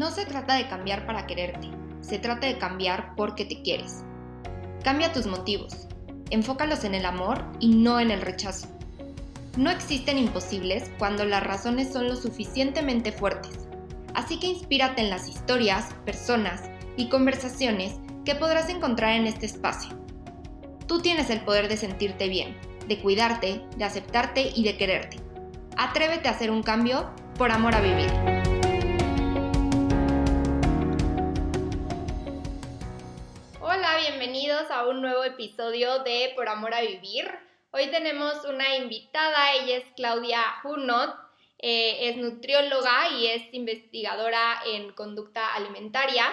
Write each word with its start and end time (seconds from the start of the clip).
No 0.00 0.10
se 0.10 0.24
trata 0.24 0.54
de 0.54 0.66
cambiar 0.66 1.04
para 1.04 1.26
quererte, 1.26 1.68
se 2.00 2.18
trata 2.18 2.46
de 2.46 2.56
cambiar 2.56 3.14
porque 3.16 3.44
te 3.44 3.60
quieres. 3.60 4.02
Cambia 4.82 5.12
tus 5.12 5.26
motivos, 5.26 5.88
enfócalos 6.30 6.84
en 6.84 6.94
el 6.94 7.04
amor 7.04 7.44
y 7.60 7.74
no 7.74 8.00
en 8.00 8.10
el 8.10 8.22
rechazo. 8.22 8.66
No 9.58 9.68
existen 9.68 10.16
imposibles 10.16 10.90
cuando 10.98 11.26
las 11.26 11.42
razones 11.42 11.92
son 11.92 12.08
lo 12.08 12.16
suficientemente 12.16 13.12
fuertes, 13.12 13.68
así 14.14 14.40
que 14.40 14.46
inspírate 14.46 15.02
en 15.02 15.10
las 15.10 15.28
historias, 15.28 15.92
personas 16.06 16.62
y 16.96 17.10
conversaciones 17.10 17.92
que 18.24 18.34
podrás 18.34 18.70
encontrar 18.70 19.16
en 19.16 19.26
este 19.26 19.44
espacio. 19.44 19.90
Tú 20.86 21.02
tienes 21.02 21.28
el 21.28 21.42
poder 21.42 21.68
de 21.68 21.76
sentirte 21.76 22.26
bien, 22.26 22.56
de 22.88 22.98
cuidarte, 23.02 23.60
de 23.76 23.84
aceptarte 23.84 24.50
y 24.56 24.64
de 24.64 24.78
quererte. 24.78 25.18
Atrévete 25.76 26.28
a 26.28 26.32
hacer 26.32 26.50
un 26.50 26.62
cambio 26.62 27.10
por 27.36 27.50
amor 27.50 27.74
a 27.74 27.82
vivir. 27.82 28.29
Episodio 35.24 36.00
de 36.00 36.32
Por 36.34 36.48
Amor 36.48 36.74
a 36.74 36.80
Vivir. 36.80 37.30
Hoy 37.72 37.88
tenemos 37.90 38.44
una 38.44 38.76
invitada, 38.76 39.54
ella 39.54 39.78
es 39.78 39.84
Claudia 39.96 40.42
Junot, 40.62 41.14
eh, 41.58 42.08
es 42.08 42.16
nutrióloga 42.16 43.10
y 43.18 43.26
es 43.26 43.42
investigadora 43.52 44.60
en 44.66 44.92
conducta 44.92 45.54
alimentaria. 45.54 46.24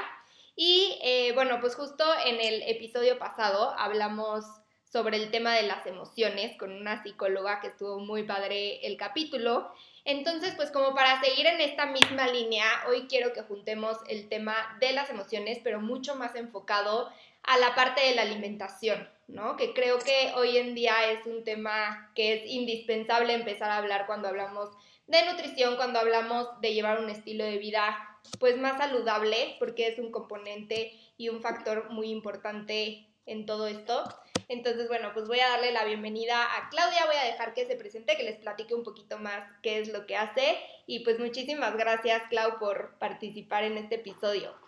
Y 0.55 0.97
eh, 1.03 1.31
bueno, 1.33 1.59
pues 1.59 1.75
justo 1.75 2.03
en 2.25 2.39
el 2.39 2.63
episodio 2.63 3.19
pasado 3.19 3.75
hablamos 3.77 4.45
sobre 4.91 5.17
el 5.17 5.31
tema 5.31 5.53
de 5.53 5.63
las 5.63 5.85
emociones 5.85 6.57
con 6.57 6.71
una 6.71 7.03
psicóloga 7.03 7.59
que 7.59 7.67
estuvo 7.67 7.99
muy 7.99 8.23
padre 8.23 8.85
el 8.87 8.97
capítulo. 8.97 9.71
Entonces, 10.05 10.53
pues 10.55 10.71
como 10.71 10.95
para 10.95 11.21
seguir 11.21 11.45
en 11.45 11.59
esta 11.59 11.85
misma 11.85 12.27
línea, 12.27 12.65
hoy 12.87 13.07
quiero 13.09 13.33
que 13.33 13.41
juntemos 13.41 13.97
el 14.07 14.29
tema 14.29 14.55
de 14.79 14.93
las 14.93 15.09
emociones, 15.09 15.59
pero 15.63 15.81
mucho 15.81 16.15
más 16.15 16.33
enfocado 16.35 17.11
a 17.47 17.57
la 17.57 17.73
parte 17.75 18.01
de 18.01 18.13
la 18.13 18.23
alimentación, 18.23 19.09
¿no? 19.27 19.55
Que 19.55 19.73
creo 19.73 19.97
que 19.99 20.33
hoy 20.35 20.57
en 20.57 20.75
día 20.75 21.11
es 21.11 21.25
un 21.25 21.43
tema 21.43 22.11
que 22.13 22.33
es 22.33 22.41
indispensable 22.45 23.33
empezar 23.33 23.71
a 23.71 23.77
hablar 23.77 24.05
cuando 24.05 24.27
hablamos 24.27 24.69
de 25.07 25.25
nutrición, 25.25 25.77
cuando 25.77 25.99
hablamos 25.99 26.47
de 26.59 26.73
llevar 26.73 26.99
un 26.99 27.09
estilo 27.09 27.45
de 27.45 27.57
vida 27.57 28.19
pues 28.39 28.57
más 28.57 28.77
saludable, 28.77 29.55
porque 29.59 29.87
es 29.87 29.97
un 29.97 30.11
componente 30.11 30.91
y 31.17 31.29
un 31.29 31.41
factor 31.41 31.89
muy 31.89 32.09
importante 32.09 33.07
en 33.25 33.45
todo 33.45 33.67
esto. 33.67 34.03
Entonces, 34.49 34.89
bueno, 34.89 35.11
pues 35.13 35.27
voy 35.29 35.39
a 35.39 35.47
darle 35.47 35.71
la 35.71 35.85
bienvenida 35.85 36.43
a 36.57 36.69
Claudia, 36.69 37.05
voy 37.05 37.15
a 37.15 37.31
dejar 37.31 37.53
que 37.53 37.65
se 37.65 37.77
presente, 37.77 38.17
que 38.17 38.23
les 38.23 38.37
platique 38.37 38.75
un 38.75 38.83
poquito 38.83 39.17
más 39.17 39.45
qué 39.63 39.79
es 39.79 39.87
lo 39.87 40.05
que 40.05 40.17
hace 40.17 40.57
y 40.85 40.99
pues 41.05 41.17
muchísimas 41.17 41.77
gracias, 41.77 42.23
Clau, 42.29 42.59
por 42.59 42.97
participar 42.99 43.63
en 43.63 43.77
este 43.77 43.95
episodio. 43.95 44.66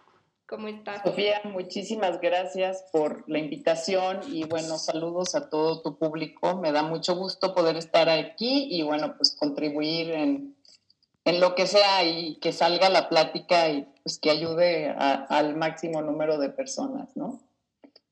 Sofía, 1.03 1.41
muchísimas 1.43 2.19
gracias 2.19 2.83
por 2.91 3.23
la 3.29 3.37
invitación 3.37 4.21
y 4.27 4.45
bueno, 4.45 4.79
saludos 4.79 5.35
a 5.35 5.47
todo 5.47 5.83
tu 5.83 5.99
público. 5.99 6.55
Me 6.55 6.71
da 6.71 6.81
mucho 6.81 7.15
gusto 7.15 7.53
poder 7.53 7.77
estar 7.77 8.09
aquí 8.09 8.67
y 8.71 8.81
bueno, 8.81 9.13
pues 9.15 9.35
contribuir 9.35 10.09
en, 10.09 10.55
en 11.25 11.39
lo 11.39 11.53
que 11.53 11.67
sea 11.67 12.03
y 12.03 12.37
que 12.37 12.51
salga 12.51 12.89
la 12.89 13.09
plática 13.09 13.69
y 13.69 13.87
pues 14.01 14.17
que 14.17 14.31
ayude 14.31 14.89
al 14.89 15.55
máximo 15.55 16.01
número 16.01 16.39
de 16.39 16.49
personas, 16.49 17.15
¿no? 17.15 17.39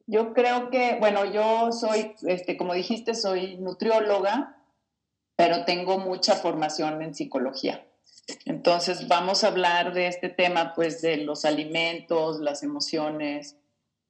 Yo 0.05 0.33
creo 0.33 0.69
que, 0.69 0.97
bueno, 0.99 1.25
yo 1.25 1.71
soy, 1.71 2.13
este, 2.27 2.55
como 2.55 2.75
dijiste, 2.75 3.15
soy 3.15 3.57
nutrióloga, 3.57 4.61
pero 5.35 5.65
tengo 5.65 5.97
mucha 5.97 6.35
formación 6.35 7.01
en 7.01 7.15
psicología. 7.15 7.83
Entonces 8.45 9.07
vamos 9.07 9.43
a 9.43 9.47
hablar 9.47 9.93
de 9.93 10.07
este 10.07 10.29
tema, 10.29 10.73
pues 10.75 11.01
de 11.01 11.17
los 11.17 11.45
alimentos, 11.45 12.39
las 12.39 12.61
emociones, 12.63 13.55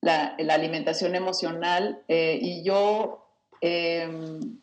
la, 0.02 0.36
alimentación 0.50 1.16
emocional. 1.16 2.04
Eh, 2.08 2.39
y 2.42 2.64
yo 2.64 3.28
em, 3.61 4.60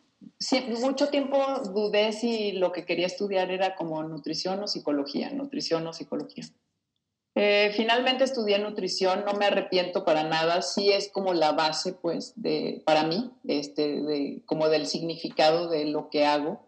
mucho 0.81 1.07
tiempo 1.07 1.37
dudé 1.73 2.11
si 2.11 2.51
lo 2.53 2.71
que 2.71 2.85
quería 2.85 3.07
estudiar 3.07 3.51
era 3.51 3.75
como 3.75 4.03
nutrición 4.03 4.61
o 4.61 4.67
psicología, 4.67 5.29
nutrición 5.29 5.87
o 5.87 5.93
psicología. 5.93 6.45
Eh, 7.37 7.73
finalmente 7.75 8.23
estudié 8.23 8.59
nutrición, 8.59 9.25
no 9.25 9.33
me 9.33 9.45
arrepiento 9.45 10.05
para 10.05 10.23
nada, 10.23 10.61
sí 10.61 10.91
es 10.91 11.09
como 11.09 11.33
la 11.33 11.51
base, 11.51 11.91
pues, 11.91 12.31
de, 12.37 12.81
para 12.85 13.03
mí, 13.03 13.29
este, 13.43 14.01
de, 14.01 14.41
como 14.45 14.69
del 14.69 14.87
significado 14.87 15.67
de 15.67 15.85
lo 15.85 16.09
que 16.09 16.25
hago 16.25 16.64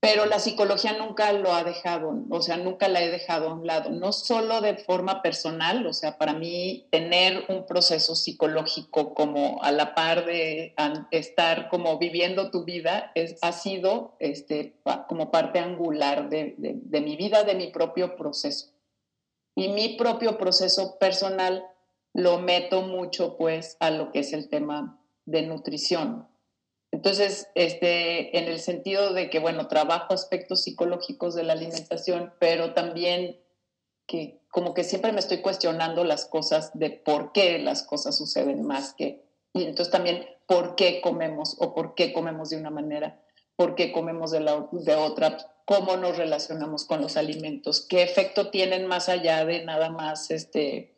pero 0.00 0.24
la 0.24 0.38
psicología 0.38 0.96
nunca 0.96 1.30
lo 1.32 1.52
ha 1.52 1.62
dejado, 1.62 2.24
o 2.30 2.40
sea, 2.40 2.56
nunca 2.56 2.88
la 2.88 3.02
he 3.02 3.10
dejado 3.10 3.50
a 3.50 3.54
un 3.54 3.66
lado, 3.66 3.90
no 3.90 4.12
solo 4.12 4.62
de 4.62 4.76
forma 4.76 5.20
personal, 5.20 5.86
o 5.86 5.92
sea, 5.92 6.16
para 6.16 6.32
mí 6.32 6.86
tener 6.90 7.44
un 7.50 7.66
proceso 7.66 8.14
psicológico 8.14 9.12
como 9.12 9.62
a 9.62 9.70
la 9.72 9.94
par 9.94 10.24
de 10.24 10.74
estar 11.10 11.68
como 11.68 11.98
viviendo 11.98 12.50
tu 12.50 12.64
vida 12.64 13.12
es, 13.14 13.36
ha 13.42 13.52
sido 13.52 14.16
este, 14.20 14.74
como 15.06 15.30
parte 15.30 15.58
angular 15.58 16.30
de, 16.30 16.54
de 16.56 17.00
mi 17.02 17.16
vida, 17.16 17.44
de 17.44 17.54
mi 17.54 17.66
propio 17.66 18.16
proceso. 18.16 18.70
Y 19.54 19.68
mi 19.68 19.96
propio 19.98 20.38
proceso 20.38 20.98
personal 20.98 21.62
lo 22.14 22.38
meto 22.38 22.80
mucho 22.80 23.36
pues 23.36 23.76
a 23.80 23.90
lo 23.90 24.12
que 24.12 24.20
es 24.20 24.32
el 24.32 24.48
tema 24.48 24.98
de 25.26 25.42
nutrición, 25.42 26.29
entonces, 26.92 27.48
este, 27.54 28.36
en 28.38 28.48
el 28.48 28.58
sentido 28.58 29.12
de 29.12 29.30
que, 29.30 29.38
bueno, 29.38 29.68
trabajo 29.68 30.12
aspectos 30.12 30.64
psicológicos 30.64 31.34
de 31.34 31.44
la 31.44 31.52
alimentación, 31.52 32.32
pero 32.40 32.74
también 32.74 33.40
que 34.06 34.40
como 34.50 34.74
que 34.74 34.82
siempre 34.82 35.12
me 35.12 35.20
estoy 35.20 35.40
cuestionando 35.40 36.02
las 36.02 36.24
cosas 36.24 36.76
de 36.76 36.90
por 36.90 37.30
qué 37.30 37.60
las 37.60 37.84
cosas 37.84 38.16
suceden 38.16 38.66
más 38.66 38.94
que, 38.94 39.24
y 39.52 39.64
entonces 39.64 39.92
también 39.92 40.26
por 40.46 40.74
qué 40.74 41.00
comemos 41.00 41.56
o 41.60 41.74
por 41.74 41.94
qué 41.94 42.12
comemos 42.12 42.50
de 42.50 42.56
una 42.56 42.70
manera, 42.70 43.22
por 43.54 43.76
qué 43.76 43.92
comemos 43.92 44.32
de, 44.32 44.40
la, 44.40 44.66
de 44.72 44.94
otra, 44.96 45.36
cómo 45.64 45.96
nos 45.96 46.16
relacionamos 46.16 46.84
con 46.84 47.00
los 47.00 47.16
alimentos, 47.16 47.86
qué 47.88 48.02
efecto 48.02 48.50
tienen 48.50 48.86
más 48.86 49.08
allá 49.08 49.44
de 49.44 49.64
nada 49.64 49.90
más 49.90 50.32
este, 50.32 50.96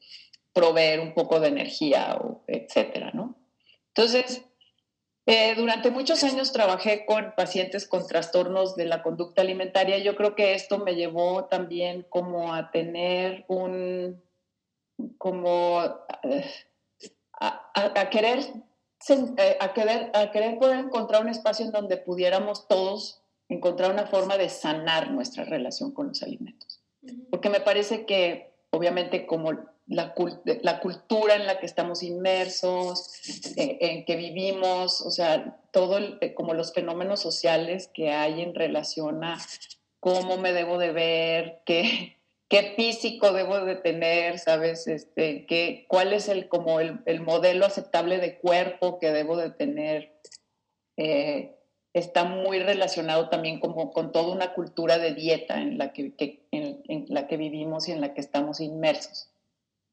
proveer 0.55 1.01
un 1.01 1.13
poco 1.13 1.39
de 1.39 1.49
energía, 1.49 2.19
etcétera, 2.47 3.11
¿no? 3.13 3.37
Entonces, 3.89 4.43
eh, 5.27 5.55
durante 5.57 5.91
muchos 5.91 6.25
años 6.25 6.53
trabajé 6.53 7.07
con 7.07 7.33
pacientes 7.37 7.87
con 7.87 8.07
trastornos 8.07 8.75
de 8.75 8.87
la 8.87 9.03
conducta 9.03 9.43
alimentaria. 9.43 9.99
Yo 9.99 10.17
creo 10.17 10.35
que 10.35 10.55
esto 10.55 10.79
me 10.79 10.97
llevó 10.97 11.45
también 11.45 12.05
como 12.09 12.53
a 12.53 12.71
tener 12.73 13.45
un, 13.49 14.21
como 15.19 15.81
eh, 16.25 16.51
a, 17.41 18.11
querer, 18.11 18.41
eh, 19.09 19.57
a, 19.61 19.73
querer, 19.73 20.11
a 20.13 20.31
querer 20.33 20.59
poder 20.59 20.79
encontrar 20.81 21.23
un 21.23 21.29
espacio 21.29 21.67
en 21.67 21.73
donde 21.73 21.97
pudiéramos 21.99 22.67
todos 22.67 23.23
encontrar 23.49 23.93
una 23.93 24.07
forma 24.07 24.39
de 24.39 24.49
sanar 24.49 25.11
nuestra 25.11 25.45
relación 25.45 25.93
con 25.93 26.09
los 26.09 26.23
alimentos. 26.23 26.81
Porque 27.31 27.51
me 27.51 27.61
parece 27.61 28.07
que 28.07 28.53
obviamente 28.71 29.27
como 29.27 29.53
la, 29.87 30.15
la, 30.63 30.81
cultura 30.81 31.35
en 31.35 31.47
la 31.47 31.59
que 31.59 31.67
estamos 31.67 32.03
inmersos, 32.03 33.11
eh, 33.57 33.79
en 33.81 34.05
que 34.05 34.17
vivimos, 34.17 35.01
o 35.03 35.11
sea, 35.11 35.61
todo 35.71 35.99
eh, 35.99 36.35
como 36.35 36.55
los 36.55 36.73
fenómenos 36.73 37.21
sociales 37.21 37.91
que 37.93 38.11
hay 38.11 38.43
en 38.43 38.55
relación 38.55 39.25
a 39.25 39.39
cómo 40.01 40.37
me 40.37 40.53
debo 40.53 40.79
de 40.79 40.93
ver, 40.93 41.63
qué, 41.67 42.17
qué 42.49 42.75
físico 42.77 43.33
debo 43.33 43.61
de 43.65 43.77
tener, 43.77 44.39
¿sabes? 44.39 44.87
Este, 44.87 45.47
qué, 45.47 45.85
cuál 45.89 46.13
es 46.13 46.29
el, 46.29 46.49
como 46.49 46.81
el, 46.81 47.01
el, 47.07 47.21
modelo 47.21 47.67
aceptable 47.67 48.19
de 48.19 48.39
cuerpo 48.39 48.99
que 48.99 49.11
debo 49.11 49.37
de 49.37 49.51
tener. 49.51 50.13
Eh, 50.97 51.57
está 51.93 52.25
muy 52.25 52.61
relacionado 52.61 53.29
también 53.29 53.61
como 53.61 53.93
con 53.93 54.13
toda 54.13 54.33
una 54.33 54.55
cultura 54.55 54.99
de 54.99 55.13
dieta 55.13 55.61
en 55.61 55.77
la 55.77 55.93
que, 55.93 56.15
en 56.51 57.05
la 57.09 57.27
que 57.27 57.37
vivimos 57.37 57.89
y 57.89 57.93
en 57.93 58.01
la 58.01 58.15
que 58.15 58.21
estamos 58.21 58.61
inmersos 58.61 59.32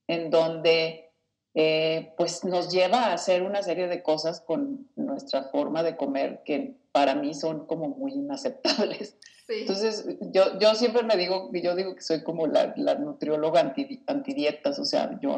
en 0.09 0.31
donde 0.31 1.11
eh, 1.53 2.13
pues 2.17 2.43
nos 2.43 2.71
lleva 2.71 3.05
a 3.05 3.13
hacer 3.13 3.43
una 3.43 3.61
serie 3.61 3.87
de 3.87 4.01
cosas 4.01 4.41
con 4.41 4.89
nuestra 4.95 5.43
forma 5.43 5.83
de 5.83 5.95
comer 5.95 6.41
que 6.43 6.75
para 6.91 7.13
mí 7.13 7.35
son 7.35 7.67
como 7.67 7.89
muy 7.89 8.13
inaceptables. 8.13 9.17
Entonces, 9.47 10.05
yo, 10.31 10.59
yo 10.59 10.75
siempre 10.75 11.03
me 11.03 11.15
digo, 11.15 11.49
yo 11.53 11.75
digo 11.75 11.95
que 11.95 12.01
soy 12.01 12.23
como 12.23 12.47
la, 12.47 12.73
la 12.75 12.95
nutrióloga 12.95 13.61
anti, 13.61 14.03
antidietas, 14.07 14.79
o 14.79 14.85
sea, 14.85 15.19
yo 15.21 15.35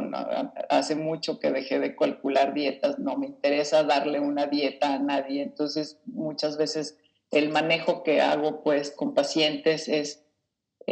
hace 0.69 0.95
mucho 0.95 1.39
que 1.39 1.51
dejé 1.51 1.79
de 1.79 1.95
calcular 1.95 2.53
dietas, 2.53 2.99
no 2.99 3.17
me 3.17 3.27
interesa 3.27 3.83
darle 3.83 4.19
una 4.19 4.47
dieta 4.47 4.93
a 4.93 4.99
nadie, 4.99 5.43
entonces 5.43 5.97
muchas 6.05 6.57
veces 6.57 6.97
el 7.31 7.49
manejo 7.49 8.03
que 8.03 8.19
hago 8.19 8.63
pues 8.63 8.91
con 8.91 9.13
pacientes 9.13 9.87
es 9.87 10.20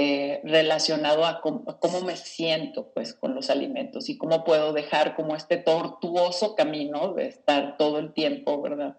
eh, 0.01 0.39
relacionado 0.45 1.25
a 1.25 1.41
cómo, 1.41 2.01
me 2.05 2.15
siento 2.15 2.89
pues 2.93 3.13
con 3.13 3.35
los 3.35 3.49
alimentos 3.49 4.07
y 4.07 4.17
cómo 4.17 4.45
puedo 4.45 4.71
dejar 4.71 5.13
como 5.13 5.35
este 5.35 5.57
tortuoso 5.57 6.55
camino 6.55 7.13
de 7.15 7.27
estar 7.27 7.75
todo 7.75 7.99
el 7.99 8.13
tiempo, 8.13 8.61
¿verdad? 8.61 8.95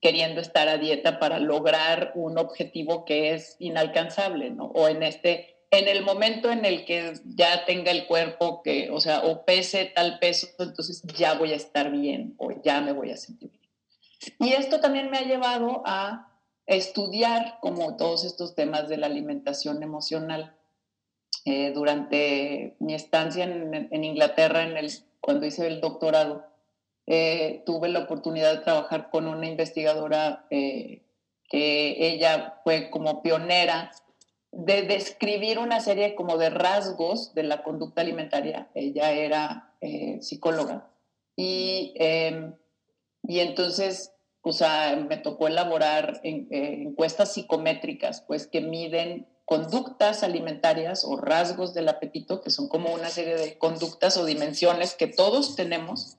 Queriendo 0.00 0.40
estar 0.40 0.70
a 0.70 0.78
dieta 0.78 1.18
para 1.18 1.38
lograr 1.38 2.12
un 2.14 2.38
objetivo 2.38 3.04
que 3.04 3.34
es 3.34 3.56
inalcanzable, 3.58 4.48
¿no? 4.48 4.68
O 4.68 4.88
en 4.88 5.02
este 5.02 5.66
en 5.70 5.86
el 5.86 6.02
momento 6.02 6.50
en 6.50 6.64
el 6.64 6.86
que 6.86 7.12
ya 7.26 7.66
tenga 7.66 7.90
el 7.90 8.06
cuerpo 8.06 8.62
que, 8.62 8.88
o 8.90 9.02
sea, 9.02 9.20
o 9.24 9.44
pese 9.44 9.84
tal 9.84 10.18
peso, 10.18 10.46
entonces 10.60 11.02
ya 11.14 11.34
voy 11.34 11.52
a 11.52 11.56
estar 11.56 11.90
bien 11.90 12.36
o 12.38 12.52
ya 12.62 12.80
me 12.80 12.92
voy 12.92 13.10
a 13.10 13.18
sentir 13.18 13.50
bien. 13.50 13.70
Y 14.38 14.54
esto 14.54 14.80
también 14.80 15.10
me 15.10 15.18
ha 15.18 15.24
llevado 15.24 15.82
a 15.84 16.27
estudiar 16.68 17.58
como 17.60 17.96
todos 17.96 18.24
estos 18.24 18.54
temas 18.54 18.88
de 18.88 18.98
la 18.98 19.06
alimentación 19.06 19.82
emocional. 19.82 20.54
Eh, 21.44 21.72
durante 21.74 22.76
mi 22.78 22.94
estancia 22.94 23.44
en, 23.44 24.04
Inglaterra, 24.04 24.62
en 24.62 24.76
el, 24.76 24.92
cuando 25.20 25.46
hice 25.46 25.66
el 25.66 25.80
doctorado, 25.80 26.44
eh, 27.06 27.62
tuve 27.64 27.88
la 27.88 28.00
oportunidad 28.00 28.52
de 28.52 28.64
trabajar 28.64 29.08
con 29.10 29.26
una 29.26 29.46
investigadora 29.46 30.46
eh, 30.50 31.02
que 31.48 31.96
ella 32.12 32.60
fue 32.64 32.90
como 32.90 33.22
pionera 33.22 33.90
de 34.52 34.82
describir 34.82 35.58
una 35.58 35.80
serie 35.80 36.14
como 36.14 36.36
de 36.36 36.50
rasgos 36.50 37.34
de 37.34 37.44
la 37.44 37.62
conducta 37.62 38.02
alimentaria. 38.02 38.68
Ella 38.74 39.12
era 39.12 39.72
psicóloga 40.20 40.90
y, 41.34 41.94
em, 41.96 42.54
y 43.22 43.40
entonces 43.40 44.12
o 44.42 44.52
sea, 44.52 44.96
me 44.96 45.16
tocó 45.16 45.48
elaborar 45.48 46.20
encuestas 46.22 47.34
psicométricas, 47.34 48.22
pues 48.22 48.46
que 48.46 48.60
miden 48.60 49.26
conductas 49.44 50.22
alimentarias 50.22 51.04
o 51.04 51.16
rasgos 51.16 51.74
del 51.74 51.88
apetito, 51.88 52.42
que 52.42 52.50
son 52.50 52.68
como 52.68 52.92
una 52.92 53.08
serie 53.08 53.36
de 53.36 53.58
conductas 53.58 54.16
o 54.16 54.24
dimensiones 54.24 54.94
que 54.94 55.06
todos 55.06 55.56
tenemos, 55.56 56.18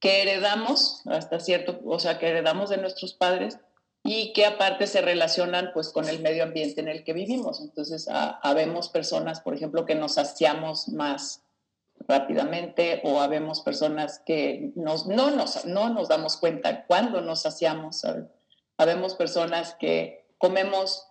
que 0.00 0.22
heredamos 0.22 1.02
hasta 1.06 1.40
cierto, 1.40 1.80
o 1.84 1.98
sea, 1.98 2.18
que 2.18 2.28
heredamos 2.28 2.70
de 2.70 2.78
nuestros 2.78 3.14
padres 3.14 3.58
y 4.02 4.32
que 4.32 4.44
aparte 4.44 4.86
se 4.86 5.00
relacionan 5.00 5.70
pues 5.72 5.90
con 5.90 6.08
el 6.08 6.20
medio 6.20 6.42
ambiente 6.42 6.80
en 6.80 6.88
el 6.88 7.04
que 7.04 7.14
vivimos. 7.14 7.60
Entonces, 7.60 8.06
habemos 8.10 8.88
personas, 8.90 9.40
por 9.40 9.54
ejemplo, 9.54 9.86
que 9.86 9.94
nos 9.94 10.14
saciamos 10.14 10.88
más 10.88 11.43
rápidamente 12.06 13.00
o 13.04 13.20
habemos 13.20 13.60
personas 13.60 14.20
que 14.24 14.72
nos, 14.74 15.06
no, 15.06 15.30
nos, 15.30 15.64
no 15.64 15.88
nos 15.88 16.08
damos 16.08 16.36
cuenta 16.36 16.84
cuando 16.86 17.20
nos 17.20 17.42
saciamos. 17.42 18.02
Habemos 18.76 19.14
personas 19.14 19.74
que 19.74 20.26
comemos 20.38 21.06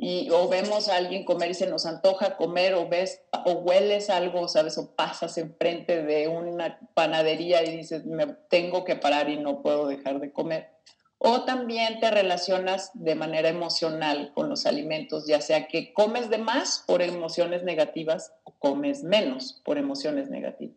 y 0.00 0.30
o 0.30 0.48
vemos 0.48 0.88
a 0.88 0.96
alguien 0.96 1.24
comer 1.24 1.50
y 1.50 1.54
se 1.54 1.66
nos 1.66 1.84
antoja 1.84 2.36
comer 2.36 2.74
o 2.74 2.88
ves 2.88 3.20
o 3.44 3.52
hueles 3.52 4.10
algo, 4.10 4.46
¿sabes? 4.46 4.78
O 4.78 4.94
pasas 4.94 5.36
enfrente 5.38 6.04
de 6.04 6.28
una 6.28 6.78
panadería 6.94 7.64
y 7.64 7.76
dices, 7.76 8.06
me 8.06 8.26
tengo 8.48 8.84
que 8.84 8.94
parar 8.94 9.28
y 9.28 9.38
no 9.38 9.60
puedo 9.60 9.88
dejar 9.88 10.20
de 10.20 10.32
comer. 10.32 10.70
O 11.18 11.44
también 11.44 11.98
te 11.98 12.10
relacionas 12.10 12.90
de 12.94 13.16
manera 13.16 13.48
emocional 13.48 14.32
con 14.34 14.48
los 14.48 14.66
alimentos, 14.66 15.26
ya 15.26 15.40
sea 15.40 15.66
que 15.66 15.92
comes 15.92 16.30
de 16.30 16.38
más 16.38 16.84
por 16.86 17.02
emociones 17.02 17.64
negativas 17.64 18.32
o 18.44 18.52
comes 18.52 19.02
menos 19.02 19.60
por 19.64 19.78
emociones 19.78 20.30
negativas. 20.30 20.76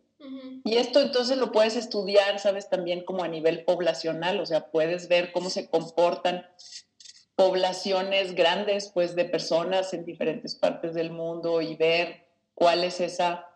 Y 0.64 0.76
esto 0.76 1.00
entonces 1.00 1.36
lo 1.36 1.50
puedes 1.50 1.76
estudiar, 1.76 2.38
sabes, 2.38 2.68
también 2.68 3.04
como 3.04 3.24
a 3.24 3.28
nivel 3.28 3.64
poblacional, 3.64 4.38
o 4.40 4.46
sea, 4.46 4.70
puedes 4.70 5.08
ver 5.08 5.32
cómo 5.32 5.50
se 5.50 5.68
comportan 5.68 6.46
poblaciones 7.34 8.34
grandes, 8.34 8.90
pues, 8.92 9.16
de 9.16 9.24
personas 9.24 9.92
en 9.94 10.04
diferentes 10.04 10.54
partes 10.54 10.94
del 10.94 11.10
mundo 11.10 11.60
y 11.60 11.74
ver 11.74 12.26
cuál 12.54 12.84
es 12.84 13.00
esa, 13.00 13.48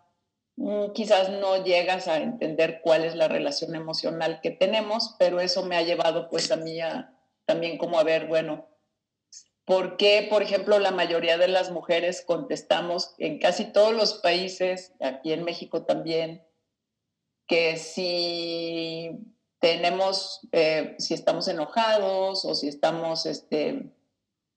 quizás 0.95 1.31
no 1.31 1.63
llegas 1.65 2.09
a 2.09 2.19
entender 2.19 2.81
cuál 2.83 3.05
es 3.05 3.15
la 3.15 3.29
relación 3.29 3.75
emocional 3.75 4.41
que 4.43 4.51
tenemos, 4.51 5.15
pero 5.19 5.41
eso 5.41 5.65
me 5.65 5.77
ha 5.77 5.83
llevado, 5.83 6.29
pues, 6.31 6.51
a 6.51 6.57
mí 6.57 6.81
a, 6.81 7.15
también 7.45 7.79
como 7.79 7.99
a 7.99 8.05
ver, 8.05 8.27
bueno, 8.27 8.67
¿por 9.65 9.97
qué, 9.97 10.27
por 10.29 10.43
ejemplo, 10.43 10.79
la 10.79 10.93
mayoría 10.93 11.37
de 11.37 11.49
las 11.49 11.71
mujeres 11.71 12.23
contestamos 12.23 13.15
en 13.19 13.39
casi 13.39 13.67
todos 13.67 13.95
los 13.95 14.15
países, 14.15 14.93
aquí 15.01 15.33
en 15.33 15.45
México 15.45 15.85
también, 15.85 16.43
que 17.47 17.77
si 17.77 19.11
tenemos, 19.61 20.41
eh, 20.53 20.97
si 20.99 21.15
estamos 21.15 21.49
enojados 21.49 22.45
o 22.45 22.55
si 22.55 22.69
estamos 22.69 23.27
este, 23.27 23.93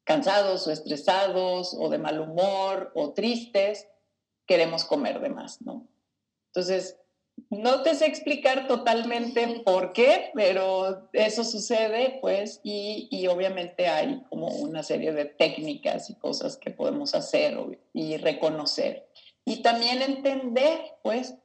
cansados 0.04 0.66
o 0.68 0.72
estresados 0.72 1.75
o 1.78 1.90
de 1.90 1.98
mal 1.98 2.19
humor 2.19 2.92
o 2.95 3.13
tristes, 3.13 3.88
queremos 4.50 4.84
comer 4.84 5.22
de 5.22 5.30
más, 5.30 5.62
¿no? 5.62 5.88
Entonces, 6.48 6.98
no 7.51 7.84
te 7.84 7.94
sé 7.94 8.07
explicar 8.07 8.68
totalmente 8.68 9.62
por 9.63 9.94
qué, 9.94 10.31
pero 10.34 11.07
eso 11.13 11.44
sucede, 11.44 12.18
pues, 12.19 12.60
y, 12.63 13.07
y, 13.12 13.28
obviamente 13.28 13.88
hay 13.88 14.24
como 14.28 14.48
una 14.48 14.81
serie 14.81 15.13
de 15.13 15.25
técnicas 15.25 16.10
y 16.10 16.16
cosas 16.16 16.57
que 16.57 16.72
podemos 16.72 17.13
hacer 17.13 17.57
y 17.94 18.18
reconocer. 18.18 19.07
Y 19.46 19.62
también 19.62 20.01
entender, 20.01 20.80
pues, 21.04 21.36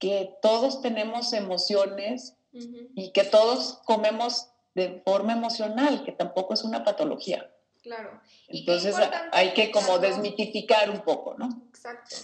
que 0.00 0.36
todos 0.42 0.82
tenemos 0.82 1.32
emociones 1.32 2.36
y 2.52 3.12
que 3.12 3.22
todos 3.22 3.80
comemos 3.84 4.48
de 4.74 5.00
forma 5.04 5.34
emocional, 5.34 6.02
que 6.04 6.12
tampoco 6.12 6.54
es 6.54 6.64
una 6.64 6.82
patología. 6.82 7.49
Claro. 7.82 8.20
Entonces 8.48 8.94
hay 9.32 9.54
que 9.54 9.70
como 9.70 9.98
desmitificar 9.98 10.90
un 10.90 11.00
poco, 11.00 11.34
¿no? 11.38 11.48
Exacto. 11.68 12.14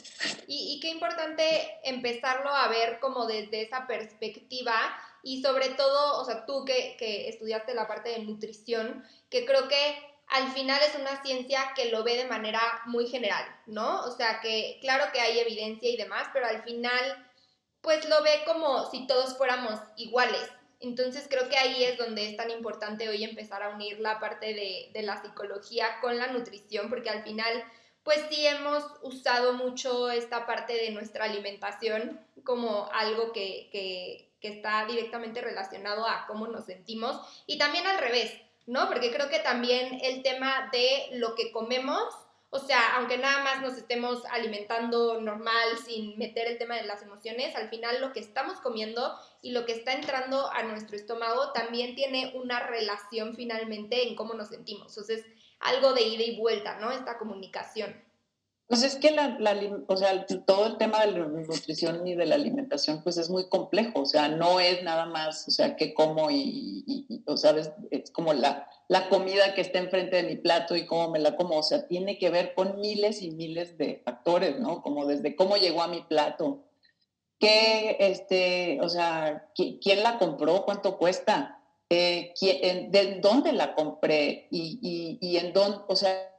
Y, 0.47 0.75
y, 0.75 0.81
qué 0.81 0.89
importante 0.89 1.79
empezarlo 1.83 2.51
a 2.51 2.69
ver 2.69 3.01
como 3.01 3.27
desde 3.27 3.63
esa 3.63 3.87
perspectiva 3.87 4.75
y 5.23 5.43
sobre 5.43 5.71
todo, 5.71 6.21
o 6.21 6.25
sea, 6.25 6.45
tú 6.45 6.65
que, 6.65 6.97
que 6.99 7.29
estudiaste 7.29 7.75
la 7.75 7.89
parte 7.89 8.11
de 8.11 8.19
nutrición, 8.19 9.03
que 9.31 9.47
creo 9.47 9.67
que 9.67 9.99
al 10.29 10.53
final 10.53 10.81
es 10.83 10.95
una 11.01 11.23
ciencia 11.23 11.73
que 11.75 11.91
lo 11.91 12.05
ve 12.05 12.17
de 12.17 12.27
manera 12.27 12.61
muy 12.87 13.09
general, 13.09 13.45
¿no? 13.67 14.03
O 14.05 14.11
sea, 14.11 14.41
que 14.41 14.79
claro 14.81 15.07
que 15.13 15.21
hay 15.21 15.39
evidencia 15.39 15.89
y 15.89 15.97
demás, 15.97 16.29
pero 16.33 16.47
al 16.47 16.63
final 16.63 17.27
pues 17.81 18.09
lo 18.09 18.23
ve 18.23 18.43
como 18.45 18.91
si 18.91 19.07
todos 19.07 19.37
fuéramos 19.37 19.79
iguales. 19.97 20.51
Entonces 20.81 21.27
creo 21.29 21.49
que 21.49 21.57
ahí 21.57 21.85
es 21.85 21.97
donde 21.97 22.29
es 22.29 22.37
tan 22.37 22.51
importante 22.51 23.09
hoy 23.09 23.25
empezar 23.25 23.63
a 23.63 23.71
unir 23.71 23.99
la 24.01 24.21
parte 24.21 24.55
de, 24.55 25.03
la 25.03 25.21
psicología 25.23 26.01
con 26.01 26.19
la 26.19 26.29
nutrición, 26.29 26.89
porque 26.91 27.11
al 27.11 27.23
final, 27.23 27.65
pues 28.03 28.21
sí 28.29 28.47
hemos 28.47 28.85
usado 29.03 29.55
mucho 29.55 30.11
esta 30.11 30.47
parte 30.47 30.75
de 30.75 30.91
nuestra 30.91 31.25
alimentación 31.25 32.21
como 32.45 32.89
algo 32.93 33.33
que, 33.33 33.69
que 33.73 34.49
está 34.49 34.85
directamente 34.87 35.41
relacionado 35.41 36.07
a 36.07 36.27
cómo 36.27 36.47
nos 36.47 36.67
sentimos 36.67 37.21
y 37.47 37.59
también 37.59 37.87
al 37.87 37.99
revés, 37.99 38.33
¿no? 38.67 38.87
Porque 38.89 39.11
creo 39.11 39.29
que 39.29 39.41
también 39.41 39.99
el 40.03 40.23
tema 40.23 40.69
de 40.73 41.09
lo 41.13 41.35
que 41.35 41.51
comemos 41.53 42.15
o 42.51 42.59
sea, 42.59 42.97
aunque 42.97 43.19
nada 43.19 43.43
más 43.43 43.61
nos 43.61 43.77
estemos 43.77 44.25
alimentando 44.27 45.21
normal 45.21 45.79
sin 45.85 46.17
meter 46.17 46.47
el 46.47 46.59
tema 46.59 46.77
de 46.77 46.85
las 46.85 47.03
emociones, 47.03 47.57
al 47.57 47.69
final 47.69 48.01
lo 48.01 48.13
que 48.13 48.21
estamos 48.21 48.61
comiendo 48.61 49.15
y 49.43 49.51
lo 49.51 49.67
que 49.67 49.73
está 49.73 49.93
entrando 49.93 50.51
a 50.53 50.63
nuestro 50.63 50.97
estómago 50.97 51.53
también 51.53 51.95
tiene 51.95 52.33
una 52.35 52.61
relación 52.61 53.35
finalmente 53.35 54.07
en 54.07 54.15
cómo 54.15 54.35
nos 54.35 54.49
sentimos. 54.49 54.97
O 54.97 55.03
sea, 55.03 55.17
es 55.17 55.25
algo 55.59 55.93
de 55.93 56.03
ida 56.03 56.23
y 56.23 56.39
vuelta, 56.39 56.79
¿no? 56.79 56.93
Esta 56.93 57.19
comunicación. 57.19 58.06
Pues 58.69 58.83
es 58.83 58.97
que 58.97 59.13
la, 59.13 59.39
o 59.87 59.97
sea, 59.97 60.27
todo 60.45 60.67
el 60.67 60.77
tema 60.77 61.05
de 61.07 61.13
la 61.13 61.27
nutrición 61.27 62.05
y 62.05 62.17
de 62.17 62.27
la 62.27 62.35
alimentación 62.35 63.01
pues 63.05 63.17
es 63.17 63.31
muy 63.31 63.49
complejo, 63.49 64.01
o 64.01 64.07
sea, 64.07 64.29
no 64.29 64.59
es 64.59 64.83
nada 64.83 65.07
más, 65.07 65.47
o 65.47 65.53
sea, 65.53 65.77
qué 65.77 65.95
como 65.95 66.33
y, 66.33 66.83
y, 66.85 67.23
o 67.27 67.37
sabes, 67.37 67.71
es 67.93 68.11
como 68.11 68.33
la, 68.33 68.69
la 68.89 69.09
comida 69.09 69.55
que 69.55 69.61
está 69.61 69.79
enfrente 69.79 70.17
de 70.17 70.25
mi 70.25 70.37
plato 70.37 70.75
y 70.75 70.85
cómo 70.85 71.11
me 71.11 71.21
la 71.21 71.37
como, 71.37 71.59
o 71.59 71.63
sea, 71.63 71.87
tiene 71.87 72.19
que 72.19 72.31
ver 72.31 72.55
con 72.55 72.81
miles 72.81 73.23
y 73.23 73.31
miles 73.31 73.79
de 73.79 74.03
factores, 74.05 74.59
¿no? 74.59 74.83
Como 74.83 75.07
desde 75.07 75.37
cómo 75.37 75.57
llegó 75.57 75.83
a 75.83 75.89
mi 75.89 76.03
plato, 76.03 76.65
qué, 77.39 77.97
este, 78.01 78.81
o 78.81 78.89
sea, 78.89 79.49
quién 79.55 80.03
la 80.03 80.19
compró, 80.19 80.65
cuánto 80.65 80.99
cuesta, 80.99 81.63
eh, 81.89 82.35
de 82.41 83.21
dónde 83.23 83.53
la 83.53 83.77
compré 83.77 84.49
y, 84.51 84.81
y, 84.83 85.19
y 85.21 85.37
en 85.37 85.53
dónde, 85.53 85.79
o 85.87 85.95
sea, 85.95 86.36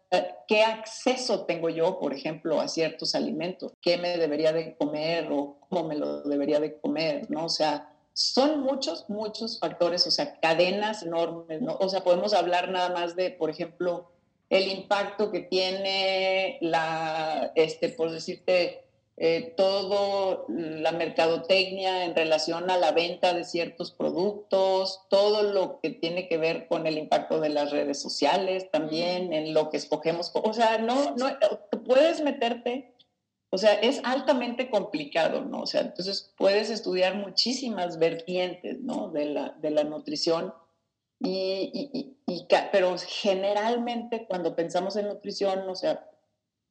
¿Qué 0.48 0.64
acceso 0.64 1.46
tengo 1.46 1.70
yo, 1.70 2.00
por 2.00 2.14
ejemplo, 2.14 2.62
a 2.62 2.68
ciertos 2.68 3.16
alimentos? 3.16 3.74
¿Qué 3.82 3.98
me 3.98 4.18
debería 4.18 4.54
de 4.54 4.76
comer 4.78 5.28
o 5.32 5.58
cómo 5.68 5.90
me 5.90 5.96
lo 5.96 6.22
debería 6.24 6.60
de 6.60 6.80
comer? 6.80 7.30
¿no? 7.30 7.46
O 7.46 7.50
sea, 7.50 7.92
son 8.14 8.62
muchos, 8.62 9.10
muchos 9.10 9.60
factores, 9.60 10.08
o 10.08 10.12
sea, 10.12 10.40
cadenas 10.40 11.04
enormes, 11.04 11.62
¿no? 11.62 11.78
O 11.80 11.90
sea, 11.90 12.04
podemos 12.04 12.34
hablar 12.34 12.72
nada 12.72 12.90
más 12.90 13.16
de, 13.16 13.32
por 13.32 13.50
ejemplo, 13.50 14.10
el 14.50 14.70
impacto 14.70 15.32
que 15.32 15.42
tiene 15.42 16.58
la, 16.62 17.52
este, 17.56 17.90
por 17.90 18.10
decirte, 18.10 18.87
eh, 19.20 19.56
todo 19.58 20.46
la 20.48 20.92
mercadotecnia 20.92 22.06
en 22.06 22.16
relación 22.16 22.70
a 22.70 22.78
la 22.78 22.92
venta 22.92 23.34
de 23.34 23.46
ciertos 23.46 23.92
productos, 23.92 25.02
todo 25.10 25.42
lo 25.42 25.80
que 25.80 25.90
tiene 25.90 26.28
que 26.28 26.38
ver 26.38 26.68
con 26.68 26.86
el 26.86 27.00
impacto 27.00 27.40
de 27.40 27.50
las 27.50 27.72
redes 27.72 28.00
sociales 28.00 28.70
también, 28.70 29.34
en 29.34 29.56
lo 29.56 29.72
que 29.72 29.78
escogemos. 29.78 30.32
O 30.36 30.54
sea, 30.54 30.78
no, 30.78 31.16
no, 31.16 31.30
puedes 31.84 32.22
meterte, 32.22 32.94
o 33.50 33.58
sea, 33.58 33.74
es 33.74 34.02
altamente 34.04 34.70
complicado, 34.70 35.44
¿no? 35.44 35.62
O 35.62 35.66
sea, 35.66 35.82
entonces 35.82 36.32
puedes 36.38 36.70
estudiar 36.70 37.16
muchísimas 37.16 37.98
vertientes, 37.98 38.82
¿no? 38.82 39.10
De 39.10 39.26
la, 39.26 39.50
de 39.60 39.72
la 39.72 39.84
nutrición. 39.84 40.54
Y, 41.20 41.72
y, 41.74 42.18
y, 42.28 42.48
pero 42.72 42.96
generalmente 43.00 44.28
cuando 44.28 44.56
pensamos 44.56 44.96
en 44.96 45.08
nutrición, 45.08 45.68
o 45.68 45.74
sea, 45.74 46.08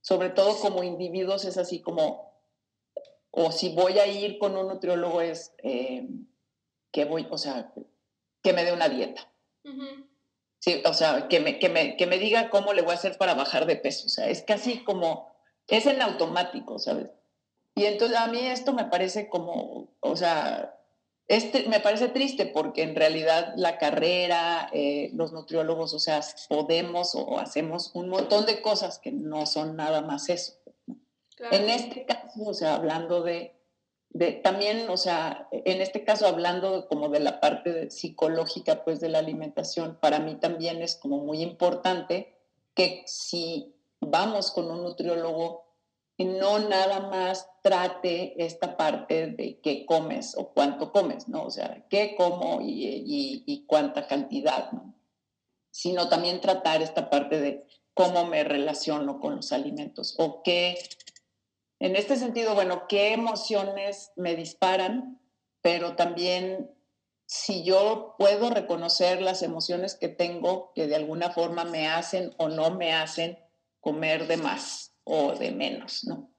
sobre 0.01 0.31
todo 0.31 0.57
como 0.61 0.85
individuos, 0.85 1.45
es 1.45 1.59
así 1.59 1.81
como, 1.81 2.36
o 3.39 3.53
si 3.53 3.69
voy 3.69 3.99
a 3.99 4.07
ir 4.07 4.39
con 4.39 4.57
un 4.57 4.67
nutriólogo 4.67 5.21
es 5.21 5.53
eh, 5.63 6.09
que 6.91 7.05
voy, 7.05 7.27
o 7.31 7.37
sea, 7.37 7.71
que 8.43 8.55
me 8.55 8.65
dé 8.65 8.73
una 8.73 8.89
dieta. 8.89 9.31
Sí, 10.59 10.83
o 10.87 10.95
sea, 10.95 11.29
que 11.29 11.41
me, 11.41 11.59
que, 11.59 11.69
me, 11.69 11.99
que 11.99 12.07
me 12.07 12.19
diga 12.19 12.49
cómo 12.49 12.73
le 12.73 12.81
voy 12.81 12.93
a 12.93 12.95
hacer 12.95 13.19
para 13.19 13.35
bajar 13.35 13.67
de 13.67 13.77
peso. 13.77 14.07
O 14.07 14.09
sea, 14.09 14.31
es 14.31 14.43
casi 14.43 14.83
como, 14.85 15.31
es 15.69 15.85
en 15.85 16.01
automático, 16.01 16.79
¿sabes? 16.79 17.11
Y 17.75 17.85
entonces 17.85 18.17
a 18.17 18.27
mí 18.29 18.39
esto 18.39 18.73
me 18.73 18.87
parece 18.87 19.29
como, 19.29 19.91
o 20.01 20.17
sea, 20.17 20.75
este, 21.29 21.69
me 21.69 21.81
parece 21.81 22.09
triste 22.09 22.47
porque 22.47 22.85
en 22.85 22.97
realidad 22.97 23.53
la 23.57 23.77
carrera, 23.77 24.71
eh, 24.73 25.11
los 25.13 25.33
nutriólogos, 25.33 25.93
o 25.93 25.99
sea, 25.99 26.23
podemos 26.49 27.15
o 27.15 27.39
hacemos 27.39 27.91
un 27.93 28.09
montón 28.09 28.47
de 28.47 28.63
cosas 28.63 28.99
que 28.99 29.13
no 29.13 29.45
son 29.45 29.77
nada 29.77 30.01
más 30.01 30.31
eso. 30.31 30.55
En 31.39 31.69
este 31.69 32.07
caso, 32.07 32.45
o 32.45 32.55
sea, 32.55 32.75
hablando 32.75 33.23
de, 33.23 33.55
de, 34.11 34.33
también, 34.33 34.89
o 34.89 34.97
sea, 34.97 35.49
en 35.53 35.81
este 35.81 36.05
caso 36.05 36.27
hablando 36.27 36.89
como 36.89 37.09
de 37.09 37.21
la 37.21 37.41
parte 37.41 37.91
psicológica, 37.91 38.85
pues 38.85 39.01
de 39.01 39.09
la 39.09 39.19
alimentación, 39.19 39.99
para 40.01 40.19
mí 40.19 40.37
también 40.37 40.83
es 40.83 40.97
como 40.97 41.19
muy 41.19 41.43
importante 41.43 42.35
que 42.75 43.03
si 43.07 43.75
vamos 44.01 44.51
con 44.51 44.71
un 44.71 44.83
nutriólogo, 44.83 45.67
y 46.19 46.25
no 46.25 46.59
nada 46.59 47.01
más 47.01 47.49
trate 47.63 48.43
esta 48.43 48.77
parte 48.77 49.27
de 49.27 49.61
qué 49.61 49.85
comes 49.85 50.35
o 50.37 50.49
cuánto 50.49 50.91
comes, 50.91 51.29
¿no? 51.29 51.45
O 51.45 51.51
sea, 51.51 51.85
qué 51.91 52.15
como 52.17 52.63
y, 52.63 53.45
y, 53.47 53.67
cuánta 53.67 54.07
cantidad, 54.07 54.73
¿no? 54.73 54.95
Sino 55.71 56.09
también 56.09 56.41
tratar 56.41 56.81
esta 56.81 57.11
parte 57.11 57.39
de 57.41 57.67
cómo 57.93 58.25
me 58.25 58.45
relaciono 58.45 59.21
con 59.21 59.37
los 59.37 59.53
alimentos 59.53 60.15
o 60.19 60.43
qué, 60.43 60.79
en 61.79 61.97
este 61.97 62.17
sentido, 62.17 62.55
bueno, 62.55 62.87
qué 62.89 63.13
emociones 63.13 64.13
me 64.17 64.35
disparan, 64.35 65.21
pero 65.61 65.97
también 65.97 66.71
si 67.27 67.65
yo 67.65 68.15
puedo 68.19 68.51
reconocer 68.51 69.21
las 69.21 69.43
emociones 69.43 69.95
que 69.95 70.09
tengo 70.09 70.73
que 70.75 70.87
de 70.87 70.97
alguna 70.97 71.31
forma 71.31 71.65
me 71.65 71.89
hacen 71.89 72.33
o 72.39 72.49
no 72.49 72.71
me 72.71 72.95
hacen 72.95 73.39
comer 73.81 74.27
de 74.27 74.37
más 74.37 74.95
o 75.05 75.35
de 75.35 75.51
menos, 75.51 76.05
¿no? 76.05 76.31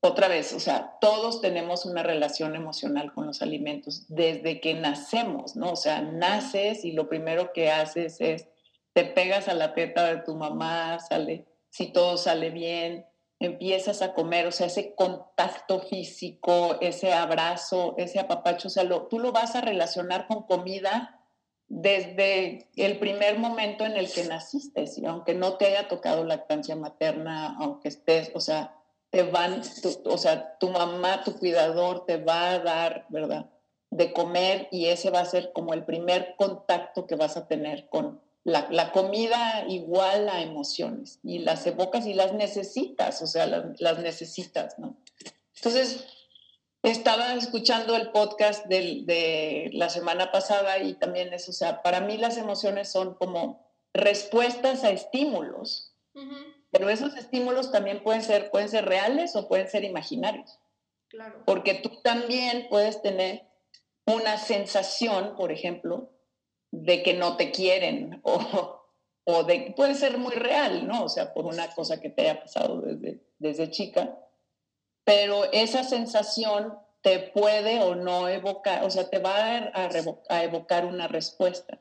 Otra 0.00 0.28
vez, 0.28 0.52
o 0.52 0.60
sea, 0.60 0.98
todos 1.00 1.40
tenemos 1.40 1.84
una 1.84 2.02
relación 2.02 2.54
emocional 2.54 3.12
con 3.12 3.26
los 3.26 3.42
alimentos 3.42 4.04
desde 4.08 4.60
que 4.60 4.74
nacemos, 4.74 5.56
¿no? 5.56 5.72
O 5.72 5.76
sea, 5.76 6.00
naces 6.00 6.84
y 6.84 6.92
lo 6.92 7.08
primero 7.08 7.52
que 7.52 7.70
haces 7.70 8.20
es 8.20 8.46
te 8.92 9.04
pegas 9.04 9.48
a 9.48 9.54
la 9.54 9.74
teta 9.74 10.06
de 10.06 10.22
tu 10.22 10.36
mamá, 10.36 10.98
sale, 11.00 11.46
si 11.70 11.92
todo 11.92 12.16
sale 12.16 12.50
bien, 12.50 13.04
empiezas 13.38 14.02
a 14.02 14.14
comer, 14.14 14.46
o 14.46 14.52
sea, 14.52 14.66
ese 14.66 14.94
contacto 14.94 15.80
físico, 15.80 16.76
ese 16.80 17.12
abrazo, 17.12 17.94
ese 17.98 18.18
apapacho, 18.18 18.68
o 18.68 18.70
sea, 18.70 18.88
tú 19.08 19.18
lo 19.18 19.32
vas 19.32 19.54
a 19.54 19.60
relacionar 19.60 20.26
con 20.26 20.44
comida 20.44 21.20
desde 21.68 22.68
el 22.76 22.98
primer 22.98 23.38
momento 23.38 23.84
en 23.84 23.96
el 23.96 24.10
que 24.10 24.24
naciste, 24.24 24.84
y 24.96 25.04
aunque 25.04 25.34
no 25.34 25.54
te 25.56 25.66
haya 25.66 25.88
tocado 25.88 26.24
lactancia 26.24 26.76
materna, 26.76 27.56
aunque 27.58 27.88
estés, 27.88 28.30
o 28.34 28.40
sea, 28.40 28.74
te 29.10 29.22
van, 29.24 29.62
o 30.04 30.18
sea, 30.18 30.56
tu 30.58 30.70
mamá, 30.70 31.22
tu 31.24 31.38
cuidador 31.38 32.06
te 32.06 32.16
va 32.18 32.50
a 32.50 32.58
dar, 32.60 33.06
¿verdad? 33.08 33.50
De 33.90 34.12
comer 34.12 34.68
y 34.70 34.86
ese 34.86 35.10
va 35.10 35.20
a 35.20 35.24
ser 35.24 35.52
como 35.52 35.74
el 35.74 35.84
primer 35.84 36.34
contacto 36.36 37.06
que 37.06 37.16
vas 37.16 37.36
a 37.36 37.46
tener 37.46 37.88
con 37.88 38.20
la, 38.46 38.68
la 38.70 38.92
comida 38.92 39.64
igual 39.68 40.28
a 40.28 40.40
emociones 40.40 41.18
y 41.24 41.40
las 41.40 41.66
evocas 41.66 42.06
y 42.06 42.14
las 42.14 42.32
necesitas, 42.32 43.20
o 43.20 43.26
sea, 43.26 43.44
las, 43.46 43.80
las 43.80 43.98
necesitas, 43.98 44.78
¿no? 44.78 44.96
Entonces, 45.56 46.06
estaba 46.84 47.34
escuchando 47.34 47.96
el 47.96 48.12
podcast 48.12 48.64
de 48.66 49.70
la 49.72 49.88
semana 49.88 50.30
pasada 50.30 50.78
y 50.78 50.94
también 50.94 51.34
eso, 51.34 51.50
o 51.50 51.54
sea, 51.54 51.82
para 51.82 52.00
mí 52.00 52.18
las 52.18 52.36
emociones 52.36 52.88
son 52.88 53.14
como 53.14 53.68
respuestas 53.92 54.84
a 54.84 54.90
estímulos, 54.90 55.96
pero 56.70 56.88
esos 56.88 57.16
estímulos 57.16 57.72
también 57.72 58.04
pueden 58.04 58.22
ser, 58.22 58.52
pueden 58.52 58.68
ser 58.68 58.84
reales 58.84 59.34
o 59.34 59.48
pueden 59.48 59.68
ser 59.68 59.82
imaginarios. 59.82 60.60
Claro. 61.08 61.42
Porque 61.44 61.74
tú 61.74 62.00
también 62.04 62.68
puedes 62.70 63.02
tener 63.02 63.42
una 64.04 64.38
sensación, 64.38 65.34
por 65.34 65.50
ejemplo, 65.50 66.12
de 66.84 67.02
que 67.02 67.14
no 67.14 67.36
te 67.36 67.50
quieren 67.50 68.20
o, 68.22 68.82
o 69.24 69.44
de 69.44 69.72
puede 69.76 69.94
ser 69.94 70.18
muy 70.18 70.34
real, 70.34 70.86
¿no? 70.86 71.04
O 71.04 71.08
sea, 71.08 71.32
por 71.34 71.46
una 71.46 71.72
cosa 71.74 72.00
que 72.00 72.10
te 72.10 72.22
haya 72.22 72.40
pasado 72.40 72.80
desde, 72.80 73.20
desde 73.38 73.70
chica 73.70 74.18
pero 75.06 75.44
esa 75.52 75.84
sensación 75.84 76.76
te 77.00 77.20
puede 77.20 77.80
o 77.80 77.94
no 77.94 78.28
evocar, 78.28 78.82
o 78.82 78.90
sea, 78.90 79.08
te 79.08 79.20
va 79.20 79.70
a, 79.72 80.42
evocar 80.42 80.84
una 80.84 81.06
respuesta. 81.06 81.78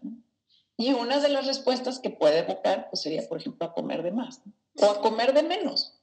Y 0.77 0.93
una 0.93 1.19
de 1.19 1.29
las 1.29 1.47
respuestas 1.47 1.97
que 1.97 2.11
puede 2.11 2.39
evocar 2.39 2.87
pues 2.91 3.01
sería, 3.01 3.27
por 3.27 3.39
ejemplo, 3.39 3.65
a 3.65 3.73
comer 3.73 4.03
de 4.03 4.11
más, 4.11 4.43
o 4.79 4.85
a 4.85 5.01
comer 5.01 5.33
de 5.33 5.41
menos, 5.41 5.99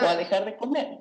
o 0.00 0.04
a 0.04 0.14
dejar 0.14 0.44
de 0.44 0.56
comer. 0.56 1.00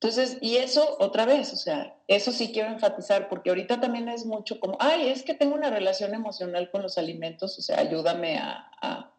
Entonces, 0.00 0.38
y 0.40 0.56
eso 0.56 0.96
otra 0.98 1.26
vez, 1.26 1.52
o 1.52 1.56
sea, 1.56 1.94
eso 2.08 2.32
sí 2.32 2.52
quiero 2.52 2.70
enfatizar, 2.70 3.28
porque 3.28 3.50
ahorita 3.50 3.80
también 3.80 4.08
es 4.08 4.24
mucho 4.24 4.58
como, 4.58 4.78
ay, 4.80 5.08
es 5.08 5.22
que 5.22 5.34
tengo 5.34 5.54
una 5.54 5.68
relación 5.68 6.14
emocional 6.14 6.70
con 6.70 6.82
los 6.82 6.96
alimentos, 6.96 7.58
o 7.58 7.62
sea, 7.62 7.78
ayúdame 7.78 8.38
a, 8.38 8.70
a 8.80 9.14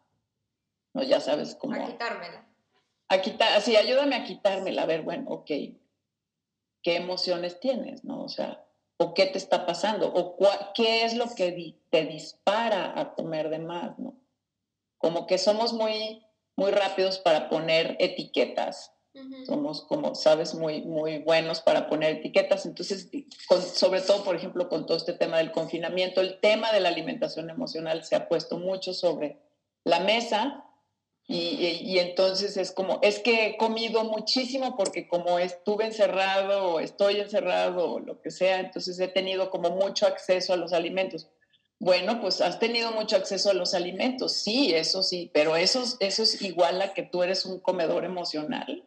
no, 0.93 1.03
ya 1.03 1.19
sabes 1.19 1.55
cómo. 1.55 1.75
A 1.75 1.85
quitármela 1.85 2.51
a 3.11 3.21
quitar, 3.21 3.61
sí, 3.61 3.75
ayúdame 3.75 4.15
a 4.15 4.23
quitármela, 4.23 4.83
a 4.83 4.85
ver, 4.85 5.01
bueno, 5.01 5.31
ok, 5.31 5.47
¿qué 6.81 6.95
emociones 6.95 7.59
tienes, 7.59 8.05
no? 8.05 8.23
O 8.23 8.29
sea, 8.29 8.65
o 8.95 9.13
qué 9.13 9.25
te 9.25 9.37
está 9.37 9.65
pasando, 9.65 10.13
o 10.13 10.37
qué 10.73 11.03
es 11.03 11.15
lo 11.15 11.25
que 11.35 11.75
te 11.89 12.05
dispara 12.05 12.97
a 12.97 13.13
comer 13.13 13.49
de 13.49 13.59
más, 13.59 13.99
¿no? 13.99 14.15
Como 14.97 15.27
que 15.27 15.37
somos 15.39 15.73
muy, 15.73 16.25
muy 16.55 16.71
rápidos 16.71 17.19
para 17.19 17.49
poner 17.49 17.97
etiquetas. 17.99 18.93
Somos, 19.45 19.83
como 19.83 20.15
sabes, 20.15 20.53
muy, 20.53 20.83
muy 20.83 21.19
buenos 21.19 21.59
para 21.59 21.89
poner 21.89 22.17
etiquetas. 22.17 22.65
Entonces, 22.65 23.09
sobre 23.73 24.01
todo, 24.01 24.23
por 24.23 24.35
ejemplo, 24.35 24.69
con 24.69 24.85
todo 24.85 24.97
este 24.97 25.13
tema 25.13 25.37
del 25.37 25.51
confinamiento, 25.51 26.21
el 26.21 26.39
tema 26.39 26.71
de 26.71 26.79
la 26.79 26.89
alimentación 26.89 27.49
emocional 27.49 28.05
se 28.05 28.15
ha 28.15 28.29
puesto 28.29 28.57
mucho 28.57 28.93
sobre 28.93 29.37
la 29.83 29.99
mesa 29.99 30.63
y, 31.27 31.97
entonces 31.99 32.57
es 32.57 32.71
como, 32.71 32.99
es 33.01 33.19
que 33.19 33.47
he 33.47 33.57
comido 33.57 34.03
muchísimo 34.03 34.75
porque 34.75 35.07
como 35.07 35.39
estuve 35.39 35.85
encerrado 35.85 36.73
o 36.73 36.79
estoy 36.79 37.19
encerrado 37.19 37.93
o 37.93 37.99
lo 37.99 38.21
que 38.21 38.31
sea, 38.31 38.59
entonces 38.59 38.99
he 38.99 39.07
tenido 39.07 39.49
como 39.49 39.69
mucho 39.69 40.07
acceso 40.07 40.53
a 40.53 40.57
los 40.57 40.73
alimentos. 40.73 41.29
Bueno, 41.79 42.19
pues 42.19 42.41
has 42.41 42.59
tenido 42.59 42.91
mucho 42.91 43.15
acceso 43.15 43.49
a 43.49 43.53
los 43.53 43.73
alimentos, 43.73 44.33
sí, 44.33 44.73
eso 44.73 45.03
sí, 45.03 45.31
pero 45.33 45.55
eso, 45.55 45.83
eso 45.99 46.23
es 46.23 46.41
igual 46.41 46.81
a 46.81 46.93
que 46.93 47.03
tú 47.03 47.23
eres 47.23 47.45
un 47.45 47.59
comedor 47.59 48.03
emocional 48.03 48.85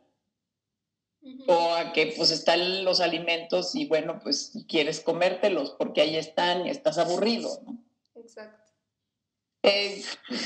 o 1.47 1.75
a 1.75 1.93
que 1.93 2.15
pues 2.17 2.31
están 2.31 2.85
los 2.85 3.01
alimentos 3.01 3.75
y 3.75 3.87
bueno, 3.87 4.21
pues 4.23 4.53
quieres 4.69 5.01
comértelos 5.01 5.71
porque 5.79 6.01
ahí 6.01 6.17
están 6.17 6.67
y 6.67 6.71
estás 6.71 6.99
aburrido, 6.99 7.61
¿no? 7.65 7.83
Exacto. 8.15 8.73
Eh, 9.63 10.03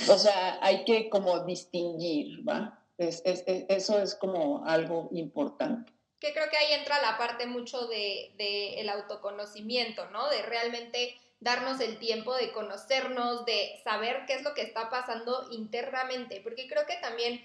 o 0.08 0.18
sea, 0.18 0.58
hay 0.62 0.84
que 0.84 1.10
como 1.10 1.40
distinguir, 1.40 2.48
¿va? 2.48 2.74
eso 2.98 3.98
es 4.00 4.14
como 4.16 4.64
algo 4.64 5.08
importante. 5.12 5.92
Que 6.20 6.32
creo 6.32 6.50
que 6.50 6.56
ahí 6.56 6.72
entra 6.72 7.00
la 7.00 7.16
parte 7.16 7.46
mucho 7.46 7.86
del 7.86 8.36
de, 8.36 8.80
el 8.80 8.88
autoconocimiento, 8.88 10.10
¿no? 10.10 10.28
De 10.28 10.42
realmente 10.42 11.16
darnos 11.40 11.80
el 11.80 11.98
tiempo 11.98 12.34
de 12.34 12.50
conocernos, 12.50 13.44
de 13.44 13.80
saber 13.84 14.24
qué 14.26 14.34
es 14.34 14.42
lo 14.42 14.54
que 14.54 14.62
está 14.62 14.90
pasando 14.90 15.46
internamente, 15.52 16.40
porque 16.42 16.66
creo 16.66 16.86
que 16.86 16.96
también 16.96 17.40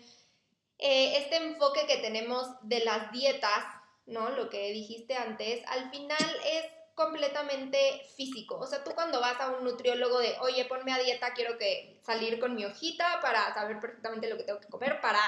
eh, 0.86 1.18
este 1.18 1.38
enfoque 1.38 1.88
que 1.88 2.00
tenemos 2.00 2.46
de 2.62 2.84
las 2.84 3.10
dietas, 3.14 3.64
¿no? 4.06 4.32
Lo 4.32 4.50
que 4.50 4.74
dijiste 4.74 5.16
antes, 5.16 5.66
al 5.68 5.90
final 5.90 6.42
es 6.46 6.66
completamente 6.94 8.06
físico. 8.18 8.60
O 8.60 8.68
sea, 8.68 8.84
tú 8.84 8.92
cuando 8.92 9.22
vas 9.22 9.40
a 9.40 9.52
un 9.52 9.64
nutriólogo 9.64 10.20
de, 10.20 10.36
oye, 10.42 10.66
ponme 10.66 10.92
a 10.92 11.00
dieta, 11.00 11.34
quiero 11.34 11.58
que 11.58 11.98
salir 12.04 12.38
con 12.38 12.56
mi 12.56 12.66
hojita 12.66 13.22
para 13.22 13.54
saber 13.54 13.80
perfectamente 13.80 14.28
lo 14.28 14.36
que 14.36 14.44
tengo 14.44 14.60
que 14.60 14.68
comer, 14.68 15.00
para 15.00 15.22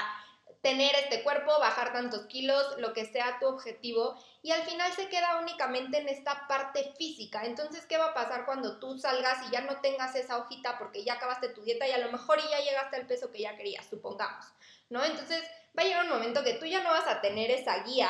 tener 0.60 0.94
este 0.96 1.22
cuerpo, 1.22 1.58
bajar 1.58 1.90
tantos 1.94 2.26
kilos, 2.26 2.76
lo 2.76 2.92
que 2.92 3.06
sea 3.06 3.38
tu 3.38 3.46
objetivo, 3.46 4.14
y 4.42 4.50
al 4.50 4.62
final 4.64 4.92
se 4.92 5.08
queda 5.08 5.38
únicamente 5.40 5.96
en 5.98 6.08
esta 6.08 6.46
parte 6.48 6.92
física. 6.98 7.46
Entonces, 7.46 7.86
¿qué 7.86 7.96
va 7.96 8.08
a 8.08 8.14
pasar 8.14 8.44
cuando 8.44 8.78
tú 8.78 8.98
salgas 8.98 9.38
y 9.48 9.52
ya 9.52 9.62
no 9.62 9.80
tengas 9.80 10.14
esa 10.16 10.36
hojita 10.36 10.76
porque 10.78 11.02
ya 11.02 11.14
acabaste 11.14 11.48
tu 11.48 11.62
dieta 11.62 11.88
y 11.88 11.92
a 11.92 11.98
lo 11.98 12.12
mejor 12.12 12.40
ya 12.50 12.60
llegaste 12.60 12.96
al 12.96 13.06
peso 13.06 13.30
que 13.30 13.40
ya 13.40 13.56
querías, 13.56 13.86
supongamos, 13.86 14.44
¿no? 14.88 15.04
Entonces, 15.04 15.42
va 15.76 15.82
a 15.82 15.86
llegar 15.86 16.04
un 16.04 16.10
momento 16.10 16.44
que 16.44 16.54
tú 16.54 16.66
ya 16.66 16.82
no 16.82 16.90
vas 16.90 17.06
a 17.06 17.20
tener 17.20 17.50
esa 17.50 17.82
guía 17.84 18.08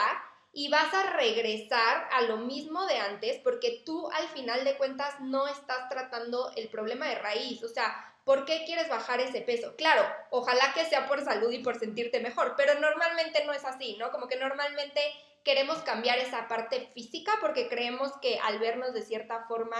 y 0.52 0.68
vas 0.68 0.92
a 0.94 1.10
regresar 1.12 2.08
a 2.12 2.22
lo 2.22 2.38
mismo 2.38 2.86
de 2.86 2.96
antes 2.96 3.38
porque 3.44 3.82
tú 3.84 4.08
al 4.10 4.26
final 4.28 4.64
de 4.64 4.76
cuentas 4.76 5.20
no 5.20 5.46
estás 5.46 5.88
tratando 5.88 6.50
el 6.56 6.68
problema 6.68 7.06
de 7.08 7.16
raíz. 7.16 7.62
O 7.62 7.68
sea, 7.68 7.94
¿por 8.24 8.44
qué 8.44 8.64
quieres 8.64 8.88
bajar 8.88 9.20
ese 9.20 9.42
peso? 9.42 9.76
Claro, 9.76 10.02
ojalá 10.30 10.72
que 10.72 10.86
sea 10.86 11.06
por 11.06 11.22
salud 11.22 11.50
y 11.52 11.58
por 11.58 11.78
sentirte 11.78 12.20
mejor, 12.20 12.54
pero 12.56 12.78
normalmente 12.80 13.44
no 13.44 13.52
es 13.52 13.64
así, 13.64 13.96
¿no? 13.98 14.10
Como 14.10 14.28
que 14.28 14.36
normalmente 14.36 15.00
queremos 15.44 15.78
cambiar 15.82 16.18
esa 16.18 16.48
parte 16.48 16.90
física 16.94 17.32
porque 17.40 17.68
creemos 17.68 18.12
que 18.20 18.38
al 18.38 18.58
vernos 18.58 18.94
de 18.94 19.02
cierta 19.02 19.44
forma 19.44 19.76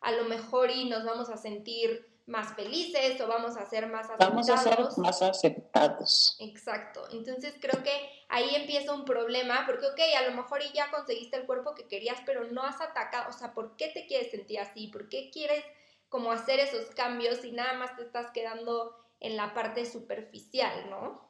a 0.00 0.12
lo 0.12 0.24
mejor 0.24 0.70
y 0.70 0.88
nos 0.88 1.04
vamos 1.04 1.28
a 1.28 1.36
sentir 1.36 2.09
más 2.30 2.54
felices 2.54 3.20
o 3.20 3.26
vamos 3.26 3.56
a 3.56 3.66
ser 3.66 3.88
más 3.88 4.06
aceptados. 4.06 4.30
Vamos 4.30 4.48
a 4.48 4.56
ser 4.56 4.78
más 4.98 5.20
aceptados. 5.22 6.36
Exacto. 6.38 7.04
Entonces 7.12 7.54
creo 7.60 7.82
que 7.82 7.90
ahí 8.28 8.54
empieza 8.54 8.94
un 8.94 9.04
problema 9.04 9.64
porque, 9.66 9.86
ok, 9.86 10.00
a 10.16 10.30
lo 10.30 10.36
mejor 10.36 10.60
ya 10.72 10.90
conseguiste 10.90 11.36
el 11.36 11.46
cuerpo 11.46 11.74
que 11.74 11.88
querías, 11.88 12.18
pero 12.24 12.44
no 12.44 12.62
has 12.62 12.80
atacado. 12.80 13.28
O 13.28 13.32
sea, 13.32 13.52
¿por 13.52 13.76
qué 13.76 13.88
te 13.88 14.06
quieres 14.06 14.30
sentir 14.30 14.60
así? 14.60 14.86
¿Por 14.88 15.08
qué 15.08 15.30
quieres 15.30 15.64
como 16.08 16.30
hacer 16.32 16.60
esos 16.60 16.86
cambios 16.94 17.44
y 17.44 17.52
nada 17.52 17.74
más 17.74 17.96
te 17.96 18.02
estás 18.02 18.30
quedando 18.32 18.94
en 19.18 19.36
la 19.36 19.52
parte 19.52 19.84
superficial, 19.84 20.88
¿no? 20.88 21.28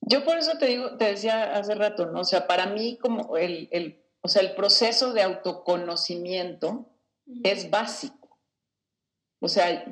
Yo 0.00 0.24
por 0.24 0.38
eso 0.38 0.56
te 0.56 0.66
digo, 0.66 0.96
te 0.96 1.06
decía 1.06 1.56
hace 1.56 1.74
rato, 1.74 2.06
¿no? 2.06 2.20
O 2.20 2.24
sea, 2.24 2.46
para 2.46 2.66
mí 2.66 2.96
como 2.96 3.36
el, 3.36 3.68
el 3.72 4.06
o 4.22 4.28
sea, 4.28 4.42
el 4.42 4.54
proceso 4.54 5.12
de 5.12 5.22
autoconocimiento 5.22 6.86
es 7.42 7.70
básico. 7.70 8.25
O 9.40 9.48
sea, 9.48 9.84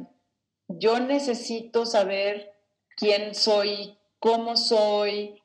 yo 0.68 1.00
necesito 1.00 1.86
saber 1.86 2.52
quién 2.96 3.34
soy, 3.34 3.98
cómo 4.18 4.56
soy, 4.56 5.42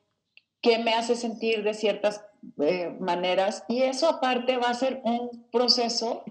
qué 0.62 0.78
me 0.78 0.94
hace 0.94 1.16
sentir 1.16 1.62
de 1.62 1.74
ciertas 1.74 2.24
eh, 2.58 2.94
maneras 3.00 3.64
y 3.68 3.82
eso 3.82 4.08
aparte 4.08 4.56
va 4.56 4.70
a 4.70 4.74
ser 4.74 5.00
un 5.04 5.46
proceso 5.50 6.24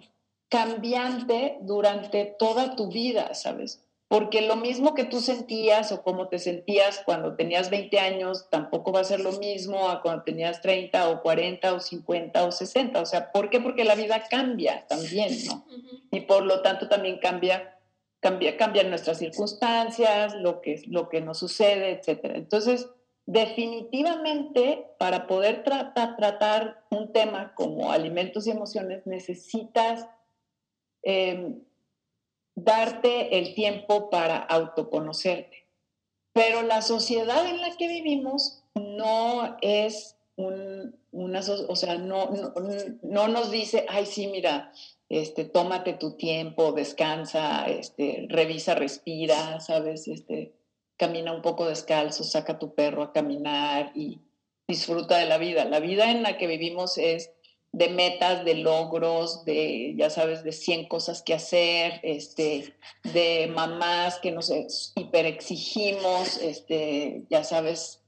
cambiante 0.50 1.60
durante 1.62 2.26
toda 2.26 2.76
tu 2.76 2.90
vida, 2.92 3.34
¿sabes? 3.36 3.86
Porque 4.10 4.42
lo 4.42 4.56
mismo 4.56 4.96
que 4.96 5.06
tú 5.06 5.22
sentías 5.22 5.92
o 5.92 6.01
como 6.01 6.28
te 6.28 6.39
sentías 6.39 7.01
cuando 7.06 7.36
tenías 7.36 7.70
20 7.70 8.00
años, 8.00 8.50
tampoco 8.50 8.92
va 8.92 9.01
a 9.01 9.04
ser 9.04 9.20
lo 9.20 9.34
mismo 9.34 9.88
a 9.88 10.01
cuando 10.01 10.24
tenías 10.24 10.62
30 10.62 11.10
o 11.10 11.22
40 11.22 11.74
o 11.75 11.80
50 11.80 12.44
o 12.44 12.51
60. 12.51 13.00
O 13.00 13.06
sea, 13.06 13.32
¿por 13.32 13.51
qué? 13.51 13.62
Porque 13.62 13.86
la 13.86 13.94
vida 13.94 14.24
cambia 14.28 14.86
también, 14.88 15.38
¿no? 15.46 15.63
Y 16.12 16.22
por 16.22 16.44
lo 16.44 16.63
tanto 16.63 16.89
también 16.89 17.20
cambia, 17.20 17.78
cambia, 18.20 18.58
cambian 18.58 18.89
nuestras 18.89 19.20
circunstancias, 19.20 20.34
lo 20.34 20.60
que, 20.60 20.82
lo 20.88 21.08
que 21.08 21.22
nos 21.22 21.38
sucede, 21.38 21.92
etc. 21.92 22.32
Entonces, 22.34 22.89
definitivamente, 23.28 24.88
para 24.98 25.28
poder 25.28 25.63
tratar, 25.63 26.18
tratar 26.18 26.84
un 26.89 27.13
tema 27.13 27.54
como 27.54 27.92
alimentos 27.92 28.48
y 28.48 28.51
emociones, 28.51 29.06
necesitas 29.06 30.08
Em, 31.04 31.62
darte 32.63 33.38
el 33.38 33.54
tiempo 33.54 34.10
para 34.10 34.38
autoconocerte. 34.38 35.68
Pero 36.34 36.62
la 36.62 36.82
sociedad 36.82 37.46
en 37.48 37.62
la 37.62 37.75
que 37.75 37.88
vivimos 37.88 38.63
no 38.75 39.58
es 39.62 40.16
un, 40.36 40.96
una, 41.12 41.42
o 41.68 41.75
sea, 41.75 41.98
no, 41.98 42.30
no, 43.01 43.28
nos 43.28 43.51
dice, 43.51 43.86
ay, 43.89 44.06
sí, 44.06 44.28
mira, 44.28 44.72
este, 45.10 45.44
tómate 45.46 45.94
tu 45.94 46.16
tiempo, 46.16 46.72
descansa, 46.72 47.66
este, 47.68 48.28
revisa, 48.30 48.75
respira, 48.75 49.60
¿sabes? 49.60 50.08
Este, 50.08 50.54
camina 50.98 51.34
un 51.34 51.42
poco 51.42 51.68
descalzo, 51.68 52.24
saca 52.24 52.60
tu 52.60 52.75
perro 52.75 53.04
a 53.04 53.13
caminar 53.13 53.92
y 53.96 54.22
disfruta 54.68 55.18
de 55.18 55.25
la 55.25 55.38
vida. 55.38 55.66
La 55.66 55.80
vida 55.80 56.12
en 56.12 56.24
la 56.24 56.38
que 56.38 56.48
vivimos 56.48 56.98
es 56.98 57.32
de 57.72 57.90
metas, 57.90 58.44
de 58.46 58.56
logros, 58.56 59.46
de, 59.46 59.94
ya 59.96 60.10
sabes, 60.10 60.44
de 60.44 60.52
100 60.52 60.88
cosas 60.88 61.22
que 61.22 61.34
hacer, 61.34 62.00
este, 62.04 62.76
de 63.14 63.52
mamás 63.54 64.20
que 64.20 64.32
nos 64.32 64.52
hiperexigimos, 64.96 66.38
este, 66.38 67.24
ya 67.30 67.44
sabes, 67.44 68.02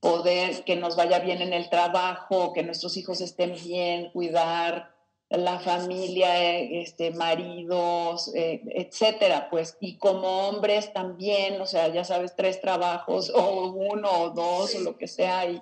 poder 0.00 0.64
que 0.64 0.76
nos 0.76 0.96
vaya 0.96 1.20
bien 1.20 1.42
en 1.42 1.52
el 1.52 1.68
trabajo, 1.68 2.52
que 2.52 2.62
nuestros 2.62 2.96
hijos 2.96 3.20
estén 3.20 3.54
bien, 3.54 4.10
cuidar 4.12 4.94
la 5.30 5.60
familia, 5.60 6.58
este, 6.58 7.12
maridos, 7.12 8.34
eh, 8.34 8.62
etcétera, 8.74 9.48
pues, 9.48 9.76
y 9.80 9.96
como 9.96 10.48
hombres 10.48 10.92
también, 10.92 11.60
o 11.60 11.66
sea, 11.66 11.86
ya 11.88 12.02
sabes, 12.04 12.34
tres 12.34 12.60
trabajos, 12.60 13.30
o 13.34 13.72
uno 13.72 14.10
o 14.10 14.30
dos, 14.30 14.74
o 14.74 14.80
lo 14.80 14.98
que 14.98 15.06
sea, 15.06 15.48
y 15.48 15.60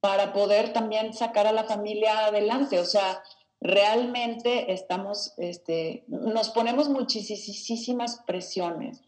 para 0.00 0.32
poder 0.32 0.72
también 0.72 1.12
sacar 1.12 1.46
a 1.46 1.52
la 1.52 1.64
familia 1.64 2.26
adelante. 2.26 2.78
O 2.78 2.84
sea, 2.84 3.22
realmente 3.60 4.72
estamos, 4.72 5.34
este, 5.38 6.04
nos 6.06 6.50
ponemos 6.50 6.88
muchísimas 6.88 8.22
presiones. 8.26 9.02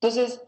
Entonces, 0.00 0.42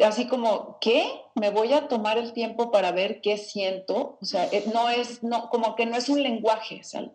así 0.00 0.26
como, 0.26 0.78
¿qué? 0.80 1.10
Me 1.34 1.50
voy 1.50 1.72
a 1.72 1.88
tomar 1.88 2.18
el 2.18 2.32
tiempo 2.32 2.70
para 2.70 2.92
ver 2.92 3.20
qué 3.20 3.36
siento. 3.36 4.18
O 4.20 4.24
sea, 4.24 4.46
eh, 4.46 4.64
no 4.72 4.88
es, 4.88 5.22
no, 5.22 5.48
como 5.48 5.74
que 5.74 5.86
no 5.86 5.96
es 5.96 6.08
un 6.08 6.22
lenguaje, 6.22 6.82
¿sabes? 6.84 7.10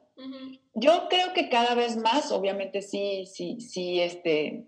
Yo 0.75 1.09
creo 1.09 1.33
que 1.33 1.49
cada 1.49 1.73
vez 1.73 1.97
más, 1.97 2.31
obviamente 2.31 2.81
sí, 2.81 3.25
sí, 3.25 3.59
sí, 3.59 3.99
este, 3.99 4.67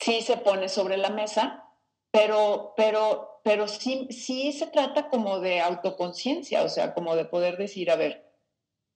sí 0.00 0.22
se 0.22 0.38
pone 0.38 0.68
sobre 0.68 0.96
la 0.96 1.10
mesa, 1.10 1.64
pero, 2.10 2.72
pero 2.76 3.35
pero 3.46 3.68
sí, 3.68 4.08
sí 4.10 4.50
se 4.50 4.66
trata 4.66 5.08
como 5.08 5.38
de 5.38 5.60
autoconciencia, 5.60 6.64
o 6.64 6.68
sea, 6.68 6.94
como 6.94 7.14
de 7.14 7.26
poder 7.26 7.56
decir, 7.58 7.92
a 7.92 7.94
ver, 7.94 8.28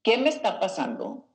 ¿qué 0.02 0.18
me 0.18 0.28
está 0.28 0.58
pasando? 0.58 1.28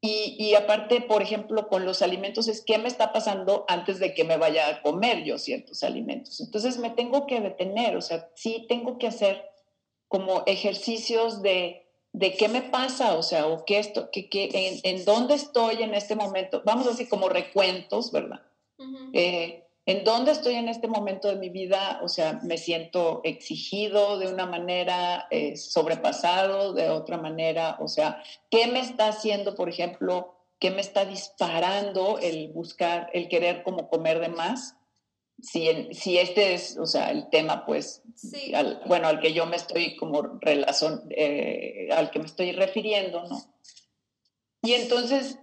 Y, 0.00 0.34
y, 0.36 0.56
aparte, 0.56 1.00
por 1.00 1.22
ejemplo, 1.22 1.68
con 1.68 1.84
los 1.84 2.02
alimentos 2.02 2.48
es 2.48 2.64
qué 2.66 2.78
me 2.78 2.88
está 2.88 3.12
pasando 3.12 3.66
antes 3.68 4.00
de 4.00 4.14
que 4.14 4.24
me 4.24 4.36
vaya 4.36 4.66
a 4.66 4.82
comer 4.82 5.22
yo 5.22 5.38
ciertos 5.38 5.84
alimentos. 5.84 6.40
Entonces 6.40 6.78
me 6.78 6.90
tengo 6.90 7.28
que 7.28 7.40
detener, 7.40 7.96
o 7.96 8.00
sea, 8.00 8.32
sí 8.34 8.66
tengo 8.68 8.98
que 8.98 9.06
hacer 9.06 9.48
como 10.08 10.42
ejercicios 10.46 11.42
de, 11.42 11.86
de 12.12 12.32
qué 12.32 12.48
me 12.48 12.62
pasa, 12.62 13.14
o 13.14 13.22
sea, 13.22 13.46
o 13.46 13.64
qué 13.64 13.78
esto, 13.78 14.10
que, 14.10 14.28
que, 14.28 14.50
en, 14.52 14.80
en, 14.82 15.04
dónde 15.04 15.34
estoy 15.34 15.84
en 15.84 15.94
este 15.94 16.16
momento. 16.16 16.62
Vamos 16.64 16.88
así 16.88 17.06
como 17.06 17.28
recuentos, 17.28 18.10
¿verdad? 18.10 18.42
En 19.86 20.02
dónde 20.02 20.32
estoy 20.32 20.54
en 20.54 20.68
este 20.68 20.88
momento 20.88 21.28
de 21.28 21.36
mi 21.36 21.48
vida, 21.48 22.00
o 22.02 22.08
sea, 22.08 22.40
me 22.42 22.58
siento 22.58 23.20
exigido 23.22 24.18
de 24.18 24.26
una 24.26 24.44
manera, 24.44 25.28
eh, 25.30 25.56
sobrepasado 25.56 26.72
de 26.72 26.90
otra 26.90 27.18
manera, 27.18 27.76
o 27.80 27.86
sea, 27.86 28.20
¿qué 28.50 28.66
me 28.66 28.80
está 28.80 29.08
haciendo, 29.08 29.54
por 29.54 29.68
ejemplo, 29.68 30.34
qué 30.58 30.72
me 30.72 30.80
está 30.80 31.04
disparando 31.04 32.18
el 32.18 32.48
buscar, 32.48 33.10
el 33.12 33.28
querer 33.28 33.62
como 33.62 33.88
comer 33.88 34.18
de 34.18 34.28
más? 34.28 34.74
Si, 35.40 35.68
si 35.92 36.18
este 36.18 36.54
es, 36.54 36.76
o 36.78 36.86
sea, 36.86 37.12
el 37.12 37.28
tema, 37.30 37.64
pues, 37.64 38.02
bueno, 38.86 39.06
al 39.06 39.20
que 39.20 39.34
yo 39.34 39.46
me 39.46 39.54
estoy 39.54 39.94
como 39.94 40.22
relación, 40.40 41.06
eh, 41.10 41.90
al 41.92 42.10
que 42.10 42.18
me 42.18 42.24
estoy 42.24 42.50
refiriendo, 42.50 43.22
¿no? 43.28 43.40
Y 44.62 44.72
entonces 44.72 45.38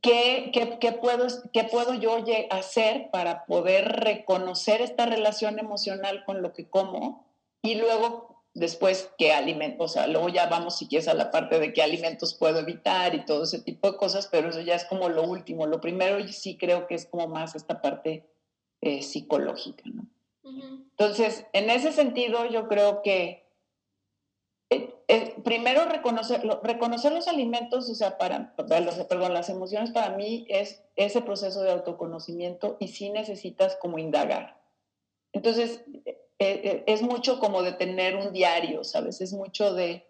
¿Qué, 0.00 0.50
qué, 0.52 0.92
puedo, 0.92 1.26
¿Qué 1.52 1.64
puedo 1.64 1.94
yo 1.94 2.24
hacer 2.50 3.10
para 3.10 3.44
poder 3.46 3.88
reconocer 3.88 4.80
esta 4.80 5.06
relación 5.06 5.58
emocional 5.58 6.24
con 6.24 6.42
lo 6.42 6.52
que 6.52 6.68
como? 6.68 7.26
Y 7.62 7.76
luego, 7.76 8.42
después, 8.54 9.10
¿qué 9.18 9.32
alimentos? 9.32 9.90
O 9.90 9.94
sea, 9.94 10.06
luego 10.06 10.28
ya 10.28 10.46
vamos, 10.46 10.78
si 10.78 10.88
quieres, 10.88 11.08
a 11.08 11.14
la 11.14 11.30
parte 11.30 11.58
de 11.58 11.72
qué 11.72 11.82
alimentos 11.82 12.34
puedo 12.34 12.60
evitar 12.60 13.14
y 13.14 13.24
todo 13.24 13.44
ese 13.44 13.60
tipo 13.60 13.90
de 13.92 13.98
cosas, 13.98 14.28
pero 14.30 14.48
eso 14.48 14.60
ya 14.60 14.74
es 14.74 14.84
como 14.84 15.08
lo 15.08 15.22
último. 15.22 15.66
Lo 15.66 15.80
primero 15.80 16.26
sí 16.28 16.56
creo 16.56 16.86
que 16.86 16.94
es 16.94 17.06
como 17.06 17.28
más 17.28 17.54
esta 17.54 17.80
parte 17.80 18.26
eh, 18.80 19.02
psicológica, 19.02 19.84
¿no? 19.86 20.06
Entonces, 20.42 21.46
en 21.52 21.68
ese 21.70 21.92
sentido, 21.92 22.46
yo 22.46 22.68
creo 22.68 23.02
que 23.02 23.47
primero 25.42 25.86
reconocer, 25.86 26.42
reconocer 26.62 27.12
los 27.12 27.28
alimentos, 27.28 27.88
o 27.88 27.94
sea, 27.94 28.18
para, 28.18 28.54
perdón, 28.56 29.32
las 29.32 29.48
emociones 29.48 29.90
para 29.90 30.10
mí 30.10 30.46
es 30.48 30.82
ese 30.96 31.22
proceso 31.22 31.62
de 31.62 31.70
autoconocimiento 31.70 32.76
y 32.78 32.88
sí 32.88 33.10
necesitas 33.10 33.76
como 33.76 33.98
indagar. 33.98 34.60
Entonces, 35.32 35.82
eh, 36.04 36.20
eh, 36.38 36.84
es 36.86 37.02
mucho 37.02 37.38
como 37.38 37.62
de 37.62 37.72
tener 37.72 38.16
un 38.16 38.32
diario, 38.32 38.84
¿sabes? 38.84 39.20
Es 39.20 39.32
mucho 39.32 39.74
de 39.74 40.06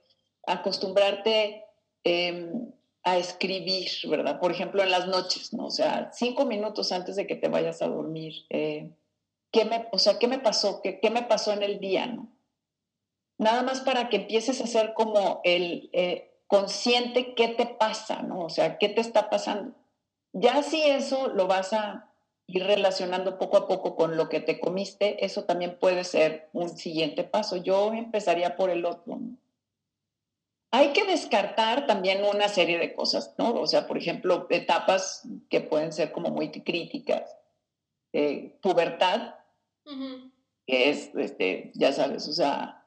acostumbrarte 0.47 1.65
em, 2.05 2.73
a 3.03 3.17
escribir, 3.17 3.91
¿verdad? 4.09 4.41
Por 4.41 4.51
ejemplo, 4.51 4.83
en 4.83 4.91
las 4.91 5.07
noches, 5.07 5.53
¿no? 5.53 5.67
O 5.67 5.71
sea, 5.71 6.11
cinco 6.13 6.45
minutos 6.45 6.93
antes 6.93 7.17
de 7.17 7.27
que 7.27 7.37
te 7.37 7.49
vayas 7.49 7.81
a 7.83 7.89
dormir, 7.89 8.35
eh, 8.51 8.91
¿qué 9.53 9.65
me, 9.65 9.89
o 9.93 9.99
sea, 9.99 10.19
¿qué 10.19 10.27
me 10.29 10.39
pasó? 10.39 10.83
¿Qué, 10.83 11.01
¿Qué 11.01 11.11
me 11.11 11.23
pasó 11.23 11.53
en 11.53 11.63
el 11.63 11.81
día, 11.81 12.07
no? 12.07 12.29
Nada 13.39 13.63
más 13.63 13.81
para 13.81 14.09
que 14.09 14.17
empieces 14.17 14.61
a 14.61 14.67
ser 14.67 14.95
como 14.95 15.41
el 15.45 15.91
eh, 15.93 16.31
consciente 16.47 17.35
qué 17.35 17.49
te 17.49 17.67
pasa, 17.67 18.23
¿no? 18.23 18.41
O 18.41 18.51
sea, 18.51 18.79
qué 18.79 18.89
te 18.89 19.01
está 19.01 19.31
pasando. 19.31 19.75
Ya 20.33 20.63
si 20.63 20.83
eso 20.83 21.29
lo 21.29 21.47
vas 21.47 21.73
a 21.73 22.13
ir 22.47 22.65
relacionando 22.65 23.39
poco 23.39 23.59
a 23.59 23.69
poco 23.69 23.97
con 23.97 24.17
lo 24.17 24.29
que 24.29 24.41
te 24.41 24.59
comiste, 24.59 25.25
eso 25.25 25.45
también 25.45 25.79
puede 25.79 26.05
ser 26.05 26.49
un 26.53 26.77
siguiente 26.77 27.25
paso. 27.25 27.57
Yo 27.57 27.93
empezaría 27.93 28.57
por 28.57 28.71
el 28.71 28.85
otro. 28.85 29.19
Hay 30.71 30.93
que 30.93 31.05
descartar 31.05 31.87
también 31.87 32.25
una 32.25 32.49
serie 32.49 32.79
de 32.79 32.95
cosas, 32.95 33.35
¿no? 33.39 33.55
O 33.55 33.67
sea, 33.67 33.87
por 33.87 33.97
ejemplo, 33.97 34.47
etapas 34.51 35.27
que 35.49 35.61
pueden 35.61 35.93
ser 35.93 36.13
como 36.13 36.31
muy 36.31 36.51
críticas 36.51 37.39
eh, 38.13 38.59
pubertad, 38.63 39.35
que 40.67 40.91
es, 40.91 41.15
este, 41.15 41.73
ya 41.75 41.93
sabes, 41.93 42.27
o 42.29 42.33
sea, 42.33 42.85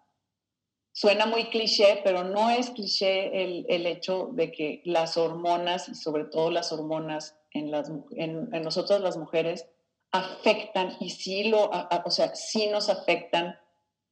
suena 0.94 1.26
muy 1.26 1.46
cliché, 1.46 2.02
pero 2.04 2.24
no 2.24 2.50
es 2.50 2.70
cliché 2.72 3.44
el, 3.44 3.66
el 3.70 3.86
hecho 3.86 4.30
de 4.34 4.52
que 4.52 4.82
las 4.86 5.18
hormonas, 5.18 5.90
y 5.90 5.96
sobre 5.96 6.26
todo 6.26 6.52
las 6.52 6.72
hormonas 6.72 7.38
en, 7.52 7.72
las, 7.72 7.90
en, 8.12 8.50
en 8.54 8.62
nosotras 8.62 9.02
las 9.02 9.18
mujeres, 9.18 9.68
afectan 10.12 10.98
y 11.00 11.10
sí 11.12 11.46
lo, 11.46 11.70
o 12.06 12.12
sea, 12.12 12.36
sí 12.36 12.68
nos 12.68 12.90
afectan, 12.90 13.58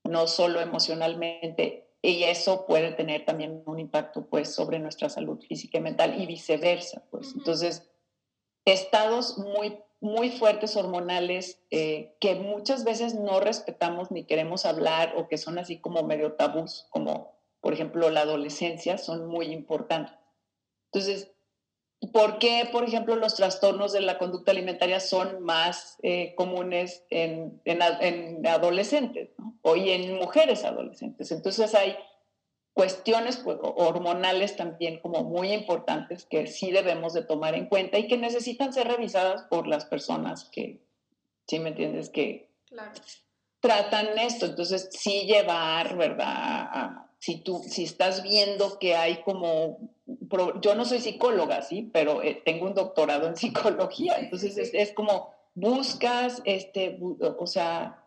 no 0.04 0.28
solo 0.28 0.62
emocionalmente, 0.62 1.89
y 2.02 2.24
eso 2.24 2.65
puede 2.65 2.94
tener 2.94 3.26
también 3.26 3.62
un 3.65 3.80
impacto 3.80 4.28
pues 4.30 4.54
sobre 4.56 4.80
nuestra 4.80 5.10
salud 5.10 5.39
física 5.42 5.80
y 5.80 5.82
mental 5.82 6.22
y 6.22 6.26
viceversa 6.26 7.04
pues. 7.12 7.34
Entonces 7.36 7.89
estados 8.65 9.38
muy 9.38 9.78
muy 10.02 10.30
fuertes 10.30 10.76
hormonales 10.76 11.60
eh, 11.72 12.16
que 12.20 12.36
muchas 12.36 12.84
veces 12.84 13.16
no 13.16 13.40
respetamos 13.40 14.12
ni 14.12 14.24
queremos 14.24 14.66
hablar 14.66 15.14
o 15.18 15.28
que 15.28 15.38
son 15.38 15.60
así 15.60 15.78
como 15.78 16.04
medio 16.04 16.34
tabús 16.34 16.88
como 16.90 17.38
por 17.60 17.74
ejemplo 17.74 18.10
la 18.10 18.22
adolescencia 18.22 18.98
son 18.98 19.28
muy 19.28 19.48
importantes 19.48 20.16
entonces 20.92 21.32
¿Por 22.14 22.40
qué, 22.40 22.68
por 22.72 22.86
ejemplo, 22.86 23.18
los 23.18 23.36
trastornos 23.36 23.92
de 23.92 24.00
la 24.00 24.18
conducta 24.18 24.52
alimentaria 24.52 25.02
son 25.02 25.44
más 25.44 25.98
eh, 26.02 26.34
comunes 26.36 27.04
en, 27.10 27.60
adolescentes 28.48 29.32
o 29.62 29.76
y 29.76 29.92
en 29.92 30.16
mujeres 30.16 30.64
adolescentes? 30.64 31.30
Entonces 31.34 31.76
hay 31.76 31.98
cuestiones 32.80 33.36
pues, 33.36 33.58
hormonales 33.62 34.56
también 34.56 35.02
como 35.02 35.26
muy 35.26 35.52
importantes 35.52 36.24
que 36.24 36.48
sí 36.48 36.72
debemos 36.72 37.12
de 37.12 37.24
tomar 37.24 37.54
en 37.56 37.65
cuenta 37.65 37.98
y 37.98 38.08
que 38.08 38.18
necesitan 38.18 38.72
ser 38.72 38.88
revisadas 38.88 39.42
por 39.50 39.68
las 39.68 39.84
personas 39.84 40.46
que, 40.46 40.80
¿sí 41.46 41.60
me 41.60 41.72
entiendes? 41.72 42.10
Que 42.10 42.48
tratan 43.60 44.18
esto. 44.18 44.46
Entonces 44.46 44.88
sí 44.94 45.26
llevar, 45.26 45.98
¿verdad? 45.98 46.70
si 47.18 47.42
tú, 47.42 47.62
si 47.68 47.84
estás 47.84 48.24
viendo 48.24 48.80
que 48.80 48.96
hay 48.96 49.24
como 49.24 49.92
yo 50.62 50.74
no 50.74 50.86
soy 50.86 51.02
psicóloga, 51.02 51.62
sí, 51.62 51.89
pero 51.92 52.24
eh, 52.24 52.42
tengo 52.46 52.65
un 52.65 52.76
doctorado 52.76 53.28
en 53.28 53.36
psicología, 53.36 54.15
entonces 54.20 54.58
es, 54.74 54.94
como 54.94 55.34
buscas, 55.60 56.41
este, 56.45 57.00
o 57.02 57.48
sea, 57.48 58.04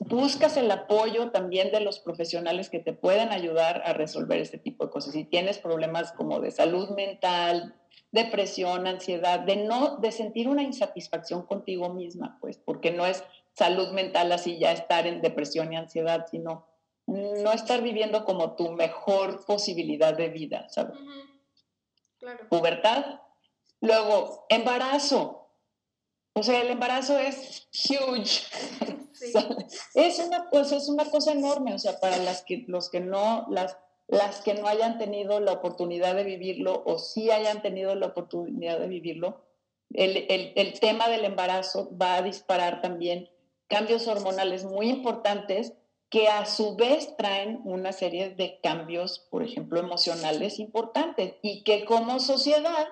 buscas 0.00 0.56
el 0.56 0.70
apoyo 0.70 1.30
también 1.30 1.72
de 1.72 1.80
los 1.80 1.98
profesionales 1.98 2.70
que 2.70 2.78
te 2.78 2.92
pueden 2.92 3.30
ayudar 3.30 3.82
a 3.84 3.92
resolver 3.92 4.40
este 4.40 4.58
tipo 4.58 4.84
de 4.84 4.90
cosas. 4.90 5.12
Si 5.12 5.24
tienes 5.24 5.58
problemas 5.58 6.12
como 6.12 6.40
de 6.40 6.50
salud 6.50 6.90
mental, 6.90 7.74
depresión, 8.12 8.86
ansiedad, 8.86 9.40
de 9.40 9.56
no, 9.56 9.96
de 9.96 10.12
sentir 10.12 10.48
una 10.48 10.62
insatisfacción 10.62 11.42
contigo 11.42 11.92
misma, 11.92 12.38
pues, 12.40 12.58
porque 12.58 12.92
no 12.92 13.06
es 13.06 13.24
salud 13.52 13.92
mental 13.92 14.30
así 14.32 14.58
ya 14.58 14.72
estar 14.72 15.06
en 15.06 15.20
depresión 15.20 15.72
y 15.72 15.76
ansiedad, 15.76 16.26
sino 16.30 16.66
no 17.06 17.52
estar 17.52 17.82
viviendo 17.82 18.24
como 18.24 18.54
tu 18.54 18.70
mejor 18.70 19.44
posibilidad 19.44 20.16
de 20.16 20.28
vida, 20.28 20.68
¿sabes? 20.68 20.96
pubertad. 22.48 23.20
Luego, 23.80 24.46
embarazo. 24.48 25.43
O 26.34 26.42
sea, 26.42 26.60
el 26.60 26.70
embarazo 26.70 27.18
es 27.18 27.68
huge. 27.72 28.42
es, 29.94 30.18
una 30.18 30.50
cosa, 30.50 30.76
es 30.76 30.88
una 30.88 31.04
cosa 31.06 31.32
enorme. 31.32 31.74
O 31.74 31.78
sea, 31.78 32.00
para 32.00 32.16
las 32.18 32.42
que, 32.42 32.64
los 32.66 32.90
que 32.90 33.00
no, 33.00 33.46
las, 33.50 33.78
las 34.08 34.40
que 34.42 34.54
no 34.54 34.66
hayan 34.66 34.98
tenido 34.98 35.40
la 35.40 35.52
oportunidad 35.52 36.14
de 36.16 36.24
vivirlo 36.24 36.82
o 36.86 36.98
sí 36.98 37.30
hayan 37.30 37.62
tenido 37.62 37.94
la 37.94 38.06
oportunidad 38.06 38.80
de 38.80 38.88
vivirlo, 38.88 39.42
el, 39.92 40.26
el, 40.28 40.52
el 40.56 40.80
tema 40.80 41.08
del 41.08 41.24
embarazo 41.24 41.96
va 41.96 42.16
a 42.16 42.22
disparar 42.22 42.80
también 42.82 43.30
cambios 43.68 44.08
hormonales 44.08 44.64
muy 44.64 44.88
importantes 44.88 45.72
que 46.10 46.28
a 46.28 46.46
su 46.46 46.76
vez 46.76 47.16
traen 47.16 47.60
una 47.64 47.92
serie 47.92 48.30
de 48.30 48.60
cambios, 48.62 49.26
por 49.30 49.42
ejemplo, 49.42 49.80
emocionales 49.80 50.58
importantes 50.58 51.34
y 51.42 51.64
que 51.64 51.84
como 51.84 52.20
sociedad 52.20 52.88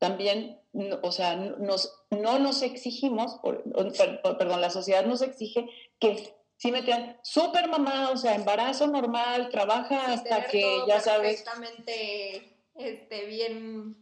también, 0.00 0.58
o 1.02 1.12
sea, 1.12 1.36
nos, 1.36 2.02
no 2.10 2.38
nos 2.38 2.62
exigimos, 2.62 3.38
perdón, 3.42 4.60
la 4.60 4.70
sociedad 4.70 5.04
nos 5.04 5.20
exige 5.22 5.68
que 6.00 6.34
si 6.56 6.72
me 6.72 6.82
tienen 6.82 7.16
súper 7.22 7.68
mamá, 7.68 8.10
o 8.10 8.16
sea, 8.16 8.34
embarazo 8.34 8.86
normal, 8.86 9.50
trabaja 9.50 10.12
hasta 10.12 10.46
que 10.46 10.80
ya 10.88 11.00
sabes. 11.00 11.42
Perfectamente 11.42 12.56
este, 12.74 13.26
bien. 13.26 13.96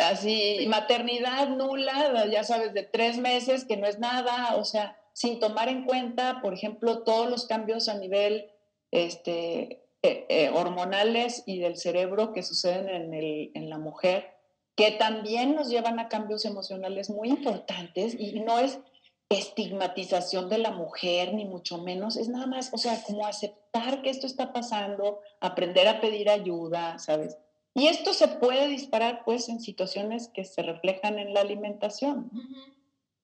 Así, 0.00 0.66
maternidad 0.68 1.48
nula, 1.48 2.26
ya 2.26 2.42
sabes, 2.42 2.74
de 2.74 2.82
tres 2.82 3.18
meses, 3.18 3.64
que 3.64 3.76
no 3.76 3.86
es 3.86 4.00
nada, 4.00 4.56
o 4.56 4.64
sea, 4.64 4.98
sin 5.12 5.38
tomar 5.38 5.68
en 5.68 5.84
cuenta, 5.84 6.40
por 6.42 6.54
ejemplo, 6.54 7.04
todos 7.04 7.30
los 7.30 7.46
cambios 7.46 7.88
a 7.88 7.94
nivel 7.94 8.50
este, 8.90 9.84
eh, 10.02 10.26
eh, 10.28 10.50
hormonales 10.52 11.44
y 11.46 11.60
del 11.60 11.76
cerebro 11.76 12.32
que 12.32 12.42
suceden 12.42 12.88
en, 12.88 13.14
el, 13.14 13.52
en 13.54 13.70
la 13.70 13.78
mujer, 13.78 14.39
que 14.80 14.92
también 14.92 15.54
nos 15.54 15.68
llevan 15.68 15.98
a 15.98 16.08
cambios 16.08 16.46
emocionales 16.46 17.10
muy 17.10 17.28
importantes 17.28 18.16
y 18.18 18.40
no 18.40 18.58
es 18.58 18.80
estigmatización 19.28 20.48
de 20.48 20.56
la 20.56 20.70
mujer, 20.70 21.34
ni 21.34 21.44
mucho 21.44 21.76
menos, 21.76 22.16
es 22.16 22.30
nada 22.30 22.46
más, 22.46 22.72
o 22.72 22.78
sea, 22.78 22.98
como 23.02 23.26
aceptar 23.26 24.00
que 24.00 24.08
esto 24.08 24.26
está 24.26 24.54
pasando, 24.54 25.20
aprender 25.38 25.86
a 25.86 26.00
pedir 26.00 26.30
ayuda, 26.30 26.98
¿sabes? 26.98 27.36
Y 27.74 27.88
esto 27.88 28.14
se 28.14 28.26
puede 28.26 28.68
disparar 28.68 29.22
pues 29.26 29.50
en 29.50 29.60
situaciones 29.60 30.28
que 30.28 30.46
se 30.46 30.62
reflejan 30.62 31.18
en 31.18 31.34
la 31.34 31.42
alimentación. 31.42 32.30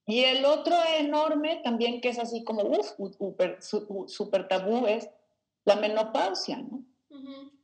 Y 0.07 0.25
el 0.25 0.45
otro 0.45 0.77
enorme 0.99 1.63
también 1.65 2.03
que 2.03 2.11
es 2.11 2.19
así 2.19 2.45
como, 2.45 2.65
uff, 2.65 2.93
súper 4.09 4.47
tabú 4.47 4.87
es 4.87 5.09
la 5.65 5.77
menopausia, 5.77 6.59
¿no? 6.59 6.85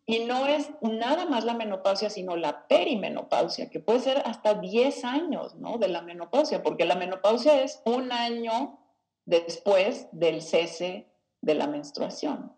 Y 0.04 0.24
no 0.24 0.46
es 0.46 0.70
nada 0.80 1.26
más 1.26 1.44
la 1.44 1.54
menopausia, 1.54 2.10
sino 2.10 2.36
la 2.36 2.66
perimenopausia, 2.66 3.70
que 3.70 3.80
puede 3.80 4.00
ser 4.00 4.22
hasta 4.24 4.54
10 4.54 5.04
años, 5.04 5.54
¿no? 5.54 5.78
De 5.78 5.88
la 5.88 6.02
menopausia, 6.02 6.62
porque 6.62 6.84
la 6.84 6.96
menopausia 6.96 7.62
es 7.62 7.80
un 7.84 8.10
año 8.10 8.78
después 9.26 10.08
del 10.12 10.42
cese 10.42 11.06
de 11.40 11.54
la 11.54 11.68
menstruación. 11.68 12.52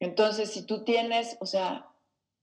Entonces, 0.00 0.52
si 0.52 0.62
tú 0.62 0.84
tienes, 0.84 1.36
o 1.40 1.46
sea, 1.46 1.90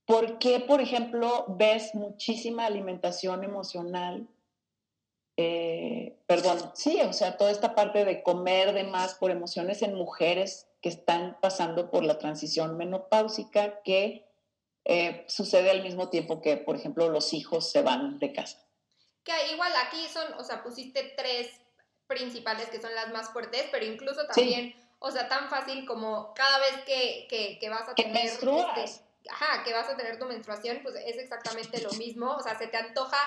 ¿por 0.05 0.37
qué, 0.37 0.59
por 0.59 0.79
ejemplo, 0.79 1.45
ves 1.47 1.95
muchísima 1.95 2.65
alimentación 2.65 3.43
emocional 3.43 4.27
eh, 5.37 6.15
perdón, 6.27 6.59
sí, 6.75 6.99
o 7.01 7.13
sea, 7.13 7.37
toda 7.37 7.51
esta 7.51 7.73
parte 7.73 8.05
de 8.05 8.21
comer 8.21 8.73
de 8.73 8.83
más 8.83 9.15
por 9.15 9.31
emociones 9.31 9.81
en 9.81 9.95
mujeres 9.95 10.67
que 10.83 10.89
están 10.89 11.39
pasando 11.41 11.89
por 11.89 12.03
la 12.03 12.19
transición 12.19 12.75
menopáusica 12.75 13.81
que 13.83 14.29
eh, 14.83 15.23
sucede 15.29 15.71
al 15.71 15.81
mismo 15.81 16.09
tiempo 16.09 16.41
que, 16.41 16.57
por 16.57 16.75
ejemplo, 16.75 17.09
los 17.09 17.33
hijos 17.33 17.71
se 17.71 17.81
van 17.81 18.19
de 18.19 18.33
casa. 18.33 18.59
Que 19.23 19.53
igual 19.53 19.71
aquí 19.87 20.05
son, 20.09 20.33
o 20.33 20.43
sea, 20.43 20.61
pusiste 20.61 21.13
tres 21.15 21.49
principales 22.05 22.69
que 22.69 22.81
son 22.81 22.93
las 22.93 23.13
más 23.13 23.29
fuertes, 23.29 23.65
pero 23.71 23.85
incluso 23.85 24.27
también, 24.27 24.75
o 24.99 25.09
sea, 25.09 25.29
tan 25.29 25.49
fácil 25.49 25.85
como 25.85 26.33
cada 26.33 26.59
vez 26.59 26.83
que, 26.85 27.27
que, 27.61 27.69
vas 27.69 27.87
a 27.87 27.95
tener... 27.95 28.25
Este, 28.25 29.01
ajá, 29.29 29.63
que 29.63 29.71
vas 29.71 29.87
a 29.87 29.95
tener 29.95 30.19
tu 30.19 30.25
menstruación, 30.25 30.81
pues 30.83 30.95
es 30.95 31.17
exactamente 31.17 31.81
lo 31.81 31.93
mismo, 31.93 32.35
o 32.35 32.43
sea, 32.43 32.57
se 32.57 32.67
te 32.67 32.75
antoja 32.75 33.17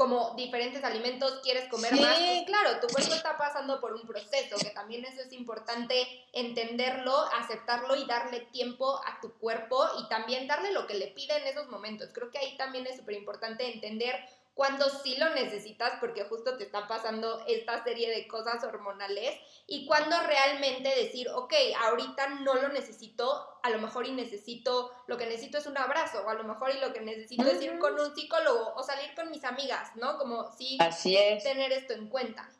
como 0.00 0.32
diferentes 0.34 0.82
alimentos, 0.82 1.40
quieres 1.42 1.68
comer 1.68 1.94
más, 2.00 2.18
pues 2.18 2.46
claro, 2.46 2.80
tu 2.80 2.86
cuerpo 2.86 3.12
está 3.12 3.36
pasando 3.36 3.82
por 3.82 3.92
un 3.92 4.06
proceso, 4.06 4.56
que 4.56 4.70
también 4.70 5.04
eso 5.04 5.20
es 5.20 5.30
importante 5.30 6.24
entenderlo, 6.32 7.14
aceptarlo 7.38 7.94
y 7.96 8.06
darle 8.06 8.40
tiempo 8.50 8.98
a 9.06 9.20
tu 9.20 9.34
cuerpo 9.34 9.86
y 9.98 10.08
también 10.08 10.46
darle 10.46 10.72
lo 10.72 10.86
que 10.86 10.94
le 10.94 11.08
pide 11.08 11.36
en 11.36 11.46
esos 11.46 11.68
momentos. 11.68 12.08
Creo 12.14 12.30
que 12.30 12.38
ahí 12.38 12.56
también 12.56 12.86
es 12.86 12.96
súper 12.96 13.14
importante 13.14 13.70
entender 13.74 14.14
cuando 14.54 14.88
sí 14.90 15.16
lo 15.16 15.30
necesitas 15.34 15.92
porque 16.00 16.24
justo 16.24 16.56
te 16.56 16.64
está 16.64 16.86
pasando 16.86 17.44
esta 17.46 17.82
serie 17.82 18.10
de 18.10 18.28
cosas 18.28 18.62
hormonales 18.64 19.38
y 19.66 19.86
cuando 19.86 20.16
realmente 20.20 20.88
decir, 20.88 21.28
ok, 21.30 21.52
ahorita 21.82 22.28
no 22.40 22.54
lo 22.54 22.68
necesito, 22.68 23.46
a 23.62 23.70
lo 23.70 23.78
mejor 23.78 24.06
y 24.06 24.12
necesito, 24.12 24.90
lo 25.06 25.16
que 25.16 25.26
necesito 25.26 25.58
es 25.58 25.66
un 25.66 25.78
abrazo 25.78 26.22
o 26.26 26.28
a 26.28 26.34
lo 26.34 26.44
mejor 26.44 26.74
y 26.74 26.80
lo 26.80 26.92
que 26.92 27.00
necesito 27.00 27.44
es 27.44 27.62
ir 27.62 27.78
con 27.78 27.98
un 27.98 28.14
psicólogo 28.14 28.74
o 28.74 28.82
salir 28.82 29.14
con 29.14 29.30
mis 29.30 29.44
amigas, 29.44 29.96
¿no? 29.96 30.18
Como 30.18 30.50
sí 30.56 30.76
Así 30.80 31.16
es. 31.16 31.42
tener 31.42 31.72
esto 31.72 31.94
en 31.94 32.08
cuenta. 32.08 32.50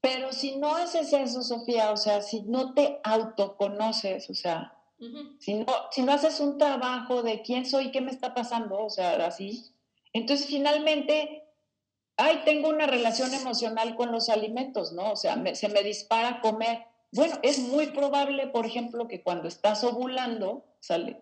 Pero 0.00 0.32
si 0.32 0.56
no 0.56 0.76
haces 0.76 1.12
eso, 1.12 1.42
Sofía, 1.42 1.90
o 1.90 1.96
sea, 1.96 2.22
si 2.22 2.42
no 2.42 2.74
te 2.74 3.00
autoconoces, 3.02 4.30
o 4.30 4.34
sea, 4.34 4.76
si, 5.40 5.54
no, 5.54 5.66
si 5.90 6.02
no 6.02 6.12
haces 6.12 6.38
un 6.40 6.58
trabajo 6.58 7.22
de 7.22 7.42
quién 7.42 7.66
soy, 7.66 7.90
qué 7.90 8.00
me 8.00 8.10
está 8.10 8.34
pasando, 8.34 8.78
o 8.78 8.90
sea, 8.90 9.26
así, 9.26 9.64
entonces, 10.16 10.46
finalmente, 10.46 11.44
ay, 12.16 12.42
tengo 12.44 12.68
una 12.68 12.86
relación 12.86 13.34
emocional 13.34 13.96
con 13.96 14.12
los 14.12 14.28
alimentos, 14.28 14.92
¿no? 14.92 15.12
O 15.12 15.16
sea, 15.16 15.36
se 15.54 15.68
me 15.68 15.82
dispara 15.82 16.40
comer. 16.40 16.86
Bueno, 17.12 17.38
es 17.42 17.58
muy 17.58 17.88
probable, 17.88 18.46
por 18.48 18.66
ejemplo, 18.66 19.08
que 19.08 19.22
cuando 19.22 19.48
estás 19.48 19.84
ovulando, 19.84 20.64
sale, 20.80 21.18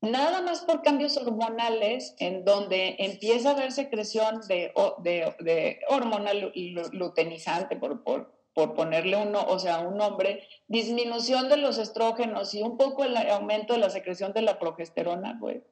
nada 0.00 0.40
más 0.42 0.60
por 0.60 0.82
cambios 0.82 1.16
hormonales, 1.16 2.14
en 2.18 2.44
donde 2.44 2.96
empieza 2.98 3.50
a 3.50 3.52
haber 3.52 3.72
secreción 3.72 4.40
de, 4.46 4.72
de, 4.98 5.34
de 5.40 5.80
hormona 5.88 6.32
luteinizante, 6.32 7.76
por, 7.76 8.04
por, 8.04 8.32
por 8.54 8.74
ponerle 8.74 9.16
uno, 9.16 9.44
o 9.48 9.58
sea, 9.58 9.80
un 9.80 9.96
nombre, 9.96 10.46
disminución 10.68 11.48
de 11.48 11.56
los 11.56 11.78
estrógenos 11.78 12.54
y 12.54 12.62
un 12.62 12.76
poco 12.76 13.04
el 13.04 13.16
aumento 13.16 13.72
de 13.72 13.80
la 13.80 13.90
secreción 13.90 14.32
de 14.32 14.42
la 14.42 14.58
progesterona, 14.58 15.36
güey. 15.40 15.62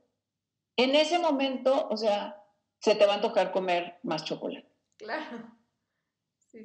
En 0.76 0.94
ese 0.94 1.18
momento, 1.18 1.88
o 1.90 1.96
sea, 1.96 2.42
se 2.80 2.94
te 2.94 3.06
va 3.06 3.14
a 3.14 3.20
tocar 3.20 3.52
comer 3.52 3.98
más 4.02 4.24
chocolate. 4.24 4.68
Claro. 4.96 5.54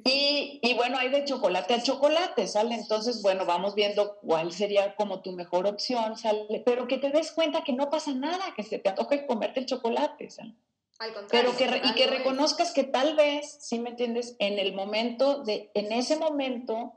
Y, 0.04 0.60
y, 0.62 0.74
bueno, 0.74 0.98
hay 0.98 1.08
de 1.08 1.24
chocolate 1.24 1.74
a 1.74 1.82
chocolate, 1.82 2.46
¿sale? 2.46 2.76
Entonces, 2.76 3.22
bueno, 3.22 3.44
vamos 3.44 3.74
viendo 3.74 4.18
cuál 4.18 4.52
sería 4.52 4.94
como 4.94 5.20
tu 5.20 5.32
mejor 5.32 5.66
opción, 5.66 6.16
¿sale? 6.16 6.62
Pero 6.64 6.86
que 6.86 6.98
te 6.98 7.10
des 7.10 7.32
cuenta 7.32 7.64
que 7.64 7.72
no 7.72 7.90
pasa 7.90 8.12
nada, 8.12 8.54
que 8.54 8.62
se 8.62 8.78
te 8.78 8.88
antoje 8.88 9.26
comerte 9.26 9.60
el 9.60 9.66
chocolate, 9.66 10.30
¿sale? 10.30 10.54
Al 11.00 11.12
contrario. 11.12 11.52
Pero 11.58 11.72
que, 11.72 11.88
y 11.88 11.94
que 11.94 12.06
reconozcas 12.06 12.72
que 12.72 12.84
tal 12.84 13.16
vez, 13.16 13.58
si 13.60 13.80
me 13.80 13.90
entiendes, 13.90 14.36
en 14.38 14.60
el 14.60 14.74
momento 14.74 15.42
de, 15.42 15.72
en 15.74 15.90
ese 15.90 16.16
momento, 16.16 16.92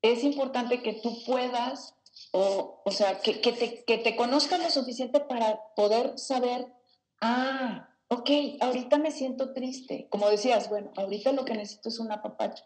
es 0.00 0.24
importante 0.24 0.82
que 0.82 0.94
tú 0.94 1.22
puedas, 1.26 1.95
o, 2.32 2.82
o 2.84 2.90
sea, 2.90 3.20
que, 3.20 3.40
que, 3.40 3.52
te, 3.52 3.84
que 3.84 3.98
te 3.98 4.16
conozcas 4.16 4.60
lo 4.60 4.70
suficiente 4.70 5.20
para 5.20 5.60
poder 5.74 6.18
saber, 6.18 6.72
ah, 7.20 7.88
ok, 8.08 8.30
ahorita 8.60 8.98
me 8.98 9.10
siento 9.10 9.52
triste. 9.52 10.08
Como 10.10 10.28
decías, 10.28 10.68
bueno, 10.68 10.92
ahorita 10.96 11.32
lo 11.32 11.44
que 11.44 11.54
necesito 11.54 11.88
es 11.88 11.98
una 11.98 12.22
papacha. 12.22 12.64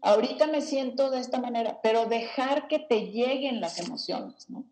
Ahorita 0.00 0.46
me 0.46 0.62
siento 0.62 1.10
de 1.10 1.20
esta 1.20 1.38
manera, 1.38 1.80
pero 1.82 2.06
dejar 2.06 2.66
que 2.66 2.78
te 2.78 3.08
lleguen 3.10 3.60
las 3.60 3.78
emociones, 3.78 4.48
¿no? 4.48 4.64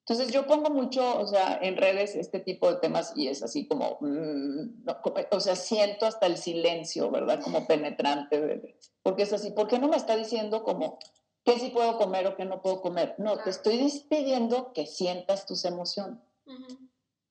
Entonces 0.00 0.32
yo 0.32 0.46
pongo 0.46 0.70
mucho, 0.70 1.18
o 1.18 1.26
sea, 1.26 1.58
en 1.60 1.76
redes 1.76 2.14
este 2.14 2.38
tipo 2.38 2.70
de 2.70 2.78
temas 2.78 3.12
y 3.16 3.26
es 3.26 3.42
así 3.42 3.66
como, 3.66 3.98
mm, 4.00 4.86
o 5.32 5.40
sea, 5.40 5.56
siento 5.56 6.06
hasta 6.06 6.26
el 6.26 6.36
silencio, 6.36 7.10
¿verdad? 7.10 7.40
Como 7.42 7.66
penetrante, 7.66 8.76
porque 9.02 9.24
es 9.24 9.32
así, 9.32 9.50
¿por 9.50 9.66
qué 9.66 9.80
no 9.80 9.88
me 9.88 9.96
está 9.96 10.16
diciendo 10.16 10.62
como 10.62 10.98
qué 11.46 11.60
sí 11.60 11.70
puedo 11.70 11.96
comer 11.96 12.26
o 12.26 12.36
qué 12.36 12.44
no 12.44 12.60
puedo 12.60 12.82
comer? 12.82 13.14
No, 13.18 13.38
te 13.38 13.50
estoy 13.50 13.78
pidiendo 14.10 14.72
que 14.72 14.84
sientas 14.84 15.46
tus 15.46 15.64
emociones. 15.64 16.18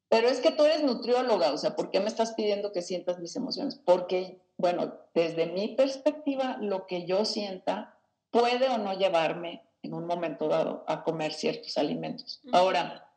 Pero 0.07 0.29
es 0.29 0.39
que 0.39 0.51
tú 0.51 0.63
eres 0.63 0.83
nutrióloga, 0.83 1.51
o 1.51 1.57
sea, 1.57 1.75
¿por 1.75 1.91
qué 1.91 1.99
me 1.99 2.07
estás 2.07 2.33
pidiendo 2.33 2.71
que 2.71 2.81
sientas 2.81 3.19
mis 3.19 3.35
emociones? 3.35 3.75
Porque, 3.75 4.41
bueno, 4.57 4.93
desde 5.13 5.47
mi 5.47 5.75
perspectiva, 5.75 6.57
lo 6.61 6.87
que 6.87 7.05
yo 7.05 7.25
sienta 7.25 7.99
puede 8.31 8.69
o 8.69 8.77
no 8.77 8.93
llevarme 8.93 9.69
en 9.81 9.93
un 9.93 10.05
momento 10.07 10.47
dado 10.47 10.85
a 10.87 11.03
comer 11.03 11.33
ciertos 11.33 11.77
alimentos. 11.77 12.41
Ahora, 12.53 13.11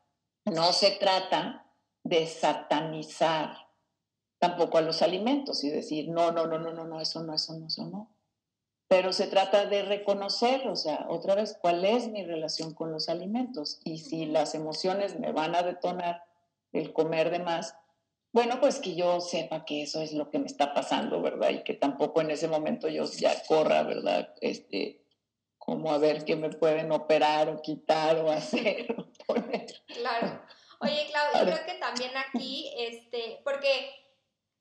no 0.47 0.73
se 0.73 0.91
trata 0.93 1.65
de 2.03 2.27
satanizar 2.27 3.57
tampoco 4.39 4.79
a 4.79 4.83
los 4.83 5.03
alimentos 5.03 5.63
y 5.63 5.71
decir, 5.71 6.09
no, 6.09 6.33
no, 6.33 6.47
no, 6.47 6.59
no, 6.59 6.73
no, 6.73 6.85
no, 6.85 7.01
eso 7.01 7.23
no, 7.23 7.35
eso 7.35 7.57
no, 7.57 7.67
eso 7.69 7.87
no. 7.87 8.11
Pero 8.89 9.13
se 9.13 9.27
trata 9.27 9.67
de 9.67 9.83
reconocer, 9.83 10.67
o 10.67 10.75
sea, 10.75 11.07
otra 11.11 11.35
vez, 11.35 11.59
cuál 11.61 11.85
es 11.85 12.09
mi 12.09 12.25
relación 12.25 12.73
con 12.73 12.91
los 12.91 13.09
alimentos 13.09 13.81
y 13.85 13.99
si 13.99 14.25
las 14.27 14.55
emociones 14.55 15.19
me 15.21 15.33
van 15.33 15.55
a 15.55 15.63
detonar 15.63 16.25
el 16.73 16.93
comer 16.95 17.31
de 17.31 17.39
más, 17.39 17.77
bueno, 18.33 18.61
pues 18.61 18.79
que 18.79 18.95
yo 18.95 19.21
sepa 19.21 19.65
que 19.65 19.83
eso 19.83 20.01
es 20.01 20.13
lo 20.13 20.31
que 20.31 20.39
me 20.39 20.47
está 20.47 20.75
pasando, 20.75 21.21
¿verdad? 21.21 21.51
Y 21.51 21.63
que 21.65 21.75
tampoco 21.75 22.21
en 22.21 22.31
ese 22.31 22.49
momento 22.49 22.89
yo 22.89 23.05
ya 23.05 23.43
corra, 23.47 23.83
¿verdad? 23.83 24.35
Este, 24.41 25.03
como 25.59 25.93
a 25.93 25.99
ver 25.99 26.25
qué 26.25 26.37
me 26.37 26.51
pueden 26.51 26.93
operar 26.93 27.49
o 27.49 27.61
quitar 27.61 28.17
o 28.19 28.31
hacer 28.31 28.95
o 28.99 29.07
poner. 29.27 29.67
Claro. 29.87 30.43
Oye, 30.81 31.09
Claudia, 31.11 31.41
yo 31.41 31.53
creo 31.53 31.67
que 31.67 31.81
también 31.81 32.13
aquí, 32.17 32.73
este, 32.79 33.41
porque 33.45 33.91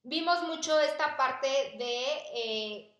vimos 0.03 0.41
mucho 0.43 0.79
esta 0.79 1.15
parte 1.15 1.47
de 1.77 2.03
eh, 2.33 2.96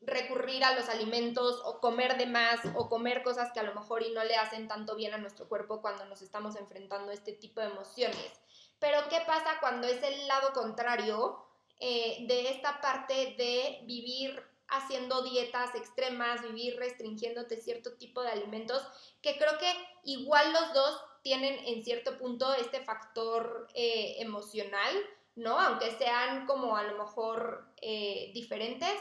recurrir 0.00 0.62
a 0.64 0.74
los 0.74 0.88
alimentos 0.88 1.60
o 1.64 1.80
comer 1.80 2.16
de 2.18 2.26
más 2.26 2.60
o 2.74 2.88
comer 2.88 3.22
cosas 3.22 3.50
que 3.52 3.60
a 3.60 3.64
lo 3.64 3.74
mejor 3.74 4.02
y 4.02 4.12
no 4.12 4.22
le 4.24 4.36
hacen 4.36 4.68
tanto 4.68 4.94
bien 4.94 5.14
a 5.14 5.18
nuestro 5.18 5.48
cuerpo 5.48 5.80
cuando 5.80 6.04
nos 6.04 6.22
estamos 6.22 6.56
enfrentando 6.56 7.10
a 7.10 7.14
este 7.14 7.32
tipo 7.32 7.60
de 7.60 7.68
emociones. 7.68 8.40
Pero 8.78 8.98
¿qué 9.08 9.20
pasa 9.26 9.58
cuando 9.60 9.86
es 9.86 10.02
el 10.02 10.28
lado 10.28 10.52
contrario 10.52 11.46
eh, 11.80 12.24
de 12.26 12.50
esta 12.50 12.80
parte 12.80 13.34
de 13.38 13.80
vivir 13.84 14.42
haciendo 14.68 15.22
dietas 15.22 15.74
extremas, 15.74 16.42
vivir 16.42 16.76
restringiéndote 16.76 17.56
cierto 17.56 17.96
tipo 17.96 18.22
de 18.22 18.30
alimentos, 18.30 18.82
que 19.22 19.36
creo 19.38 19.58
que 19.58 19.72
igual 20.04 20.52
los 20.52 20.72
dos 20.72 21.00
tienen 21.22 21.58
en 21.66 21.84
cierto 21.84 22.18
punto 22.18 22.52
este 22.54 22.84
factor 22.84 23.68
eh, 23.74 24.16
emocional, 24.18 24.94
¿no? 25.34 25.58
Aunque 25.58 25.90
sean 25.98 26.46
como 26.46 26.76
a 26.76 26.84
lo 26.84 26.98
mejor 26.98 27.68
eh, 27.80 28.30
diferentes, 28.32 28.94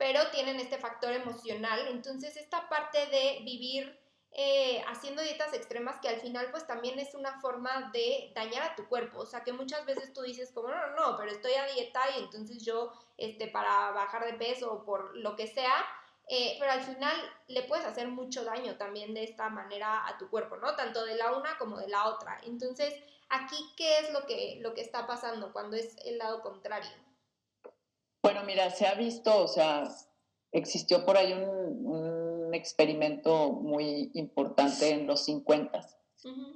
pero 0.00 0.30
tienen 0.30 0.58
este 0.58 0.78
factor 0.78 1.12
emocional. 1.12 1.86
Entonces 1.88 2.34
esta 2.38 2.70
parte 2.70 2.98
de 3.08 3.40
vivir 3.44 4.00
eh, 4.32 4.82
haciendo 4.88 5.20
dietas 5.20 5.52
extremas 5.52 6.00
que 6.00 6.08
al 6.08 6.20
final 6.22 6.50
pues 6.50 6.66
también 6.66 6.98
es 6.98 7.14
una 7.14 7.38
forma 7.42 7.90
de 7.92 8.32
dañar 8.34 8.62
a 8.62 8.74
tu 8.76 8.88
cuerpo, 8.88 9.18
o 9.18 9.26
sea 9.26 9.42
que 9.44 9.52
muchas 9.52 9.84
veces 9.84 10.14
tú 10.14 10.22
dices 10.22 10.52
como 10.52 10.68
no, 10.68 10.86
no, 10.86 10.96
no, 10.96 11.16
pero 11.18 11.30
estoy 11.30 11.52
a 11.52 11.66
dieta 11.66 12.00
y 12.16 12.20
entonces 12.20 12.64
yo 12.64 12.92
este, 13.18 13.48
para 13.48 13.90
bajar 13.90 14.24
de 14.24 14.34
peso 14.34 14.72
o 14.72 14.84
por 14.84 15.14
lo 15.18 15.36
que 15.36 15.46
sea, 15.48 15.84
eh, 16.28 16.56
pero 16.58 16.72
al 16.72 16.82
final 16.82 17.14
le 17.48 17.64
puedes 17.64 17.84
hacer 17.84 18.08
mucho 18.08 18.44
daño 18.44 18.76
también 18.76 19.12
de 19.12 19.24
esta 19.24 19.50
manera 19.50 20.06
a 20.06 20.16
tu 20.16 20.30
cuerpo, 20.30 20.56
¿no? 20.56 20.76
Tanto 20.76 21.04
de 21.04 21.16
la 21.16 21.32
una 21.32 21.58
como 21.58 21.76
de 21.78 21.88
la 21.88 22.08
otra. 22.08 22.40
Entonces, 22.44 22.94
aquí, 23.28 23.56
¿qué 23.76 23.98
es 23.98 24.12
lo 24.12 24.24
que, 24.26 24.60
lo 24.62 24.72
que 24.72 24.80
está 24.80 25.06
pasando 25.06 25.52
cuando 25.52 25.76
es 25.76 25.94
el 26.06 26.16
lado 26.16 26.40
contrario? 26.40 27.09
Bueno, 28.22 28.42
mira, 28.44 28.70
se 28.70 28.86
ha 28.86 28.94
visto, 28.94 29.44
o 29.44 29.48
sea, 29.48 29.84
existió 30.52 31.04
por 31.06 31.16
ahí 31.16 31.32
un 31.32 32.54
experimento 32.54 33.52
muy 33.52 34.10
importante 34.14 34.90
en 34.90 35.06
los 35.06 35.24
50, 35.24 35.88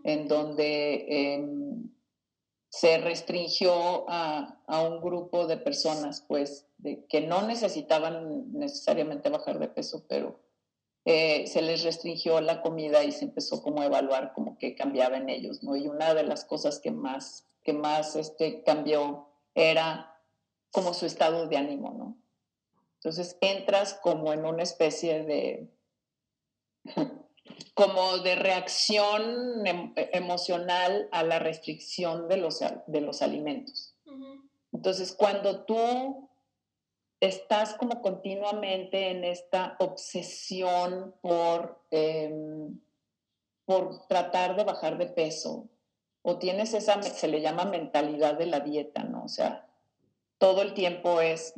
en 0.05 0.29
donde 0.29 1.07
em, 1.09 1.90
se 2.68 2.98
restringió 2.98 4.05
a, 4.09 4.61
un 4.68 5.00
grupo 5.00 5.46
de 5.46 5.57
personas, 5.57 6.24
pues, 6.27 6.66
de, 6.79 7.07
que 7.07 7.20
no 7.20 7.42
necesitaban 7.46 8.53
necesariamente 8.53 9.31
bajar 9.31 9.59
de 9.59 9.68
peso, 9.68 10.05
pero 10.09 10.40
eh, 11.05 11.46
se 11.46 11.62
les 11.62 11.83
restringió 11.85 12.40
la 12.40 12.62
comida 12.62 13.05
y 13.05 13.12
se 13.12 13.27
empezó 13.27 13.62
como 13.62 13.81
a 13.81 13.87
evaluar 13.87 14.33
como 14.35 14.59
que 14.59 14.74
cambiaba 14.74 15.16
en 15.16 15.29
ellos, 15.29 15.62
¿no? 15.62 15.77
Y 15.77 15.87
una 15.87 16.14
de 16.14 16.24
las 16.24 16.44
cosas 16.44 16.81
que 16.81 16.90
más, 16.90 17.46
que 17.62 17.72
más 17.72 18.16
este, 18.16 18.62
cambió 18.64 19.29
era 19.55 20.13
como 20.74 20.92
su 20.92 21.06
estado 21.06 21.46
de 21.46 21.56
ánimo, 21.56 21.94
¿no? 21.96 22.18
Entonces 22.96 23.38
entras 23.40 23.94
como 24.02 24.32
en 24.32 24.44
una 24.44 24.64
especie 24.64 25.22
de, 25.22 25.68
como 27.74 28.18
de 28.18 28.34
reacción 28.34 29.64
em, 29.66 29.92
emocional 29.94 31.08
a 31.12 31.22
la 31.22 31.38
restricción 31.38 32.26
de 32.26 32.38
los, 32.38 32.58
de 32.88 33.00
los 33.00 33.22
alimentos. 33.22 33.94
Entonces, 34.72 35.12
cuando 35.12 35.64
tú 35.64 36.28
estás 37.20 37.74
como 37.74 38.02
continuamente 38.02 39.10
en 39.10 39.22
esta 39.22 39.76
obsesión 39.78 41.14
por, 41.20 41.87
em, 41.92 42.80
por 43.64 44.08
tratar 44.08 44.56
de 44.56 44.64
bajar 44.64 44.98
de 44.98 45.06
peso, 45.06 45.68
o 46.22 46.38
tienes 46.38 46.74
esa, 46.74 47.00
se 47.00 47.28
le 47.28 47.40
llama 47.40 47.64
mentalidad 47.64 48.34
de 48.37 48.46
la 48.46 48.58
dieta, 48.58 49.04
¿no? 49.04 49.24
O 49.24 49.28
sea, 49.28 49.63
todo 50.44 50.61
el 50.61 50.74
tiempo 50.74 51.22
es 51.22 51.54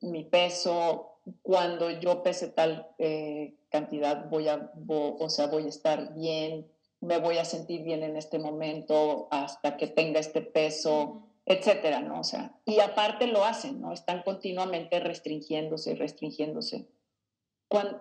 mi 0.00 0.24
peso, 0.24 1.18
cuando 1.42 1.90
yo 1.90 2.22
pese 2.22 2.48
tal 2.48 2.88
eh, 2.96 3.54
cantidad 3.68 4.30
voy 4.30 4.48
a, 4.48 4.72
o 4.88 5.28
sea, 5.28 5.48
voy 5.48 5.66
a 5.66 5.68
estar 5.68 6.14
bien, 6.14 6.66
me 7.02 7.18
voy 7.18 7.36
a 7.36 7.44
sentir 7.44 7.82
bien 7.82 8.02
en 8.02 8.16
este 8.16 8.38
momento 8.38 9.28
hasta 9.30 9.76
que 9.76 9.88
tenga 9.88 10.20
este 10.20 10.40
peso, 10.40 11.28
etcétera, 11.44 12.00
¿no? 12.00 12.20
O 12.20 12.24
sea, 12.24 12.58
y 12.64 12.80
aparte 12.80 13.26
lo 13.26 13.44
hacen, 13.44 13.78
¿no? 13.78 13.92
Están 13.92 14.22
continuamente 14.22 15.00
restringiéndose, 15.00 15.94
restringiéndose. 15.94 16.88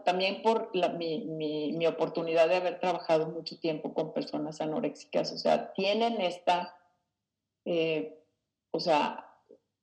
también 0.06 0.41
por 0.41 0.71
mi, 0.97 1.25
mi, 1.25 1.86
oportunidad 1.86 2.47
de 2.47 2.56
haber 2.56 2.80
trabajado 2.80 3.28
mucho 3.28 3.60
tiempo 3.60 3.93
con 3.93 4.13
personas 4.13 4.62
anoréxicas, 4.62 5.34
o 5.34 5.38
sea, 5.38 5.73
tienen 5.73 6.21
esta, 6.21 6.78
eh, 7.65 8.23
o 8.71 8.80
sea, 8.80 9.25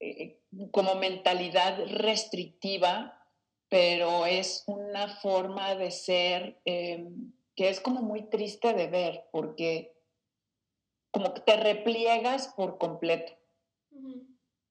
eh, 0.01 0.41
como 0.71 0.95
mentalidad 0.95 1.79
restrictiva 1.87 3.17
pero 3.69 4.27
es 4.27 4.65
una 4.67 5.09
forma 5.09 5.75
de 5.75 5.91
ser 5.91 6.61
em, 6.65 7.33
que 7.55 7.69
es 7.69 7.81
como 7.81 8.03
muy 8.03 8.29
triste 8.29 8.73
de 8.75 8.87
ver, 8.87 9.29
porque 9.33 9.97
como 11.11 11.35
que 11.35 11.41
te 11.41 11.57
repliegas 11.57 12.49
por 12.49 12.79
completo. 12.79 13.33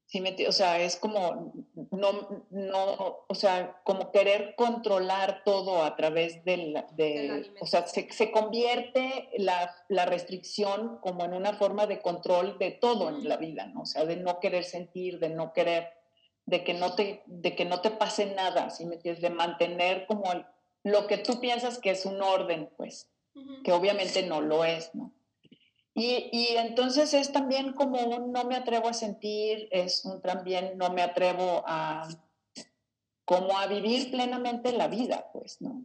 Sí, 0.07 0.23
o 0.47 0.51
sea, 0.51 0.79
es 0.79 0.97
como 0.97 1.51
no, 1.91 2.45
no, 2.51 3.25
o 3.27 3.35
sea, 3.35 3.81
como 3.83 4.11
querer 4.11 4.53
controlar 4.55 5.41
todo 5.43 5.83
a 5.83 5.95
través 5.95 6.45
del, 6.45 6.83
de, 6.91 7.51
o 7.59 7.65
sea, 7.65 7.87
se, 7.87 8.11
se 8.11 8.31
convierte 8.31 9.29
la, 9.37 9.75
la, 9.89 10.05
restricción 10.05 10.99
como 11.01 11.25
en 11.25 11.33
una 11.33 11.53
forma 11.53 11.87
de 11.87 12.01
control 12.01 12.59
de 12.59 12.71
todo 12.71 13.09
en 13.09 13.27
la 13.27 13.37
vida, 13.37 13.65
¿no? 13.65 13.81
O 13.81 13.85
sea, 13.87 14.05
de 14.05 14.17
no 14.17 14.39
querer 14.39 14.63
sentir, 14.63 15.19
de 15.19 15.29
no 15.29 15.53
querer, 15.53 15.89
de 16.45 16.63
que 16.63 16.75
no 16.75 16.93
te, 16.93 17.23
de 17.25 17.55
que 17.55 17.65
no 17.65 17.81
te 17.81 17.89
pase 17.89 18.27
nada, 18.27 18.69
¿sí 18.69 18.85
me 18.85 18.95
entiendes? 18.95 19.23
De 19.23 19.31
mantener 19.31 20.05
como 20.05 20.25
lo 20.83 21.07
que 21.07 21.17
tú 21.17 21.39
piensas 21.39 21.79
que 21.79 21.89
es 21.89 22.05
un 22.05 22.21
orden, 22.21 22.69
pues, 22.77 23.09
que 23.63 23.71
obviamente 23.71 24.21
no 24.21 24.39
lo 24.39 24.63
es, 24.63 24.93
¿no? 24.93 25.11
Y, 25.97 26.57
entonces 26.57 27.13
es 27.13 27.31
también 27.31 27.71
como 27.71 27.97
un 28.01 28.33
no 28.33 28.43
me 28.43 28.57
atrevo 28.57 28.89
a 28.89 28.93
sentir, 28.93 29.69
es 29.71 30.03
un 30.03 30.21
también 30.21 30.77
no 30.77 30.89
me 30.89 31.01
atrevo 31.01 31.63
a 31.65 32.09
como 33.23 33.57
a 33.57 33.65
vivir 33.67 34.11
plenamente 34.11 34.73
la 34.73 34.89
vida, 34.89 35.29
pues, 35.31 35.61
¿no? 35.61 35.83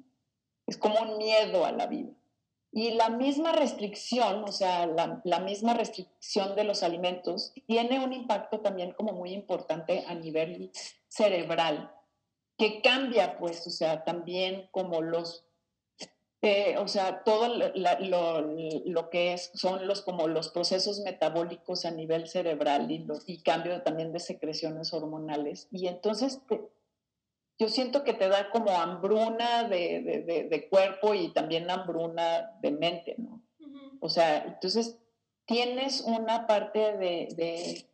Es 0.66 0.76
como 0.76 1.00
un 1.00 1.16
miedo 1.16 1.64
a 1.64 1.72
la 1.72 1.86
vida. 1.86 2.10
Y 2.72 2.90
la 2.90 3.08
misma 3.08 3.52
restricción, 3.52 4.44
o 4.44 4.52
sea, 4.52 4.86
la, 4.86 5.20
la, 5.24 5.40
misma 5.40 5.74
restricción 5.74 6.54
de 6.56 6.64
los 6.64 6.82
alimentos 6.82 7.52
tiene 7.66 8.04
un 8.04 8.12
impacto 8.12 8.60
también 8.60 8.92
como 8.92 9.12
muy 9.12 9.32
importante 9.32 10.04
a 10.06 10.14
nivel 10.14 10.70
cerebral, 11.08 11.94
que 12.58 12.82
cambia, 12.82 13.38
pues, 13.38 13.66
o 13.66 13.70
sea, 13.70 14.04
también 14.04 14.68
como 14.72 15.00
los 15.00 15.46
eh, 16.42 16.76
o 16.78 16.88
sea, 16.88 17.22
todo 17.22 17.48
lo, 17.48 19.10
que 19.10 19.32
es, 19.34 19.50
son 19.54 19.86
los, 19.86 20.02
como 20.02 20.28
los 20.28 20.48
procesos 20.48 21.00
metabólicos 21.00 21.84
a 21.84 21.90
nivel 21.90 22.28
cerebral 22.28 22.90
y, 22.90 23.06
y 23.26 23.42
cambio 23.42 23.82
también 23.82 24.12
de 24.12 24.20
secreciones 24.20 24.92
hormonales. 24.92 25.68
Y 25.70 25.86
entonces 25.86 26.40
yo 27.58 27.68
siento 27.68 28.04
que 28.04 28.14
te 28.14 28.28
da 28.28 28.50
como 28.50 28.70
hambruna 28.70 29.64
de, 29.64 30.66
cuerpo 30.70 31.14
y 31.14 31.32
también 31.32 31.70
hambruna 31.70 32.58
de 32.62 32.70
mente, 32.70 33.14
¿no? 33.18 33.42
O 34.00 34.08
sea, 34.08 34.44
entonces 34.44 34.98
tienes 35.44 36.00
una 36.00 36.46
parte 36.46 36.96
de 36.96 37.84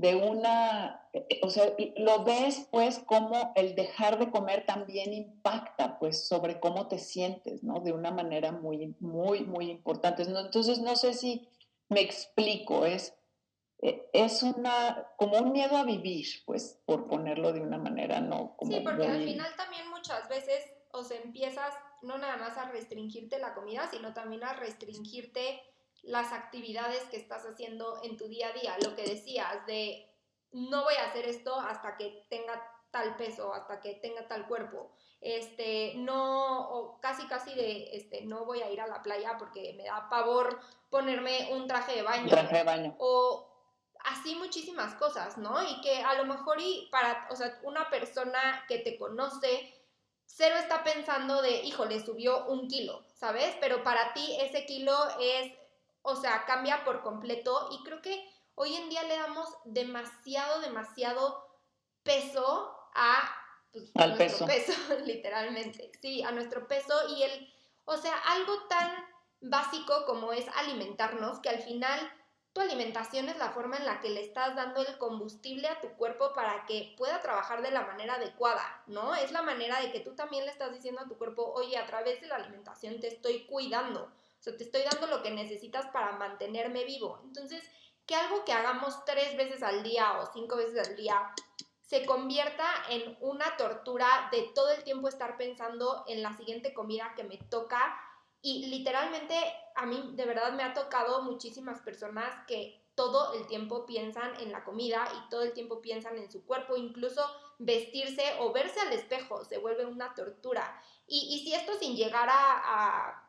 de 0.00 0.14
una, 0.14 1.05
o 1.42 1.50
sea, 1.50 1.72
lo 1.96 2.24
ves 2.24 2.68
pues 2.70 2.98
como 3.00 3.52
el 3.54 3.74
dejar 3.74 4.18
de 4.18 4.30
comer 4.30 4.66
también 4.66 5.12
impacta 5.12 5.98
pues 5.98 6.26
sobre 6.26 6.60
cómo 6.60 6.88
te 6.88 6.98
sientes, 6.98 7.62
¿no? 7.62 7.80
De 7.80 7.92
una 7.92 8.10
manera 8.10 8.52
muy, 8.52 8.94
muy, 9.00 9.44
muy 9.44 9.70
importante. 9.70 10.22
Entonces, 10.22 10.80
no 10.80 10.96
sé 10.96 11.14
si 11.14 11.48
me 11.88 12.00
explico, 12.00 12.86
es, 12.86 13.14
eh, 13.82 14.08
es 14.12 14.42
una, 14.42 15.06
como 15.16 15.38
un 15.38 15.52
miedo 15.52 15.76
a 15.76 15.84
vivir, 15.84 16.26
pues, 16.44 16.80
por 16.84 17.06
ponerlo 17.06 17.52
de 17.52 17.60
una 17.60 17.78
manera, 17.78 18.20
¿no? 18.20 18.56
Como 18.56 18.72
sí, 18.72 18.80
porque 18.80 19.06
al 19.06 19.24
final 19.24 19.54
también 19.56 19.88
muchas 19.90 20.28
veces, 20.28 20.64
o 20.92 21.04
sea, 21.04 21.20
empiezas 21.20 21.72
no 22.02 22.18
nada 22.18 22.36
más 22.36 22.56
a 22.58 22.70
restringirte 22.70 23.38
la 23.38 23.54
comida, 23.54 23.88
sino 23.90 24.12
también 24.14 24.44
a 24.44 24.54
restringirte 24.54 25.60
las 26.02 26.32
actividades 26.32 27.02
que 27.10 27.16
estás 27.16 27.44
haciendo 27.44 28.00
en 28.02 28.16
tu 28.16 28.28
día 28.28 28.48
a 28.48 28.52
día. 28.52 28.76
Lo 28.84 28.94
que 28.94 29.02
decías 29.02 29.66
de 29.66 30.08
no 30.52 30.84
voy 30.84 30.94
a 30.94 31.06
hacer 31.06 31.26
esto 31.26 31.58
hasta 31.58 31.96
que 31.96 32.26
tenga 32.28 32.62
tal 32.90 33.16
peso, 33.16 33.52
hasta 33.52 33.80
que 33.80 33.94
tenga 33.94 34.26
tal 34.26 34.46
cuerpo. 34.46 34.90
Este, 35.20 35.94
no, 35.96 36.70
o 36.70 37.00
casi 37.00 37.26
casi 37.26 37.54
de, 37.54 37.96
este, 37.96 38.22
no 38.22 38.44
voy 38.44 38.62
a 38.62 38.70
ir 38.70 38.80
a 38.80 38.86
la 38.86 39.02
playa 39.02 39.36
porque 39.38 39.74
me 39.76 39.84
da 39.84 40.08
pavor 40.08 40.60
ponerme 40.90 41.52
un 41.52 41.66
traje 41.66 41.96
de 41.96 42.02
baño. 42.02 42.28
Traje 42.28 42.58
de 42.58 42.64
baño. 42.64 42.94
O 42.98 43.46
así 44.04 44.34
muchísimas 44.36 44.94
cosas, 44.94 45.36
¿no? 45.36 45.62
Y 45.62 45.80
que 45.80 46.02
a 46.02 46.14
lo 46.14 46.26
mejor 46.26 46.60
y 46.60 46.88
para, 46.90 47.26
o 47.30 47.36
sea, 47.36 47.58
una 47.62 47.90
persona 47.90 48.64
que 48.68 48.78
te 48.78 48.98
conoce, 48.98 49.74
cero 50.24 50.56
está 50.56 50.84
pensando 50.84 51.42
de, 51.42 51.62
híjole, 51.64 52.04
subió 52.04 52.46
un 52.46 52.68
kilo, 52.68 53.04
¿sabes? 53.14 53.56
Pero 53.60 53.82
para 53.82 54.12
ti 54.12 54.36
ese 54.40 54.64
kilo 54.64 54.96
es 55.20 55.52
o 56.08 56.14
sea, 56.14 56.44
cambia 56.44 56.84
por 56.84 57.02
completo 57.02 57.68
y 57.72 57.82
creo 57.82 58.00
que 58.00 58.24
hoy 58.56 58.74
en 58.74 58.88
día 58.88 59.04
le 59.04 59.16
damos 59.16 59.48
demasiado, 59.64 60.60
demasiado 60.60 61.46
peso 62.02 62.76
a, 62.94 63.30
pues, 63.72 63.90
nuestro 63.94 64.46
peso. 64.46 64.72
literalmente, 65.04 65.92
sí, 66.00 66.22
a 66.22 66.32
nuestro 66.32 66.66
peso 66.66 66.94
y 67.16 67.22
el, 67.22 67.54
o 67.84 67.96
sea, 67.96 68.16
algo 68.26 68.66
tan 68.68 68.90
básico 69.40 70.04
como 70.06 70.32
es 70.32 70.46
alimentarnos, 70.56 71.40
que 71.40 71.50
al 71.50 71.62
final 71.62 72.00
tu 72.52 72.62
alimentación 72.62 73.28
es 73.28 73.36
la 73.36 73.50
forma 73.50 73.76
en 73.76 73.84
la 73.84 74.00
que 74.00 74.08
le 74.08 74.22
estás 74.22 74.56
dando 74.56 74.80
el 74.80 74.96
combustible 74.96 75.68
a 75.68 75.78
tu 75.78 75.88
cuerpo 75.90 76.32
para 76.32 76.64
que 76.64 76.94
pueda 76.96 77.20
trabajar 77.20 77.60
de 77.60 77.70
la 77.70 77.82
manera 77.82 78.14
adecuada, 78.14 78.82
¿no? 78.86 79.14
Es 79.14 79.30
la 79.30 79.42
manera 79.42 79.78
de 79.82 79.92
que 79.92 80.00
tú 80.00 80.14
también 80.14 80.46
le 80.46 80.52
estás 80.52 80.72
diciendo 80.72 81.02
a 81.02 81.06
tu 81.06 81.18
cuerpo, 81.18 81.52
oye, 81.52 81.76
a 81.76 81.84
través 81.84 82.22
de 82.22 82.28
la 82.28 82.36
alimentación 82.36 82.98
te 82.98 83.08
estoy 83.08 83.44
cuidando. 83.44 84.04
O 84.04 84.42
sea, 84.42 84.56
te 84.56 84.64
estoy 84.64 84.82
dando 84.90 85.06
lo 85.06 85.22
que 85.22 85.32
necesitas 85.32 85.86
para 85.88 86.12
mantenerme 86.12 86.84
vivo. 86.84 87.20
Entonces, 87.24 87.62
que 88.06 88.14
algo 88.14 88.44
que 88.44 88.52
hagamos 88.52 89.04
tres 89.04 89.36
veces 89.36 89.62
al 89.62 89.82
día 89.82 90.20
o 90.20 90.30
cinco 90.32 90.56
veces 90.56 90.88
al 90.88 90.96
día 90.96 91.32
se 91.82 92.04
convierta 92.04 92.66
en 92.88 93.16
una 93.20 93.56
tortura 93.56 94.28
de 94.32 94.50
todo 94.54 94.70
el 94.70 94.82
tiempo 94.82 95.08
estar 95.08 95.36
pensando 95.36 96.04
en 96.08 96.22
la 96.22 96.36
siguiente 96.36 96.74
comida 96.74 97.14
que 97.16 97.24
me 97.24 97.36
toca. 97.36 98.00
Y 98.42 98.66
literalmente 98.66 99.36
a 99.74 99.86
mí 99.86 100.12
de 100.14 100.24
verdad 100.24 100.52
me 100.52 100.64
ha 100.64 100.74
tocado 100.74 101.22
muchísimas 101.22 101.80
personas 101.80 102.32
que 102.46 102.82
todo 102.94 103.34
el 103.34 103.46
tiempo 103.46 103.86
piensan 103.86 104.40
en 104.40 104.50
la 104.50 104.64
comida 104.64 105.06
y 105.14 105.28
todo 105.28 105.42
el 105.42 105.52
tiempo 105.52 105.80
piensan 105.80 106.16
en 106.16 106.30
su 106.30 106.44
cuerpo, 106.44 106.76
incluso 106.76 107.22
vestirse 107.58 108.22
o 108.40 108.52
verse 108.52 108.80
al 108.80 108.92
espejo 108.92 109.44
se 109.44 109.58
vuelve 109.58 109.84
una 109.84 110.14
tortura. 110.14 110.82
Y, 111.06 111.40
si 111.44 111.54
esto 111.54 111.72
sin 111.78 111.94
llegar 111.94 112.28
a 112.28 112.36
a 112.64 113.25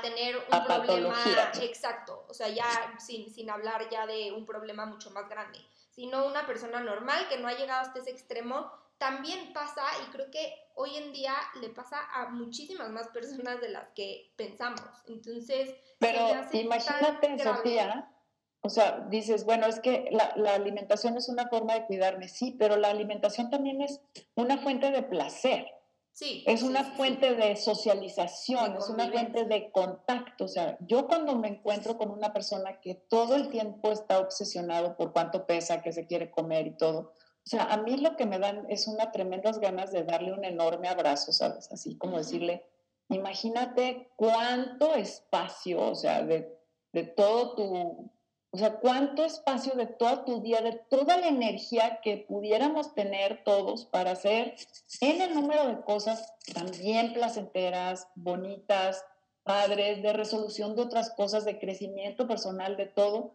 tener 0.00 0.36
un 0.36 0.64
problema 0.64 1.16
exacto, 1.60 2.24
o 2.28 2.34
sea, 2.34 2.48
ya 2.48 2.66
sin, 2.98 3.32
sin 3.32 3.50
hablar 3.50 3.88
ya 3.90 4.06
de 4.06 4.32
un 4.32 4.46
problema 4.46 4.86
mucho 4.86 5.10
más 5.10 5.28
grande, 5.28 5.58
sino 5.90 6.26
una 6.26 6.46
persona 6.46 6.80
normal 6.80 7.26
que 7.28 7.38
no 7.38 7.48
ha 7.48 7.54
llegado 7.54 7.82
hasta 7.82 8.00
ese 8.00 8.10
extremo, 8.10 8.70
también 8.98 9.52
pasa 9.52 9.82
y 10.02 10.10
creo 10.10 10.30
que 10.30 10.52
hoy 10.74 10.96
en 10.96 11.12
día 11.12 11.34
le 11.60 11.68
pasa 11.70 11.98
a 12.12 12.28
muchísimas 12.28 12.90
más 12.90 13.08
personas 13.08 13.60
de 13.60 13.68
las 13.68 13.88
que 13.92 14.32
pensamos. 14.36 14.82
Entonces, 15.06 15.74
pero 15.98 16.18
imagínate, 16.52 17.38
Sofía, 17.38 18.10
o 18.60 18.68
sea, 18.68 19.06
dices, 19.08 19.44
bueno, 19.44 19.66
es 19.66 19.80
que 19.80 20.08
la, 20.10 20.32
la, 20.36 20.54
alimentación 20.54 21.16
es 21.16 21.28
una 21.28 21.48
forma 21.48 21.74
de 21.74 21.86
cuidarme, 21.86 22.28
sí, 22.28 22.56
pero 22.58 22.76
la 22.76 22.88
alimentación 22.88 23.50
también 23.50 23.82
es 23.82 24.00
una 24.34 24.58
fuente 24.58 24.90
de 24.90 25.02
placer 25.02 25.77
es 26.20 26.62
una 26.62 26.84
fuente 26.84 27.34
de 27.34 27.56
socialización, 27.56 28.76
es 28.76 28.88
una 28.88 29.10
fuente 29.10 29.44
de 29.44 29.70
contacto. 29.70 30.44
O 30.44 30.48
sea, 30.48 30.76
yo 30.80 31.06
cuando 31.06 31.36
me 31.36 31.48
encuentro 31.48 31.96
con 31.96 32.10
una 32.10 32.32
persona 32.32 32.80
que 32.80 32.94
todo 32.94 33.36
el 33.36 33.48
tiempo 33.50 33.92
está 33.92 34.18
obsesionado 34.18 34.96
por 34.96 35.12
cuánto 35.12 35.46
pesa, 35.46 35.82
qué 35.82 35.92
se 35.92 36.06
quiere 36.06 36.30
comer 36.30 36.66
y 36.66 36.76
todo, 36.76 37.12
o 37.48 37.50
sea, 37.50 37.64
a 37.64 37.78
mí 37.78 37.96
lo 37.96 38.14
que 38.14 38.26
me 38.26 38.38
dan 38.38 38.66
es 38.68 38.86
una 38.88 39.10
tremendas 39.10 39.58
ganas 39.58 39.90
de 39.90 40.04
darle 40.04 40.34
un 40.34 40.44
enorme 40.44 40.86
abrazo, 40.86 41.32
¿sabes? 41.32 41.72
Así 41.72 41.96
como 41.96 42.18
decirle, 42.18 42.62
imagínate 43.08 44.10
cuánto 44.16 44.94
espacio, 44.94 45.80
o 45.80 45.94
sea, 45.94 46.22
de, 46.22 46.54
de 46.92 47.04
todo 47.04 47.54
tu 47.54 48.10
o 48.50 48.56
sea, 48.56 48.78
cuánto 48.80 49.24
espacio 49.24 49.74
de 49.74 49.86
todo 49.86 50.24
tu 50.24 50.40
día, 50.40 50.62
de 50.62 50.72
toda 50.88 51.18
la 51.18 51.28
energía 51.28 52.00
que 52.02 52.16
pudiéramos 52.16 52.94
tener 52.94 53.44
todos 53.44 53.84
para 53.84 54.12
hacer 54.12 54.56
en 55.00 55.20
el 55.20 55.34
número 55.34 55.66
de 55.66 55.80
cosas 55.82 56.34
también 56.54 57.12
placenteras, 57.12 58.08
bonitas, 58.14 59.04
padres, 59.42 60.02
de 60.02 60.12
resolución 60.14 60.76
de 60.76 60.82
otras 60.82 61.10
cosas, 61.10 61.44
de 61.44 61.58
crecimiento 61.58 62.26
personal, 62.26 62.76
de 62.76 62.86
todo, 62.86 63.32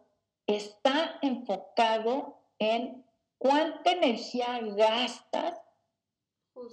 está 0.47 1.19
enfocado 1.21 2.37
en 2.57 3.05
cuánta 3.37 3.91
energía 3.91 4.59
gastas 4.75 5.59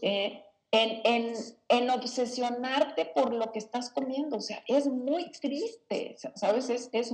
eh, 0.03 0.45
en, 0.71 1.01
en, 1.05 1.35
en, 1.69 1.91
obsesionarte 1.91 3.07
por 3.07 3.35
lo 3.35 3.51
que 3.51 3.59
estás 3.59 3.91
comiendo. 3.91 4.37
O 4.37 4.41
sea, 4.41 4.63
es 4.67 4.87
muy 4.87 5.31
triste, 5.33 6.17
¿sabes? 6.35 6.71
Es, 6.71 6.89
es 6.93 7.13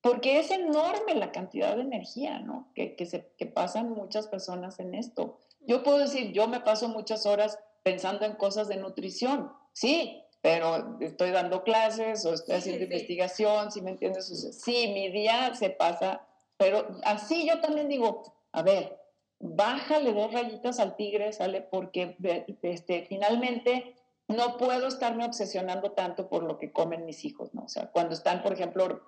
porque 0.00 0.38
es 0.38 0.50
enorme 0.50 1.14
la 1.14 1.32
cantidad 1.32 1.76
de 1.76 1.82
energía, 1.82 2.38
¿no? 2.38 2.70
Que, 2.74 2.96
que, 2.96 3.06
se, 3.06 3.32
que 3.36 3.46
pasan 3.46 3.90
muchas 3.90 4.28
personas 4.28 4.80
en 4.80 4.94
esto. 4.94 5.38
Yo 5.60 5.82
puedo 5.82 5.98
decir, 5.98 6.32
yo 6.32 6.48
me 6.48 6.60
paso 6.60 6.88
muchas 6.88 7.26
horas 7.26 7.58
pensando 7.82 8.24
en 8.24 8.34
cosas 8.34 8.68
de 8.68 8.76
nutrición, 8.76 9.52
sí, 9.72 10.22
pero 10.42 10.98
estoy 11.00 11.30
dando 11.30 11.62
clases 11.64 12.24
o 12.24 12.32
estoy 12.32 12.56
haciendo 12.56 12.84
investigación, 12.84 13.70
¿sí 13.70 13.82
me 13.82 13.90
entiendes? 13.90 14.26
sí, 14.62 14.88
mi 14.94 15.10
día 15.10 15.54
se 15.54 15.70
pasa, 15.70 16.26
pero 16.56 16.98
así 17.04 17.46
yo 17.46 17.60
también 17.60 17.88
digo, 17.88 18.22
a 18.52 18.62
ver, 18.62 18.98
bájale 19.38 20.12
dos 20.12 20.32
rayitas 20.32 20.80
al 20.80 20.96
tigre, 20.96 21.32
sale, 21.32 21.62
porque 21.62 22.16
este, 22.62 23.04
finalmente 23.06 23.94
no 24.30 24.56
puedo 24.56 24.86
estarme 24.86 25.24
obsesionando 25.24 25.90
tanto 25.90 26.28
por 26.28 26.44
lo 26.44 26.56
que 26.56 26.72
comen 26.72 27.04
mis 27.04 27.24
hijos, 27.24 27.52
¿no? 27.52 27.64
O 27.64 27.68
sea, 27.68 27.90
cuando 27.90 28.14
están, 28.14 28.42
por 28.42 28.52
ejemplo, 28.52 29.02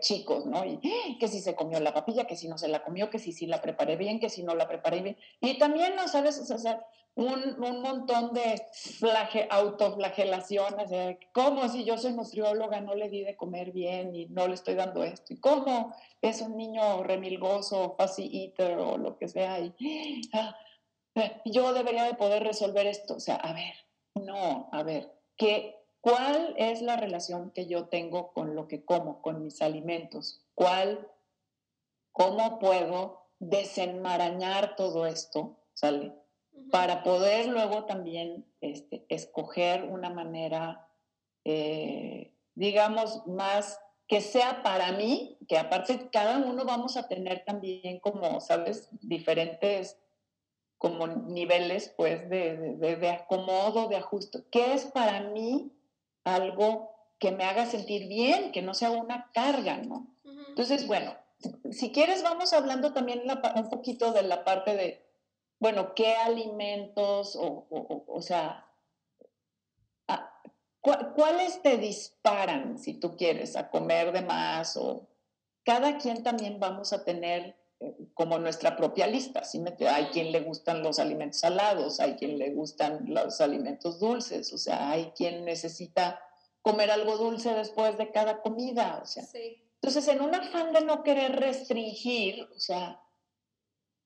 chicos, 0.00 0.46
¿no? 0.46 0.64
Y 0.64 1.18
que 1.18 1.26
si 1.26 1.40
se 1.40 1.56
comió 1.56 1.80
la 1.80 1.92
papilla, 1.92 2.26
que 2.26 2.36
si 2.36 2.48
no 2.48 2.58
se 2.58 2.68
la 2.68 2.84
comió, 2.84 3.10
que 3.10 3.18
si 3.18 3.32
sí 3.32 3.46
la 3.46 3.60
preparé 3.60 3.96
bien, 3.96 4.20
que 4.20 4.30
si 4.30 4.44
no 4.44 4.54
la 4.54 4.68
preparé 4.68 5.02
bien. 5.02 5.16
Y 5.40 5.58
también, 5.58 5.96
¿no 5.96 6.06
sabes? 6.06 6.38
O 6.48 6.58
sea, 6.58 6.86
un, 7.16 7.60
un 7.60 7.82
montón 7.82 8.32
de 8.32 8.62
flage, 8.72 9.48
autoflagelaciones, 9.50 10.90
de 10.90 11.18
cómo 11.32 11.68
si 11.68 11.84
yo 11.84 11.98
soy 11.98 12.12
nutrióloga 12.12 12.80
no 12.80 12.94
le 12.94 13.08
di 13.08 13.24
de 13.24 13.36
comer 13.36 13.72
bien 13.72 14.14
y 14.14 14.26
no 14.26 14.46
le 14.46 14.54
estoy 14.54 14.76
dando 14.76 15.02
esto, 15.02 15.34
y 15.34 15.40
cómo 15.40 15.92
es 16.22 16.40
un 16.40 16.56
niño 16.56 17.02
remilgoso, 17.02 17.96
fussy 17.98 18.30
eater 18.44 18.78
o 18.78 18.96
lo 18.96 19.18
que 19.18 19.26
sea, 19.26 19.58
y 19.58 19.74
ah, 20.34 20.56
eh, 21.16 21.42
yo 21.46 21.72
debería 21.72 22.04
de 22.04 22.14
poder 22.14 22.44
resolver 22.44 22.86
esto. 22.86 23.16
O 23.16 23.20
sea, 23.20 23.34
a 23.34 23.52
ver, 23.52 23.74
no, 24.28 24.68
a 24.72 24.82
ver, 24.82 25.10
¿qué, 25.38 25.74
¿cuál 26.02 26.54
es 26.58 26.82
la 26.82 26.96
relación 26.96 27.50
que 27.50 27.66
yo 27.66 27.86
tengo 27.86 28.32
con 28.34 28.54
lo 28.54 28.68
que 28.68 28.84
como, 28.84 29.22
con 29.22 29.42
mis 29.42 29.62
alimentos? 29.62 30.44
¿Cuál, 30.54 31.08
cómo 32.12 32.58
puedo 32.58 33.22
desenmarañar 33.38 34.76
todo 34.76 35.06
esto, 35.06 35.56
¿sale? 35.72 36.12
Para 36.70 37.02
poder 37.02 37.46
luego 37.46 37.86
también 37.86 38.44
este, 38.60 39.06
escoger 39.08 39.84
una 39.84 40.10
manera, 40.10 40.86
eh, 41.44 42.34
digamos, 42.54 43.26
más 43.26 43.80
que 44.06 44.20
sea 44.20 44.62
para 44.62 44.92
mí, 44.92 45.38
que 45.48 45.56
aparte 45.56 46.10
cada 46.10 46.38
uno 46.38 46.66
vamos 46.66 46.98
a 46.98 47.08
tener 47.08 47.44
también 47.46 47.98
como, 48.00 48.40
¿sabes? 48.42 48.90
Diferentes 49.00 49.98
como 50.78 51.08
niveles 51.08 51.92
pues 51.96 52.28
de, 52.30 52.76
de, 52.76 53.10
acomodo, 53.10 53.88
de 53.88 53.96
ajuste. 53.96 54.44
¿Qué 54.50 54.74
es 54.74 54.86
para 54.86 55.20
mí 55.20 55.72
algo 56.24 56.92
que 57.18 57.32
me 57.32 57.44
haga 57.44 57.66
sentir 57.66 58.08
bien, 58.08 58.52
que 58.52 58.62
no 58.62 58.74
sea 58.74 58.90
una 58.90 59.30
carga, 59.32 59.78
¿no? 59.78 60.06
Entonces, 60.48 60.86
bueno, 60.86 61.16
si 61.70 61.90
quieres 61.90 62.22
vamos 62.22 62.52
hablando 62.52 62.92
también 62.92 63.22
un 63.56 63.70
poquito 63.70 64.12
de 64.12 64.22
la 64.22 64.44
parte 64.44 64.76
de, 64.76 65.04
bueno, 65.58 65.94
qué 65.94 66.14
alimentos 66.14 67.36
o, 67.36 67.66
o, 68.06 68.22
sea, 68.22 68.66
¿cuáles 70.80 71.60
te 71.62 71.76
disparan 71.76 72.78
si 72.78 72.94
tú 72.94 73.16
quieres 73.16 73.56
a 73.56 73.68
comer 73.68 74.12
de 74.12 74.22
más 74.22 74.76
o 74.76 75.08
cada 75.64 75.98
quien 75.98 76.22
también 76.22 76.60
vamos 76.60 76.92
a 76.92 77.04
tener 77.04 77.57
como 78.14 78.38
nuestra 78.38 78.76
propia 78.76 79.06
lista. 79.06 79.44
¿sí? 79.44 79.62
Hay 79.88 80.06
quien 80.06 80.32
le 80.32 80.40
gustan 80.40 80.82
los 80.82 80.98
alimentos 80.98 81.40
salados, 81.40 82.00
hay 82.00 82.14
quien 82.16 82.38
le 82.38 82.50
gustan 82.50 83.04
los 83.06 83.40
alimentos 83.40 84.00
dulces, 84.00 84.52
o 84.52 84.58
sea, 84.58 84.90
hay 84.90 85.12
quien 85.16 85.44
necesita 85.44 86.20
comer 86.62 86.90
algo 86.90 87.16
dulce 87.16 87.54
después 87.54 87.96
de 87.96 88.10
cada 88.10 88.40
comida, 88.42 89.00
o 89.02 89.06
sea. 89.06 89.24
Entonces, 89.80 90.08
en 90.08 90.20
un 90.20 90.34
afán 90.34 90.72
de 90.72 90.80
no 90.80 91.02
querer 91.04 91.36
restringir, 91.36 92.48
o 92.54 92.58
sea, 92.58 93.00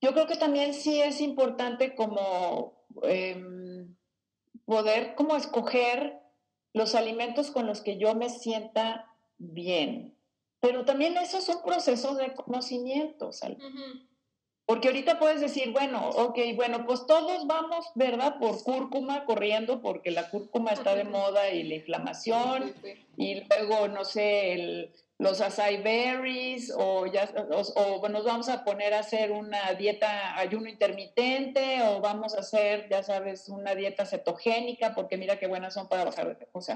yo 0.02 0.12
creo 0.12 0.26
que 0.26 0.36
también 0.36 0.74
sí 0.74 1.00
es 1.00 1.20
importante 1.20 1.94
como 1.94 2.84
em, 3.04 3.96
poder 4.66 5.14
como 5.14 5.36
escoger 5.36 6.20
los 6.74 6.94
alimentos 6.94 7.50
con 7.50 7.66
los 7.66 7.80
que 7.80 7.98
yo 7.98 8.14
me 8.14 8.28
sienta 8.28 9.06
bien, 9.38 10.16
pero 10.62 10.84
también 10.84 11.16
eso 11.16 11.38
es 11.38 11.48
un 11.48 11.60
proceso 11.60 12.14
de 12.14 12.32
conocimiento. 12.34 13.32
Porque 14.64 14.88
ahorita 14.88 15.18
puedes 15.18 15.40
decir, 15.40 15.72
bueno, 15.72 16.08
ok, 16.10 16.38
bueno, 16.54 16.86
pues 16.86 17.04
todos 17.04 17.48
vamos, 17.48 17.86
¿verdad? 17.96 18.38
Por 18.38 18.62
cúrcuma 18.62 19.24
corriendo, 19.24 19.82
porque 19.82 20.12
la 20.12 20.30
cúrcuma 20.30 20.70
está 20.70 20.94
de 20.94 21.02
moda 21.02 21.50
y 21.50 21.64
la 21.64 21.74
inflamación, 21.74 22.72
y 23.16 23.42
luego, 23.42 23.88
no 23.88 24.04
sé, 24.04 24.52
el, 24.52 24.92
los 25.18 25.40
acai 25.40 25.82
berries, 25.82 26.72
o, 26.76 27.06
ya, 27.06 27.28
o, 27.74 28.08
nos 28.08 28.24
vamos 28.24 28.48
a 28.48 28.62
poner 28.62 28.94
a 28.94 29.00
hacer 29.00 29.32
una 29.32 29.74
dieta 29.74 30.38
ayuno 30.38 30.68
intermitente, 30.68 31.82
o 31.82 32.00
vamos 32.00 32.36
a 32.36 32.40
hacer, 32.40 32.88
ya 32.88 33.02
sabes, 33.02 33.48
una 33.48 33.74
dieta 33.74 34.06
cetogénica, 34.06 34.94
porque 34.94 35.16
mira 35.16 35.40
qué 35.40 35.48
buenas 35.48 35.74
son 35.74 35.88
para 35.88 36.04
bajar 36.04 36.28
de 36.28 36.36
peso. 36.36 36.72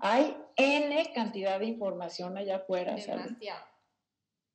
Hay 0.00 0.36
N 0.56 1.12
cantidad 1.14 1.58
de 1.58 1.66
información 1.66 2.36
allá 2.36 2.56
afuera, 2.56 2.96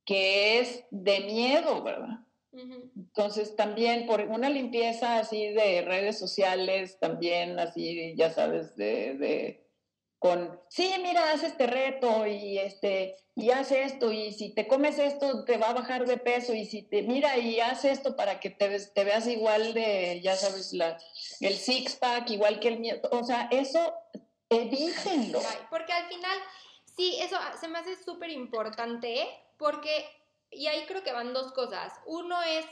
Que 0.06 0.60
es 0.60 0.86
de 0.92 1.22
miedo, 1.22 1.84
¿verdad? 1.84 2.20
Entonces 2.52 3.56
también 3.56 4.06
por 4.06 4.22
una 4.22 4.50
limpieza 4.50 5.18
así 5.18 5.48
de 5.48 5.82
redes 5.82 6.20
sociales, 6.20 7.00
también 7.00 7.60
así, 7.60 8.14
ya 8.16 8.30
sabes, 8.30 8.76
de, 8.76 9.68
con, 10.20 10.62
sí, 10.70 10.90
mira, 11.02 11.32
haz 11.32 11.44
este 11.44 11.66
reto 11.66 12.28
y 12.28 12.60
este, 12.60 13.16
y 13.36 13.50
haz 13.50 13.72
esto, 13.72 14.12
y 14.12 14.34
si 14.34 14.54
te 14.54 14.68
comes 14.68 15.00
esto 15.00 15.44
te 15.46 15.58
va 15.58 15.72
a 15.72 15.74
bajar 15.74 16.06
de 16.06 16.18
peso, 16.18 16.54
y 16.54 16.66
si 16.66 16.84
te, 16.84 17.02
mira, 17.02 17.38
y 17.40 17.60
haz 17.60 17.86
esto 17.86 18.16
para 18.16 18.40
que 18.40 18.52
te, 18.52 18.80
te 18.80 19.04
veas 19.04 19.28
igual 19.28 19.74
de, 19.74 20.22
ya 20.24 20.36
sabes, 20.36 20.74
la, 20.74 21.00
el 21.40 21.56
six 21.56 21.96
pack, 21.96 22.30
igual 22.30 22.60
que 22.60 22.68
el 22.68 22.80
mío, 22.80 23.02
o 23.12 23.24
sea, 23.24 23.50
eso 23.52 23.94
Evítenlo. 24.56 25.40
Porque 25.70 25.94
al 25.94 26.08
final, 26.08 26.38
sí, 26.96 27.18
eso 27.20 27.38
se 27.60 27.68
me 27.68 27.80
hace 27.80 28.02
súper 28.04 28.30
importante, 28.30 29.28
porque, 29.58 30.06
y 30.52 30.68
ahí 30.68 30.86
creo 30.86 31.04
que 31.04 31.14
van 31.14 31.34
dos 31.34 31.52
cosas. 31.54 31.94
Uno 32.06 32.42
es, 32.42 32.66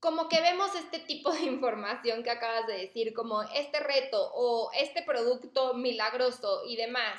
como 0.00 0.28
que 0.28 0.40
vemos 0.40 0.74
este 0.74 0.98
tipo 0.98 1.32
de 1.32 1.42
información 1.42 2.22
que 2.22 2.30
acabas 2.30 2.66
de 2.66 2.78
decir, 2.78 3.14
como 3.14 3.42
este 3.42 3.80
reto 3.80 4.32
o 4.34 4.70
este 4.72 5.02
producto 5.02 5.74
milagroso 5.74 6.62
y 6.66 6.76
demás, 6.76 7.14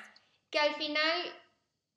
que 0.49 0.59
al 0.59 0.75
final, 0.75 1.33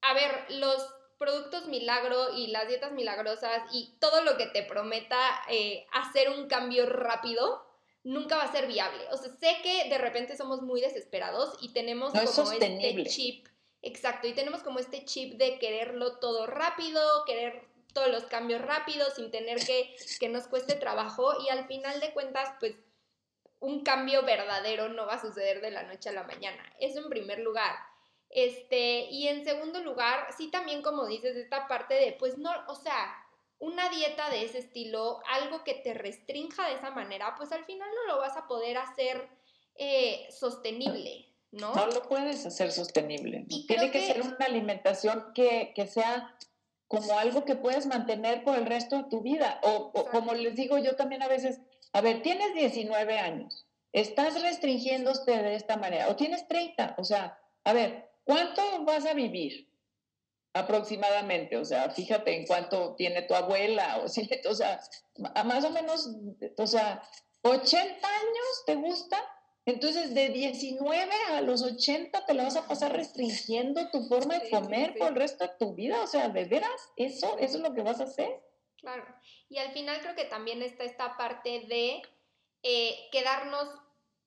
a 0.03 0.15
ver, 0.15 0.47
los 0.49 0.87
productos 1.19 1.67
milagro 1.67 2.33
y 2.35 2.49
las 2.49 2.69
dietas 2.69 2.93
milagrosas 2.93 3.63
y 3.73 3.97
todo 3.99 4.23
lo 4.23 4.37
que 4.37 4.47
te 4.47 4.63
prometa 4.63 5.19
eh, 5.49 5.87
hacer 5.93 6.31
un 6.31 6.47
cambio 6.47 6.87
rápido, 6.87 7.66
nunca 8.07 8.37
va 8.37 8.45
a 8.45 8.53
ser 8.53 8.69
viable. 8.69 9.05
O 9.11 9.17
sea, 9.17 9.33
sé 9.33 9.57
que 9.63 9.89
de 9.89 9.99
repente 9.99 10.37
somos 10.37 10.63
muy 10.63 10.81
desesperados 10.81 11.59
y 11.61 11.73
tenemos 11.73 12.13
como 12.13 12.53
este 12.53 13.05
chip, 13.05 13.49
exacto, 13.83 14.29
y 14.29 14.33
tenemos 14.33 14.63
como 14.63 14.79
este 14.79 15.05
chip 15.05 15.35
de 15.35 15.59
quererlo 15.59 16.19
todo 16.19 16.47
rápido, 16.47 17.01
querer 17.27 17.67
todos 17.93 18.09
los 18.09 18.25
cambios 18.25 18.63
rápidos 18.63 19.15
sin 19.15 19.31
tener 19.31 19.59
que 19.59 19.97
que 20.21 20.29
nos 20.29 20.47
cueste 20.47 20.75
trabajo 20.75 21.33
y 21.45 21.49
al 21.49 21.67
final 21.67 21.99
de 21.99 22.13
cuentas, 22.13 22.51
pues 22.61 22.75
un 23.59 23.83
cambio 23.83 24.23
verdadero 24.23 24.89
no 24.89 25.07
va 25.07 25.15
a 25.15 25.21
suceder 25.21 25.61
de 25.61 25.73
la 25.73 25.83
noche 25.83 26.11
a 26.11 26.13
la 26.13 26.23
mañana. 26.23 26.63
Eso 26.79 27.01
en 27.01 27.09
primer 27.09 27.41
lugar. 27.41 27.75
Este, 28.31 29.07
y 29.11 29.27
en 29.27 29.45
segundo 29.45 29.81
lugar, 29.81 30.29
sí 30.37 30.49
también 30.51 30.83
como 30.83 31.07
dices, 31.07 31.35
esta 31.37 31.67
parte 31.67 31.95
de, 31.95 32.13
pues 32.13 32.39
no, 32.39 32.53
o 32.69 32.75
sea, 32.77 33.26
una 33.59 33.89
dieta 33.89 34.31
de 34.31 34.45
ese 34.45 34.59
estilo, 34.59 35.21
algo 35.29 35.65
que 35.65 35.75
te 35.75 35.95
restrinja 35.95 36.69
de 36.69 36.75
esa 36.75 36.91
manera, 36.91 37.35
pues 37.37 37.53
al 37.53 37.65
final 37.65 37.89
no 37.95 38.15
lo 38.15 38.21
vas 38.21 38.37
a 38.37 38.47
poder 38.47 38.77
hacer 38.77 39.29
eh, 39.77 40.27
sostenible, 40.31 41.27
¿no? 41.53 41.75
No 41.75 41.87
lo 41.87 42.03
puedes 42.03 42.45
hacer 42.45 42.71
sostenible. 42.71 43.47
Tiene 43.67 43.91
que, 43.91 44.07
ser 44.07 44.23
una 44.23 44.47
alimentación 44.47 45.33
que, 45.35 45.73
sea 45.91 46.37
como 46.87 47.19
algo 47.19 47.45
que 47.45 47.57
puedes 47.57 47.87
mantener 47.87 48.45
por 48.45 48.57
el 48.57 48.67
resto 48.67 48.97
de 48.97 49.05
tu 49.05 49.23
vida. 49.23 49.61
O, 49.63 49.91
o, 49.95 50.05
como 50.07 50.35
les 50.35 50.55
digo 50.55 50.79
yo 50.79 50.97
también 50.97 51.23
a 51.23 51.29
veces, 51.29 51.61
a 51.93 52.01
ver, 52.01 52.23
tienes 52.23 52.55
19 52.55 53.19
años, 53.19 53.67
estás 53.93 54.41
restringiéndote 54.43 55.43
de 55.43 55.55
esta 55.55 55.79
manera, 55.79 56.09
o 56.09 56.17
tienes 56.17 56.47
30, 56.47 56.97
o 56.99 57.05
sea, 57.05 57.39
a 57.65 57.73
ver, 57.73 58.11
¿cuánto 58.25 58.63
vas 58.85 59.07
a 59.07 59.15
vivir? 59.15 59.69
Aproximadamente, 60.57 61.57
o 61.57 61.65
sea, 61.65 61.91
fíjate 61.91 62.35
en 62.35 62.47
cuánto 62.47 62.95
tiene 62.97 63.23
tu 63.23 63.35
abuela, 63.35 63.99
o, 64.05 64.09
si, 64.09 64.29
o 64.49 64.55
sea, 64.55 64.81
a 65.35 65.45
más 65.45 65.65
o 65.65 65.71
menos, 65.71 66.11
o 66.57 66.67
sea, 66.67 67.03
80 67.43 68.09
años 68.09 68.65
te 68.67 68.75
gusta, 68.75 69.19
entonces 69.65 70.15
de 70.15 70.29
19 70.29 71.11
a 71.33 71.41
los 71.41 71.63
80 71.63 72.25
te 72.25 72.35
la 72.35 72.45
vas 72.45 72.57
a 72.57 72.67
pasar 72.67 72.93
restringiendo 72.93 73.91
tu 73.91 74.07
forma 74.09 74.39
de 74.39 74.51
comer 74.51 74.95
por 74.97 75.09
el 75.09 75.17
resto 75.17 75.45
de 75.45 75.53
tu 75.59 75.75
vida, 75.75 76.03
o 76.03 76.07
sea, 76.07 76.29
¿de 76.29 76.45
veras? 76.45 76.93
¿Eso, 76.97 77.37
eso 77.39 77.57
es 77.59 77.63
lo 77.63 77.75
que 77.75 77.83
vas 77.83 78.01
a 78.01 78.05
hacer? 78.05 78.43
Claro, 78.79 79.05
y 79.49 79.59
al 79.59 79.73
final 79.73 80.01
creo 80.01 80.15
que 80.15 80.25
también 80.25 80.63
está 80.63 80.85
esta 80.85 81.17
parte 81.17 81.67
de 81.69 82.03
eh, 82.63 83.09
quedarnos 83.11 83.69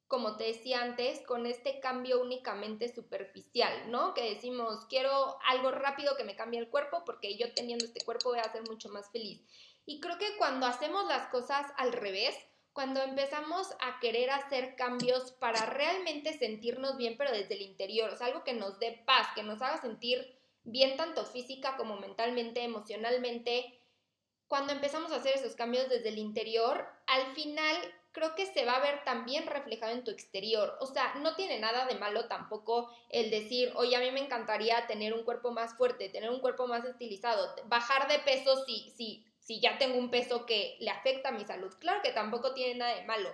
como 0.09 0.37
te 0.37 0.45
decía 0.45 0.81
antes, 0.81 1.21
con 1.27 1.45
este 1.45 1.79
cambio 1.79 2.19
únicamente 2.19 2.91
superficial, 2.93 3.91
¿no? 3.91 4.15
Que 4.15 4.33
decimos, 4.33 4.85
quiero 4.89 5.37
algo 5.47 5.69
rápido 5.69 6.17
que 6.17 6.23
me 6.23 6.35
cambie 6.35 6.59
el 6.59 6.67
cuerpo 6.67 7.03
porque 7.05 7.37
yo 7.37 7.53
teniendo 7.53 7.85
este 7.85 8.03
cuerpo 8.03 8.29
voy 8.29 8.39
a 8.39 8.51
ser 8.51 8.63
mucho 8.67 8.89
más 8.89 9.11
feliz. 9.11 9.45
Y 9.85 9.99
creo 9.99 10.17
que 10.17 10.35
cuando 10.39 10.65
hacemos 10.65 11.07
las 11.07 11.27
cosas 11.27 11.71
al 11.77 11.93
revés, 11.93 12.35
cuando 12.73 13.03
empezamos 13.03 13.71
a 13.81 13.99
querer 13.99 14.31
hacer 14.31 14.75
cambios 14.75 15.31
para 15.33 15.67
realmente 15.67 16.35
sentirnos 16.39 16.97
bien, 16.97 17.15
pero 17.15 17.31
desde 17.31 17.53
el 17.53 17.61
interior, 17.61 18.09
o 18.09 18.15
sea, 18.15 18.27
algo 18.27 18.43
que 18.43 18.53
nos 18.53 18.79
dé 18.79 19.03
paz, 19.05 19.27
que 19.35 19.43
nos 19.43 19.61
haga 19.61 19.79
sentir 19.79 20.39
bien 20.63 20.97
tanto 20.97 21.23
física 21.23 21.77
como 21.77 21.97
mentalmente, 21.97 22.63
emocionalmente, 22.63 23.79
cuando 24.47 24.73
empezamos 24.73 25.11
a 25.11 25.17
hacer 25.17 25.35
esos 25.35 25.53
cambios 25.53 25.87
desde 25.87 26.09
el 26.09 26.17
interior, 26.17 26.87
al 27.05 27.27
final 27.35 27.77
creo 28.11 28.35
que 28.35 28.45
se 28.45 28.65
va 28.65 28.77
a 28.77 28.81
ver 28.81 29.03
también 29.03 29.45
reflejado 29.47 29.93
en 29.93 30.03
tu 30.03 30.11
exterior. 30.11 30.77
O 30.79 30.85
sea, 30.85 31.15
no 31.15 31.35
tiene 31.35 31.59
nada 31.59 31.85
de 31.85 31.95
malo 31.95 32.27
tampoco 32.27 32.89
el 33.09 33.29
decir, 33.29 33.71
oye, 33.75 33.95
a 33.95 33.99
mí 33.99 34.11
me 34.11 34.21
encantaría 34.21 34.87
tener 34.87 35.13
un 35.13 35.23
cuerpo 35.23 35.51
más 35.51 35.75
fuerte, 35.77 36.09
tener 36.09 36.29
un 36.29 36.39
cuerpo 36.39 36.67
más 36.67 36.85
estilizado, 36.85 37.55
bajar 37.65 38.07
de 38.07 38.19
peso 38.19 38.63
si, 38.65 38.91
si, 38.97 39.25
si 39.39 39.59
ya 39.59 39.77
tengo 39.77 39.97
un 39.97 40.09
peso 40.09 40.45
que 40.45 40.77
le 40.79 40.89
afecta 40.89 41.29
a 41.29 41.33
mi 41.33 41.45
salud. 41.45 41.73
Claro 41.79 42.01
que 42.01 42.11
tampoco 42.11 42.53
tiene 42.53 42.75
nada 42.75 42.95
de 42.95 43.05
malo. 43.05 43.29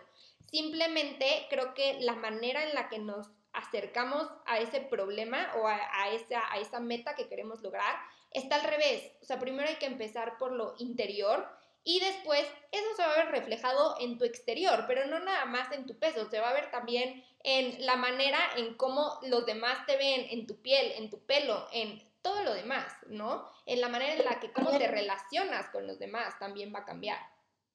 Simplemente 0.45 1.47
creo 1.49 1.73
que 1.73 1.97
la 2.01 2.15
manera 2.15 2.63
en 2.63 2.75
la 2.75 2.89
que 2.89 2.99
nos 2.99 3.27
acercamos 3.53 4.27
a 4.45 4.59
ese 4.59 4.81
problema 4.81 5.51
o 5.55 5.67
a, 5.67 6.09
esa, 6.11 6.41
a 6.51 6.59
esa 6.59 6.79
meta 6.79 7.15
que 7.15 7.27
queremos 7.27 7.61
lograr 7.61 7.95
está 8.31 8.55
al 8.55 8.63
revés. 8.63 9.13
O 9.21 9.25
sea, 9.25 9.39
primero 9.39 9.69
hay 9.69 9.75
que 9.75 9.85
empezar 9.85 10.37
por 10.37 10.51
lo 10.51 10.75
interior 10.77 11.47
y 11.85 11.99
después 11.99 12.41
eso 12.71 12.87
se 12.97 13.03
va 13.03 13.13
a 13.13 13.23
ver 13.23 13.31
reflejado 13.31 13.95
en 13.99 14.17
tu 14.17 14.25
exterior, 14.25 14.85
pero 14.87 15.05
no 15.05 15.19
nada 15.19 15.45
más 15.45 15.71
en 15.71 15.85
tu 15.85 15.97
peso, 15.97 16.29
se 16.29 16.39
va 16.39 16.49
a 16.49 16.53
ver 16.53 16.71
también 16.71 17.23
en 17.43 17.85
la 17.85 17.95
manera 17.95 18.39
en 18.57 18.73
cómo 18.73 19.19
los 19.21 19.45
demás 19.45 19.85
te 19.85 19.95
ven, 19.95 20.25
en 20.31 20.47
tu 20.47 20.57
piel, 20.57 20.93
en 20.97 21.11
tu 21.11 21.19
pelo, 21.19 21.67
en 21.71 22.03
todo 22.23 22.43
lo 22.43 22.55
demás, 22.55 22.91
¿no? 23.07 23.45
En 23.67 23.79
la 23.81 23.87
manera 23.87 24.15
en 24.15 24.25
la 24.25 24.39
que 24.39 24.51
cómo 24.51 24.71
te 24.71 24.87
relacionas 24.87 25.69
con 25.69 25.85
los 25.85 25.99
demás 25.99 26.37
también 26.39 26.73
va 26.73 26.79
a 26.79 26.85
cambiar. 26.85 27.19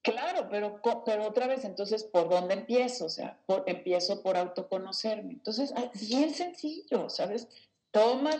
Claro, 0.02 0.48
pero, 0.50 0.80
pero 1.04 1.28
otra 1.28 1.46
vez, 1.46 1.64
entonces, 1.64 2.02
¿por 2.02 2.28
dónde 2.28 2.54
empiezo? 2.54 3.04
O 3.04 3.10
sea, 3.10 3.38
empiezo 3.66 4.22
por 4.22 4.36
autoconocerme. 4.36 5.34
Entonces, 5.34 5.72
ah, 5.76 5.88
bien 6.08 6.34
sencillo, 6.34 7.08
¿sabes? 7.10 7.48
Toma 7.92 8.30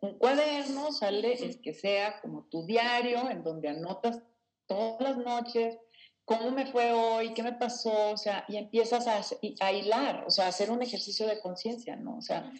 un, 0.00 0.18
cuaderno, 0.18 0.90
sale 0.90 1.34
el 1.34 1.60
que 1.60 1.74
sea 1.74 2.20
como 2.20 2.44
tu 2.44 2.64
diario, 2.66 3.30
en 3.30 3.44
donde 3.44 3.68
anotas 3.68 4.20
todas 4.66 5.00
las 5.00 5.16
noches, 5.16 5.78
cómo 6.24 6.50
me 6.50 6.66
fue 6.66 6.92
hoy, 6.92 7.34
qué 7.34 7.42
me 7.42 7.52
pasó, 7.52 8.10
o 8.10 8.16
sea, 8.16 8.44
y 8.48 8.56
empiezas 8.56 9.06
a, 9.06 9.20
a 9.60 9.72
hilar, 9.72 10.24
o 10.26 10.30
sea, 10.30 10.46
a 10.46 10.48
hacer 10.48 10.70
un 10.70 10.82
ejercicio 10.82 11.26
de 11.26 11.40
conciencia, 11.40 11.96
¿no? 11.96 12.18
O 12.18 12.20
sea, 12.20 12.52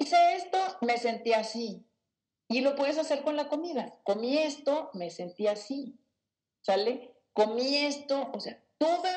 hice 0.00 0.16
esto, 0.34 0.58
me 0.80 0.96
sentí 0.98 1.32
así. 1.32 1.86
Y 2.48 2.60
lo 2.60 2.74
puedes 2.74 2.98
hacer 2.98 3.22
con 3.22 3.36
la 3.36 3.48
comida. 3.48 3.98
Comí 4.02 4.38
esto, 4.38 4.90
me 4.94 5.10
sentí 5.10 5.46
así. 5.46 5.98
¿Sale? 6.62 7.14
Comí 7.32 7.76
esto, 7.76 8.30
o 8.32 8.40
sea, 8.40 8.62
tuve 8.78 9.10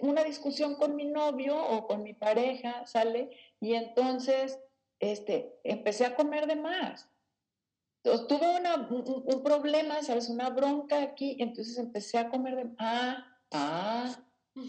una 0.00 0.24
discusión 0.24 0.76
con 0.76 0.96
mi 0.96 1.04
novio 1.04 1.56
o 1.56 1.86
con 1.86 2.02
mi 2.02 2.14
pareja, 2.14 2.86
¿sale? 2.86 3.30
Y 3.60 3.74
entonces, 3.74 4.58
este, 4.98 5.58
empecé 5.64 6.06
a 6.06 6.16
comer 6.16 6.46
de 6.46 6.56
más 6.56 7.08
tuve 8.04 8.46
un, 9.24 9.42
problema, 9.42 10.02
¿sabes? 10.02 10.28
Una 10.28 10.50
bronca 10.50 11.02
aquí, 11.02 11.36
entonces 11.40 11.78
empecé 11.78 12.18
a 12.18 12.28
comer 12.28 12.56
de... 12.56 12.70
Ah, 12.78 13.24
ah. 13.52 14.16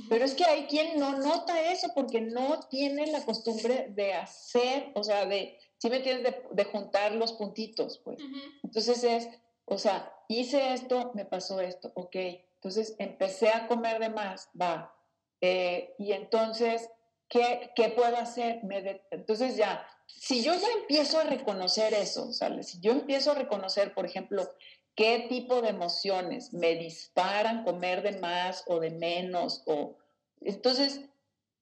Pero 0.10 0.26
es 0.26 0.34
que 0.34 0.46
hay 0.46 0.66
quien 0.66 1.00
no 1.00 1.20
nota 1.20 1.72
eso 1.72 1.90
porque 1.94 2.20
no 2.20 2.60
tiene 2.70 3.06
la 3.08 3.24
costumbre 3.24 3.88
de 3.90 4.14
hacer, 4.14 4.92
o 4.96 5.04
sea, 5.04 5.28
de, 5.28 5.60
¿sí 5.78 5.92
me 5.92 5.98
entiendes? 5.98 6.34
De, 6.52 6.64
juntar 6.66 7.12
los 7.12 7.34
puntitos, 7.34 8.00
pues. 8.04 8.18
Entonces 8.64 9.04
es, 9.04 9.30
o 9.66 9.78
sea, 9.78 10.12
hice 10.28 10.74
esto, 10.74 11.12
me 11.14 11.26
pasó 11.26 11.62
esto, 11.62 11.92
ok. 11.94 12.16
Entonces 12.56 12.96
empecé 12.98 13.50
a 13.50 13.68
comer 13.68 14.00
de 14.00 14.10
más, 14.10 14.50
va. 14.60 14.96
Eh, 15.42 15.94
y 16.00 16.14
entonces, 16.14 16.90
¿qué, 17.30 17.72
¿qué, 17.76 17.90
puedo 17.90 18.18
hacer? 18.18 18.64
Me 18.64 19.04
entonces 19.12 19.56
ya, 19.56 19.88
si 20.08 20.43
yo 20.43 20.53
ya 20.53 20.68
empiezo 20.80 21.20
a 21.20 21.24
reconocer 21.24 21.93
eso, 21.93 22.32
¿sabes? 22.34 22.70
Si 22.70 22.80
yo 22.80 22.91
empiezo 22.91 23.32
a 23.32 23.36
reconocer, 23.36 23.93
por 23.93 24.06
ejemplo, 24.06 24.49
qué 24.95 25.26
tipo 25.30 25.62
de 25.62 25.70
emociones 25.70 26.53
me 26.53 26.76
disparan 26.76 27.64
comer 27.64 28.01
de 28.01 28.20
más 28.20 28.64
o 28.68 28.80
de 28.80 28.91
menos, 28.91 29.64
o 29.66 29.97
entonces, 30.41 31.01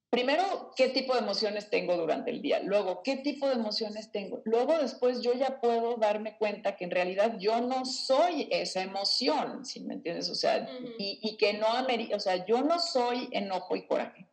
primero, 0.09 0.71
qué 0.75 0.89
tipo 0.89 1.13
de 1.13 1.21
emociones 1.21 1.69
tengo 1.69 1.97
durante 1.97 2.31
el 2.31 2.41
día, 2.41 2.59
luego, 2.59 3.01
qué 3.03 3.17
tipo 3.17 3.47
de 3.47 3.55
emociones 3.55 4.11
tengo, 4.11 4.41
luego 4.45 4.77
después 4.77 5.21
yo 5.21 5.33
ya 5.33 5.59
puedo 5.59 5.95
darme 5.95 6.37
cuenta 6.37 6.75
que 6.75 6.85
en 6.85 6.91
realidad 6.91 7.37
yo 7.39 7.59
no 7.61 7.85
soy 7.85 8.47
esa 8.51 8.81
emoción, 8.83 9.65
¿sí 9.65 9.79
me 9.81 9.95
entiendes? 9.95 10.29
O 10.29 10.35
sea, 10.35 10.69
y, 10.97 11.35
que 11.37 11.53
no 11.53 11.67
o 12.15 12.19
sea, 12.19 12.45
yo 12.45 12.61
no 12.61 12.79
soy 12.79 13.29
enojo 13.31 13.75
y 13.75 13.87
coraje, 13.87 14.27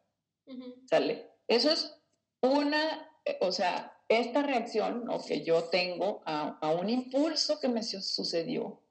¿sale? 0.87 1.31
Eso 1.49 1.71
es 1.71 1.97
una, 2.43 3.09
eh, 3.25 3.39
o 3.41 3.51
sea, 3.51 3.97
esta 4.11 4.43
reacción 4.43 5.05
¿no? 5.05 5.25
que 5.25 5.45
yo 5.45 5.65
tengo 5.65 6.21
a, 6.27 6.59
un 6.73 6.91
impulso 6.91 7.61
que 7.61 7.69
me 7.69 7.83
sucedió. 7.85 8.83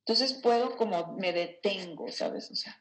Entonces 0.00 0.32
puedo 0.42 0.76
como 0.76 1.14
me 1.18 1.32
detengo, 1.32 2.10
¿sabes? 2.10 2.50
O 2.50 2.54
sea, 2.54 2.80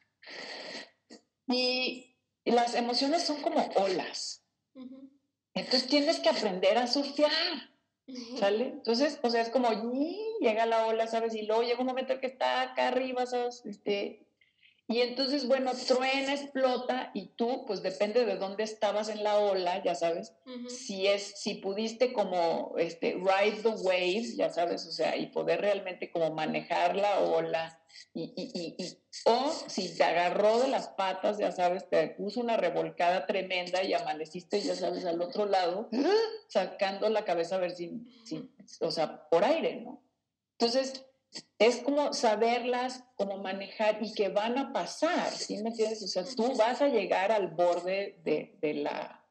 y, 1.47 2.15
las 2.45 2.73
emociones 2.75 3.23
son 3.23 3.41
como 3.41 3.61
olas. 3.75 4.43
Entonces 5.53 5.87
tienes 5.87 6.19
que 6.19 6.29
aprender 6.29 6.77
a 6.77 6.87
surfear, 6.87 7.29
¿sale? 8.39 8.67
Entonces, 8.67 9.19
o 9.21 9.29
sea, 9.29 9.41
es 9.41 9.49
como, 9.49 9.69
llega 10.39 10.65
la 10.65 10.87
ola, 10.87 11.07
¿sabes? 11.07 11.35
Y 11.35 11.43
luego 11.43 11.61
llega 11.61 11.81
un 11.81 11.87
momento 11.87 12.13
en 12.13 12.21
que 12.21 12.27
está 12.27 12.61
acá 12.61 12.87
arriba, 12.87 13.25
¿sabes? 13.25 13.63
Este, 13.65 14.25
y 14.91 15.01
entonces, 15.01 15.47
bueno, 15.47 15.71
truena, 15.87 16.33
explota 16.33 17.11
y 17.13 17.27
tú, 17.29 17.65
pues 17.65 17.81
depende 17.81 18.25
de 18.25 18.35
dónde 18.35 18.63
estabas 18.63 19.07
en 19.07 19.23
la 19.23 19.37
ola, 19.37 19.81
ya 19.83 19.95
sabes, 19.95 20.33
si 20.67 21.07
es, 21.07 21.39
si 21.39 21.55
pudiste 21.55 22.11
como, 22.11 22.75
este, 22.77 23.13
ride 23.13 23.61
the 23.61 23.69
waves, 23.69 24.35
ya 24.35 24.49
sabes, 24.49 24.85
o 24.85 24.91
sea, 24.91 25.15
y 25.15 25.27
poder 25.27 25.61
realmente 25.61 26.11
como 26.11 26.31
manejar 26.31 26.95
la 26.97 27.19
ola 27.19 27.81
y, 28.13 28.33
y, 28.35 28.75
y, 28.77 28.97
o 29.25 29.51
si 29.67 29.95
te 29.95 30.03
agarró 30.03 30.59
de 30.59 30.67
las 30.67 30.89
patas, 30.89 31.37
ya 31.37 31.51
sabes, 31.51 31.87
te 31.89 32.09
puso 32.09 32.41
una 32.41 32.57
revolcada 32.57 33.25
tremenda 33.25 33.83
y 33.83 33.93
amaneciste, 33.93 34.59
ya 34.59 34.75
sabes, 34.75 35.05
al 35.05 35.21
otro 35.21 35.45
lado, 35.45 35.89
sacando 36.47 37.09
la 37.09 37.23
cabeza 37.23 37.55
a 37.55 37.59
ver 37.59 37.71
si, 37.71 37.91
si 38.25 38.51
o 38.81 38.91
sea, 38.91 39.29
por 39.29 39.45
aire, 39.45 39.81
¿no? 39.81 40.03
Entonces, 40.59 41.05
es 41.59 41.77
como 41.77 42.13
saberlas, 42.13 43.03
como 43.15 43.37
manejar 43.37 43.99
y 44.01 44.13
que 44.13 44.29
van 44.29 44.57
a 44.57 44.73
pasar, 44.73 45.31
¿sí 45.31 45.61
me 45.61 45.69
entiendes? 45.69 46.03
O 46.03 46.07
sea, 46.07 46.23
tú 46.35 46.55
vas 46.55 46.81
a 46.81 46.87
llegar 46.87 47.31
al 47.31 47.47
borde 47.47 48.19
de, 48.23 48.73
la, 48.73 49.25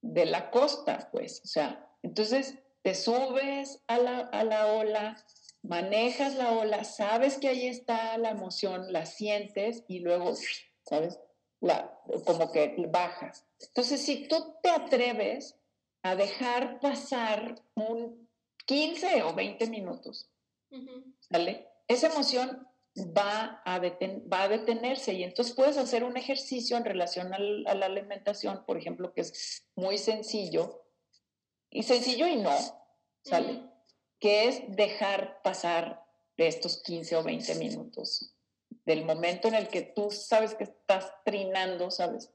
de 0.00 0.26
la 0.26 0.50
costa, 0.50 1.08
pues, 1.12 1.42
o 1.44 1.48
sea, 1.48 1.90
entonces 2.02 2.54
te 2.82 2.94
subes 2.94 3.82
a 3.88 3.98
la, 3.98 4.18
a 4.20 4.44
la 4.44 4.66
ola, 4.74 5.16
manejas 5.62 6.36
la 6.36 6.52
ola, 6.52 6.84
sabes 6.84 7.38
que 7.38 7.48
ahí 7.48 7.66
está 7.66 8.16
la 8.16 8.30
emoción, 8.30 8.92
la 8.92 9.04
sientes 9.04 9.84
y 9.88 9.98
luego, 10.00 10.34
¿sabes? 10.84 11.18
La, 11.60 11.98
como 12.24 12.52
que 12.52 12.76
bajas. 12.88 13.44
Entonces, 13.60 14.02
si 14.02 14.28
tú 14.28 14.54
te 14.62 14.70
atreves 14.70 15.56
a 16.02 16.14
dejar 16.14 16.78
pasar 16.78 17.56
un 17.74 18.28
15 18.66 19.22
o 19.24 19.34
20 19.34 19.66
minutos, 19.66 20.30
¿Sale? 21.20 21.68
Esa 21.88 22.08
emoción 22.08 22.66
va 22.96 23.62
a, 23.64 23.78
va 23.78 24.42
a 24.42 24.48
detenerse 24.48 25.12
y 25.12 25.22
entonces 25.22 25.54
puedes 25.54 25.76
hacer 25.76 26.04
un 26.04 26.16
ejercicio 26.16 26.76
en 26.76 26.84
relación 26.84 27.32
a 27.34 27.74
la 27.74 27.86
alimentación, 27.86 28.64
por 28.64 28.76
ejemplo, 28.76 29.12
que 29.12 29.20
es 29.22 29.68
muy 29.74 29.98
sencillo, 29.98 30.86
y 31.70 31.82
sencillo 31.82 32.26
y 32.26 32.36
no, 32.36 32.56
¿sale? 33.22 33.62
Que 34.18 34.48
es 34.48 34.62
dejar 34.76 35.42
pasar 35.42 36.06
estos 36.36 36.82
15 36.82 37.16
o 37.16 37.22
20 37.22 37.54
minutos, 37.56 38.34
del 38.84 39.04
momento 39.04 39.48
en 39.48 39.54
el 39.54 39.68
que 39.68 39.82
tú 39.82 40.10
sabes 40.10 40.54
que 40.54 40.64
estás 40.64 41.12
trinando, 41.24 41.90
¿sabes? 41.90 42.30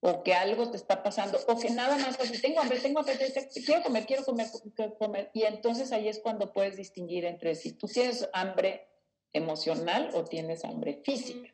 O 0.00 0.22
que 0.22 0.32
algo 0.34 0.70
te 0.70 0.76
está 0.76 1.02
pasando, 1.02 1.38
o 1.46 1.58
que 1.58 1.70
nada 1.70 1.96
más 1.98 2.18
así, 2.18 2.40
tengo 2.40 2.60
hambre, 2.60 2.80
tengo 2.80 3.00
hambre, 3.00 3.16
quiero 3.64 3.82
comer, 3.82 4.06
quiero 4.06 4.24
comer, 4.24 4.46
quiero 4.74 4.94
comer. 4.96 5.30
Y 5.34 5.42
entonces 5.42 5.92
ahí 5.92 6.08
es 6.08 6.20
cuando 6.20 6.52
puedes 6.52 6.76
distinguir 6.76 7.26
entre 7.26 7.54
si 7.54 7.72
tú 7.72 7.86
tienes 7.86 8.28
hambre 8.32 8.88
emocional 9.32 10.10
o 10.14 10.24
tienes 10.24 10.64
hambre 10.64 11.02
física. 11.04 11.52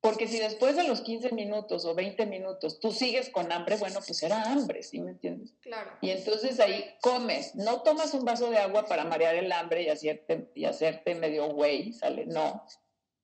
Porque 0.00 0.28
si 0.28 0.38
después 0.38 0.76
de 0.76 0.84
los 0.84 1.00
15 1.00 1.32
minutos 1.32 1.84
o 1.84 1.94
20 1.94 2.26
minutos 2.26 2.78
tú 2.78 2.92
sigues 2.92 3.30
con 3.30 3.50
hambre, 3.50 3.76
bueno, 3.76 3.98
pues 4.06 4.22
era 4.22 4.42
hambre, 4.42 4.82
¿sí 4.82 5.00
me 5.00 5.12
entiendes? 5.12 5.54
Claro. 5.62 5.90
Y 6.00 6.10
entonces 6.10 6.60
ahí 6.60 6.84
comes, 7.00 7.56
no 7.56 7.82
tomas 7.82 8.12
un 8.14 8.24
vaso 8.24 8.50
de 8.50 8.58
agua 8.58 8.84
para 8.84 9.04
marear 9.04 9.34
el 9.34 9.50
hambre 9.50 9.82
y 9.82 9.88
hacerte, 9.88 10.50
y 10.54 10.66
hacerte 10.66 11.14
medio 11.14 11.48
güey, 11.48 11.92
¿sale? 11.92 12.26
No. 12.26 12.64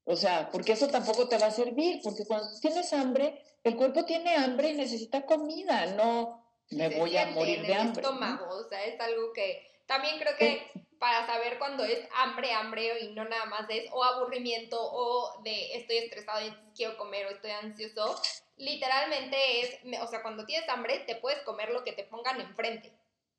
O 0.04 0.16
sea, 0.16 0.48
porque 0.50 0.72
eso 0.72 0.88
tampoco 0.88 1.28
te 1.28 1.38
va 1.38 1.46
a 1.46 1.52
servir, 1.52 2.00
porque 2.02 2.24
cuando 2.24 2.48
tienes 2.58 2.92
hambre, 2.92 3.40
el 3.64 3.76
cuerpo 3.76 4.04
tiene 4.04 4.36
hambre 4.36 4.70
y 4.70 4.74
necesita 4.74 5.24
comida, 5.24 5.86
no 5.94 6.42
me 6.70 6.88
voy 6.98 7.16
a 7.16 7.26
morir 7.26 7.62
de 7.62 7.74
hambre. 7.74 8.02
estómago, 8.02 8.46
o 8.48 8.68
sea, 8.68 8.84
es 8.84 8.98
algo 9.00 9.32
que 9.32 9.66
también 9.86 10.18
creo 10.18 10.36
que 10.36 10.66
para 10.98 11.26
saber 11.26 11.58
cuando 11.58 11.84
es 11.84 11.98
hambre, 12.14 12.52
hambre 12.52 13.00
y 13.00 13.12
no 13.12 13.24
nada 13.24 13.46
más 13.46 13.68
es 13.68 13.90
o 13.92 14.04
aburrimiento 14.04 14.76
o 14.80 15.42
de 15.42 15.76
estoy 15.76 15.98
estresado 15.98 16.46
y 16.46 16.54
quiero 16.74 16.96
comer 16.96 17.26
o 17.26 17.30
estoy 17.30 17.50
ansioso, 17.50 18.20
literalmente 18.56 19.36
es, 19.60 20.00
o 20.00 20.06
sea, 20.06 20.22
cuando 20.22 20.44
tienes 20.44 20.68
hambre 20.68 21.00
te 21.00 21.16
puedes 21.16 21.42
comer 21.42 21.70
lo 21.70 21.84
que 21.84 21.92
te 21.92 22.04
pongan 22.04 22.40
enfrente. 22.40 22.92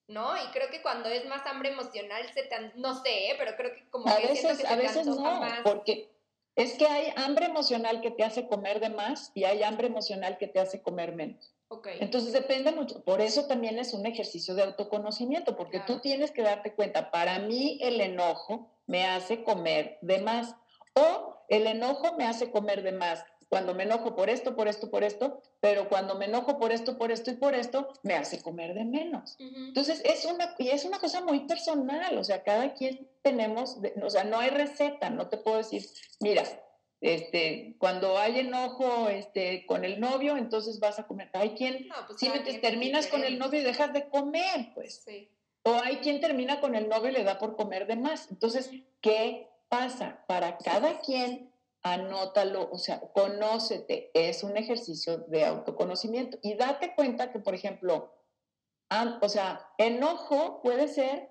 ¿no? 0.08 0.36
Y 0.36 0.52
creo 0.52 0.70
que 0.70 0.82
cuando 0.82 1.08
es 1.08 1.26
más 1.28 1.46
hambre 1.48 1.70
emocional 1.70 2.30
se 2.34 2.44
te, 2.44 2.74
no 2.76 3.02
sé, 3.02 3.32
¿eh? 3.32 3.36
pero 3.38 3.56
creo 3.56 3.74
que 3.74 3.90
como 3.90 4.10
a 4.10 4.18
que 4.18 4.28
veces, 4.28 4.58
que 4.58 4.68
a 4.68 4.76
veces 4.76 5.06
no, 5.08 5.42
porque 5.64 6.10
Es 6.56 6.74
que 6.74 6.86
hay 6.86 7.14
hambre 7.16 7.46
emocional 7.46 8.02
que 8.02 8.12
te 8.12 8.24
hace 8.24 8.48
comer 8.48 8.80
de 8.80 8.90
más 8.90 9.32
y 9.34 9.44
hay 9.44 9.64
hambre 9.64 9.88
emocional 9.88 10.38
que 10.38 10.48
te 10.48 10.60
hace 10.60 10.82
comer 10.82 11.16
menos. 11.16 11.54
Okay. 11.68 11.98
Entonces 12.00 12.34
depende 12.34 12.72
mucho. 12.72 13.04
Por 13.04 13.22
eso 13.22 13.48
también 13.48 13.80
es 13.80 13.94
un 13.94 14.06
ejercicio 14.06 14.54
de 14.54 14.64
autoconocimiento, 14.64 15.56
porque 15.56 15.80
tú 15.80 16.00
tienes 16.00 16.32
que 16.32 16.44
darte 16.44 16.74
cuenta, 16.74 17.10
para 17.10 17.40
mí 17.40 17.80
el 17.82 18.00
enojo 18.00 18.70
me 18.86 19.06
hace 19.08 19.44
comer 19.44 19.98
de 20.02 20.20
más 20.20 20.56
o 20.94 21.44
el 21.50 21.66
enojo 21.66 22.16
me 22.18 22.26
hace 22.26 22.52
comer 22.52 22.84
de 22.84 22.92
más 22.92 23.26
cuando 23.54 23.76
me 23.76 23.84
enojo 23.84 24.16
por 24.16 24.32
esto, 24.32 24.56
por 24.56 24.68
esto, 24.68 24.90
por 24.90 25.04
esto, 25.04 25.40
pero 25.60 25.88
cuando 25.88 26.16
me 26.16 26.26
enojo 26.26 26.58
por 26.58 26.72
esto, 26.72 26.98
por 26.98 27.12
esto 27.12 27.30
y 27.30 27.36
por 27.36 27.54
esto, 27.54 27.88
me 28.02 28.16
hace 28.16 28.42
comer 28.42 28.74
de 28.74 28.84
menos. 28.84 29.36
Entonces, 29.38 30.02
es 30.06 30.26
una, 30.26 30.56
y 30.58 30.70
es 30.70 30.86
una 30.86 30.98
cosa 30.98 31.22
muy 31.22 31.42
personal, 31.42 32.18
o 32.18 32.24
sea, 32.24 32.42
cada 32.42 32.74
quien 32.74 33.08
tenemos, 33.22 33.78
o 34.02 34.10
sea, 34.10 34.24
no 34.24 34.40
hay 34.40 34.50
receta, 34.50 35.12
no 35.12 35.30
te 35.30 35.38
puedo 35.38 35.58
decir, 35.58 35.86
mira, 36.20 36.42
este, 37.00 37.76
cuando 37.78 38.18
hay 38.18 38.40
enojo 38.40 39.08
este, 39.10 39.68
con 39.68 39.86
el 39.86 40.00
novio, 40.00 40.36
entonces 40.36 40.80
vas 40.80 40.98
a 40.98 41.06
comer. 41.06 41.30
Hay 41.34 41.52
quien, 41.52 41.90
pues 42.08 42.20
si 42.20 42.32
te 42.32 42.58
terminas 42.58 43.06
con 43.06 43.24
el 43.24 43.38
novio 43.38 43.60
y 43.60 43.64
dejas 43.64 43.94
de 43.94 44.10
comer, 44.10 44.72
pues. 44.74 45.06
O 45.62 45.76
hay 45.76 45.98
quien 45.98 46.22
termina 46.22 46.60
con 46.60 46.74
el 46.74 46.90
novio 46.90 47.12
y 47.12 47.14
le 47.14 47.24
da 47.24 47.38
por 47.38 47.56
comer 47.56 47.86
de 47.86 47.98
más. 47.98 48.32
Entonces, 48.32 48.72
¿qué 49.00 49.48
pasa? 49.70 50.24
Para 50.26 50.58
cada 50.58 51.02
quien 51.02 51.53
anótalo, 51.84 52.70
o 52.72 52.78
sea, 52.78 53.00
conócete, 53.00 54.10
es 54.14 54.44
un 54.44 54.56
ejercicio 54.56 55.18
de 55.28 55.46
autoconocimiento 55.46 56.40
y 56.42 56.56
date 56.56 56.96
cuenta 56.96 57.32
que, 57.32 57.40
por 57.40 57.54
ejemplo, 57.54 58.14
o 59.22 59.30
sea, 59.30 59.68
enojo 59.78 60.62
puede 60.62 60.88
ser 60.88 61.30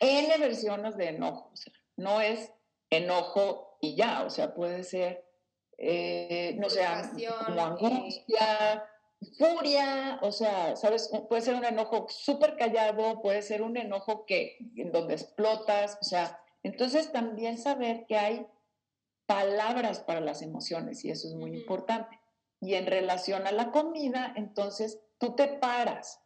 N 0.00 0.38
versiones 0.38 0.96
de 0.96 1.08
enojo, 1.08 1.50
o 1.52 1.56
sea, 1.56 1.72
no 1.96 2.20
es 2.20 2.52
enojo 2.90 3.76
y 3.80 3.96
ya, 3.96 4.24
o 4.24 4.30
sea, 4.30 4.54
puede 4.54 4.82
ser, 4.82 5.24
eh, 5.76 6.56
no 6.58 6.70
sé, 6.70 6.82
como 7.44 7.60
angustia, 7.60 8.88
furia, 9.38 10.18
o 10.22 10.32
sea, 10.32 10.76
¿sabes? 10.76 11.10
Puede 11.28 11.42
ser 11.42 11.54
un 11.54 11.64
enojo 11.64 12.06
súper 12.08 12.56
callado, 12.56 13.20
puede 13.20 13.42
ser 13.42 13.62
un 13.62 13.76
enojo 13.76 14.24
que, 14.24 14.56
en 14.76 14.90
donde 14.90 15.14
explotas, 15.14 15.98
o 16.00 16.04
sea, 16.04 16.40
entonces 16.62 17.12
también 17.12 17.58
saber 17.58 18.06
que 18.06 18.16
hay 18.16 18.46
palabras 19.26 20.00
para 20.00 20.20
las 20.20 20.42
emociones 20.42 21.04
y 21.04 21.10
eso 21.10 21.28
es 21.28 21.34
muy 21.34 21.50
importante. 21.50 22.18
Y 22.60 22.74
en 22.74 22.86
relación 22.86 23.46
a 23.46 23.52
la 23.52 23.70
comida, 23.70 24.32
entonces 24.36 25.00
tú 25.18 25.34
te 25.34 25.48
paras 25.48 26.20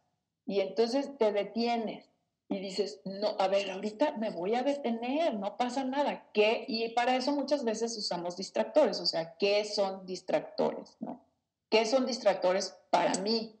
y 0.45 0.61
entonces 0.61 1.17
te 1.17 1.31
detienes 1.31 2.09
y 2.47 2.59
dices, 2.59 3.01
no, 3.05 3.35
a 3.39 3.47
ver, 3.47 3.71
ahorita 3.71 4.17
me 4.17 4.29
voy 4.29 4.55
a 4.55 4.63
detener, 4.63 5.35
no 5.35 5.57
pasa 5.57 5.83
nada. 5.83 6.29
¿Qué? 6.33 6.65
Y 6.67 6.89
para 6.89 7.15
eso 7.15 7.31
muchas 7.31 7.63
veces 7.63 7.97
usamos 7.97 8.35
distractores, 8.35 8.99
o 8.99 9.05
sea, 9.05 9.37
¿qué 9.37 9.63
son 9.65 10.05
distractores? 10.05 10.97
¿no? 10.99 11.25
¿Qué 11.69 11.85
son 11.85 12.05
distractores 12.05 12.77
para 12.89 13.13
mí? 13.21 13.57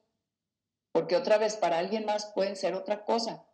Porque 0.91 1.15
otra 1.15 1.37
vez, 1.37 1.55
para 1.55 1.79
alguien 1.79 2.05
más 2.05 2.25
pueden 2.33 2.57
ser 2.57 2.73
otra 2.73 3.05
cosa. 3.05 3.45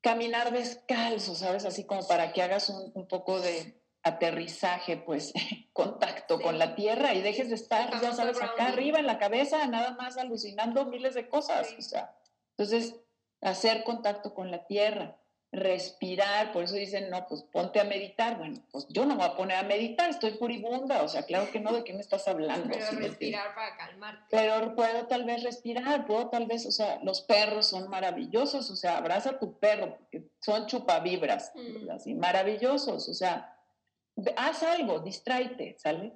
Caminar 0.00 0.52
descalzo, 0.52 1.34
¿sabes? 1.34 1.66
Así 1.66 1.84
como 1.84 2.06
para 2.06 2.32
que 2.32 2.40
hagas 2.40 2.70
un 2.70 3.06
poco 3.08 3.40
de, 3.40 3.75
aterrizaje, 4.06 4.96
pues, 4.96 5.32
contacto 5.72 6.40
con 6.40 6.58
la 6.58 6.74
tierra 6.74 7.12
y 7.14 7.22
dejes 7.22 7.48
de 7.48 7.56
estar, 7.56 8.00
ya 8.00 8.12
sabes, 8.12 8.40
acá 8.40 8.68
arriba 8.68 8.98
en 9.00 9.06
la 9.06 9.18
cabeza, 9.18 9.66
nada 9.66 9.92
más 9.92 10.16
alucinando 10.16 10.86
miles 10.86 11.14
de 11.14 11.28
cosas. 11.28 11.74
O 11.76 11.82
sea, 11.82 12.14
entonces, 12.56 12.94
hacer 13.40 13.82
contacto 13.82 14.32
con 14.32 14.50
la 14.50 14.64
tierra, 14.66 15.16
respirar, 15.52 16.52
por 16.52 16.64
eso 16.64 16.74
dicen, 16.74 17.10
no, 17.10 17.26
pues 17.26 17.42
ponte 17.42 17.80
a 17.80 17.84
meditar. 17.84 18.38
Bueno, 18.38 18.62
pues 18.70 18.86
yo 18.90 19.06
no 19.06 19.16
me 19.16 19.24
voy 19.24 19.32
a 19.32 19.36
poner 19.36 19.56
a 19.56 19.62
meditar, 19.64 20.08
estoy 20.08 20.32
furibunda, 20.32 21.02
o 21.02 21.08
sea, 21.08 21.24
claro 21.24 21.50
que 21.50 21.58
no, 21.58 21.72
¿de 21.72 21.82
qué 21.82 21.92
me 21.92 22.00
estás 22.00 22.28
hablando? 22.28 22.68
Pero 22.70 22.86
respirar 22.92 23.54
para 23.56 23.76
calmarte. 23.76 24.24
Pero 24.30 24.74
puedo 24.76 25.06
tal 25.06 25.24
vez 25.24 25.42
respirar, 25.42 26.06
puedo 26.06 26.28
tal 26.28 26.46
vez, 26.46 26.64
o 26.66 26.70
sea, 26.70 27.00
los 27.02 27.22
perros 27.22 27.66
son 27.66 27.88
maravillosos, 27.90 28.70
o 28.70 28.76
sea, 28.76 28.98
abraza 28.98 29.30
a 29.30 29.38
tu 29.38 29.58
perro, 29.58 29.96
porque 29.96 30.28
son 30.40 30.66
chupavibras, 30.66 31.52
mm. 31.54 31.90
así, 31.90 32.14
maravillosos, 32.14 33.08
o 33.08 33.14
sea, 33.14 33.55
haz 34.36 34.62
algo, 34.62 35.00
distráete, 35.00 35.76
¿sale? 35.78 36.12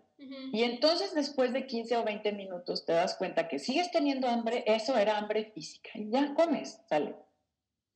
Y 0.53 0.65
entonces 0.65 1.15
después 1.15 1.53
de 1.53 1.67
15 1.67 1.97
o 1.97 2.05
20 2.05 2.33
minutos 2.33 2.85
te 2.85 2.93
das 2.93 3.15
cuenta 3.17 3.49
que 3.49 3.59
sigues 3.59 3.91
teniendo 3.91 4.29
hambre, 4.29 4.65
eso 4.67 4.97
era 4.99 5.17
hambre 5.17 5.51
física, 5.55 5.91
y 5.95 6.11
ya 6.11 6.35
comes, 6.35 6.81
¿sale? 6.89 7.15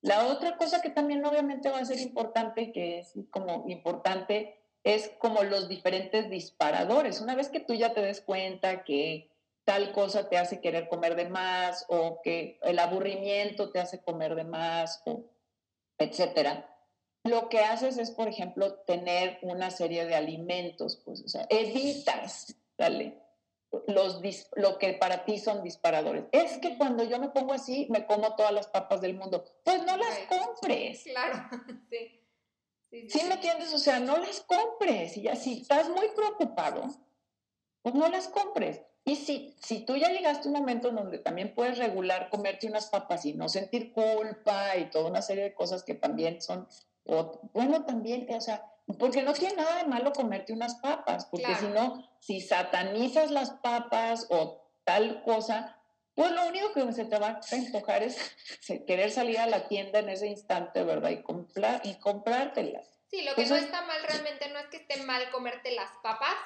La 0.01 0.27
otra 0.27 0.57
cosa 0.57 0.83
que 0.83 0.91
también 0.91 1.25
obviamente 1.25 1.71
va 1.71 1.79
a 1.79 1.85
ser 1.85 1.99
importante, 1.99 2.73
que 2.73 2.99
es 2.99 3.15
como 3.31 3.65
importante, 3.69 4.59
es 4.85 5.11
como 5.19 5.43
los 5.45 5.69
diferentes 5.69 6.29
disparadores. 6.29 7.21
Una 7.21 7.35
vez 7.35 7.49
que 7.49 7.61
tú 7.61 7.75
ya 7.75 7.95
te 7.95 8.03
des 8.03 8.21
cuenta 8.21 8.85
que 8.85 9.31
tal 9.65 9.93
cosa 9.93 10.29
te 10.29 10.37
hace 10.37 10.61
querer 10.61 10.89
comer 10.89 11.17
de 11.17 11.29
más 11.29 11.87
o 11.89 12.21
que 12.23 12.59
el 12.63 12.79
aburrimiento 12.79 13.71
te 13.71 13.81
hace 13.81 14.03
comer 14.03 14.35
de 14.35 14.45
más, 14.45 15.03
o 15.07 15.25
etcétera, 15.97 16.74
lo 17.25 17.49
que 17.49 17.61
haces 17.61 17.97
es, 17.99 18.11
por 18.11 18.29
ejemplo, 18.29 18.75
tener 18.81 19.39
una 19.43 19.71
serie 19.71 20.05
de 20.05 20.15
alimentos, 20.15 21.01
pues, 21.05 21.23
o 21.23 21.29
sea, 21.29 21.47
evitas, 21.49 22.55
dale, 22.77 23.19
los, 23.89 24.21
lo 24.57 24.79
que 24.79 24.93
para 24.93 25.25
ti 25.25 25.39
son 25.39 25.63
disparadores. 25.63 26.25
Es 26.33 26.59
que 26.59 26.77
cuando 26.77 27.03
yo 27.03 27.19
me 27.19 27.31
pongo 27.31 27.55
así, 27.55 27.87
me 27.91 28.07
como 28.07 28.37
todas 28.37 28.53
las 28.53 28.69
papas 28.69 29.01
del 29.01 29.15
mundo. 29.15 29.45
Pues 29.65 29.85
no 29.85 29.97
las 29.97 30.19
compres. 30.29 31.03
Claro, 31.05 31.49
sí. 31.91 32.21
Sí, 32.85 33.11
sí, 33.11 33.23
me 33.27 33.35
entiendes? 33.35 33.73
O 33.73 33.79
sea, 33.79 33.99
no 33.99 34.19
las 34.19 34.41
compres. 34.43 35.17
Y 35.17 35.23
ya, 35.23 35.35
si 35.35 35.63
estás 35.63 35.89
muy 35.89 36.09
preocupado, 36.15 36.83
pues 37.83 37.95
no 37.95 38.09
las 38.09 38.29
compres. 38.29 38.83
Y 39.05 39.17
si, 39.17 39.57
si 39.61 39.85
tú 39.85 39.97
ya 39.97 40.11
llegaste 40.11 40.49
a 40.49 40.53
un 40.53 40.59
momento 40.59 40.89
en 40.89 40.97
donde 40.97 41.19
también 41.19 41.55
puedes 41.55 41.79
regular 41.79 42.31
comerte 42.31 42.69
unas 42.69 42.87
papas 42.87 43.25
y 43.27 43.33
no 43.33 43.49
sentir 43.49 43.93
culpa 43.93 44.77
y 44.77 44.91
toda 44.91 45.11
una 45.11 45.23
serie 45.23 45.45
de 45.45 45.55
cosas 45.55 45.83
que 45.83 45.95
también 45.95 46.41
son 46.41 46.69
o, 47.07 47.41
bueno, 47.53 47.85
también, 47.85 48.27
o 48.31 48.41
sea, 48.41 48.65
porque 48.99 49.23
no 49.23 49.33
tiene 49.33 49.57
nada 49.57 49.79
de 49.79 49.89
malo 49.89 50.13
comerte 50.13 50.53
unas 50.53 50.77
papas, 50.77 51.27
porque 51.27 51.55
si 51.57 51.67
no, 51.67 52.07
si 52.21 52.41
satanizas 52.41 53.31
las 53.31 53.51
papas 53.51 54.27
o 54.31 54.63
tal 54.85 55.23
cosa, 55.23 55.79
pues 56.15 56.31
lo 56.31 56.47
único 56.47 56.73
que 56.73 56.93
se 56.93 57.05
te 57.07 57.19
va 57.19 57.29
a 57.29 57.41
antojar 57.53 58.03
es 58.03 58.19
querer 58.87 59.11
salir 59.11 59.39
a 59.39 59.47
la 59.47 59.69
tienda 59.69 59.99
en 59.99 60.09
ese 60.09 60.27
instante, 60.27 60.83
¿verdad? 60.85 61.11
Y, 61.11 61.23
comprar, 61.23 61.81
y 61.85 61.95
comprártelas. 61.95 62.89
Sí, 63.11 63.23
lo 63.23 63.35
que 63.35 63.47
no 63.47 63.57
está 63.57 63.83
mal 63.83 64.03
realmente 64.03 64.49
no 64.51 64.59
es 64.59 64.67
que 64.67 64.79
esté 64.79 65.03
mal 65.03 65.31
comerte 65.31 65.73
las 65.73 65.91
papas, 66.03 66.37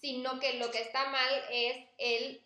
sino 0.00 0.38
que 0.40 0.54
lo 0.54 0.70
que 0.70 0.82
está 0.82 1.08
mal 1.08 1.30
es 1.50 1.76
el 1.98 2.42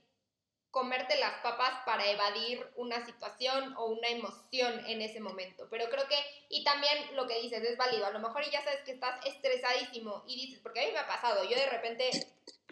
comerte 0.73 1.19
las 1.19 1.35
papas 1.43 1.85
para 1.85 2.11
evadir 2.11 2.67
una 2.77 3.05
situación 3.05 3.75
o 3.77 3.87
una 3.87 4.09
emoción 4.09 4.85
en 4.87 5.03
ese 5.03 5.21
momento. 5.21 5.69
Pero 5.71 5.85
creo 5.91 6.09
que, 6.09 6.17
y 6.49 6.65
también 6.65 7.15
lo 7.15 7.27
que 7.29 7.41
dices 7.43 7.63
es 7.63 7.77
válido, 7.77 8.07
a 8.07 8.11
lo 8.11 8.19
mejor 8.19 8.43
ya 8.51 8.65
sabes 8.65 8.81
que 8.81 8.93
estás 8.93 9.25
estresadísimo 9.27 10.25
y 10.27 10.47
dices, 10.47 10.61
porque 10.61 10.81
a 10.81 10.87
mí 10.87 10.93
me 10.93 10.99
ha 10.99 11.07
pasado, 11.07 11.45
yo 11.45 11.57
de 11.57 11.69
repente, 11.69 12.11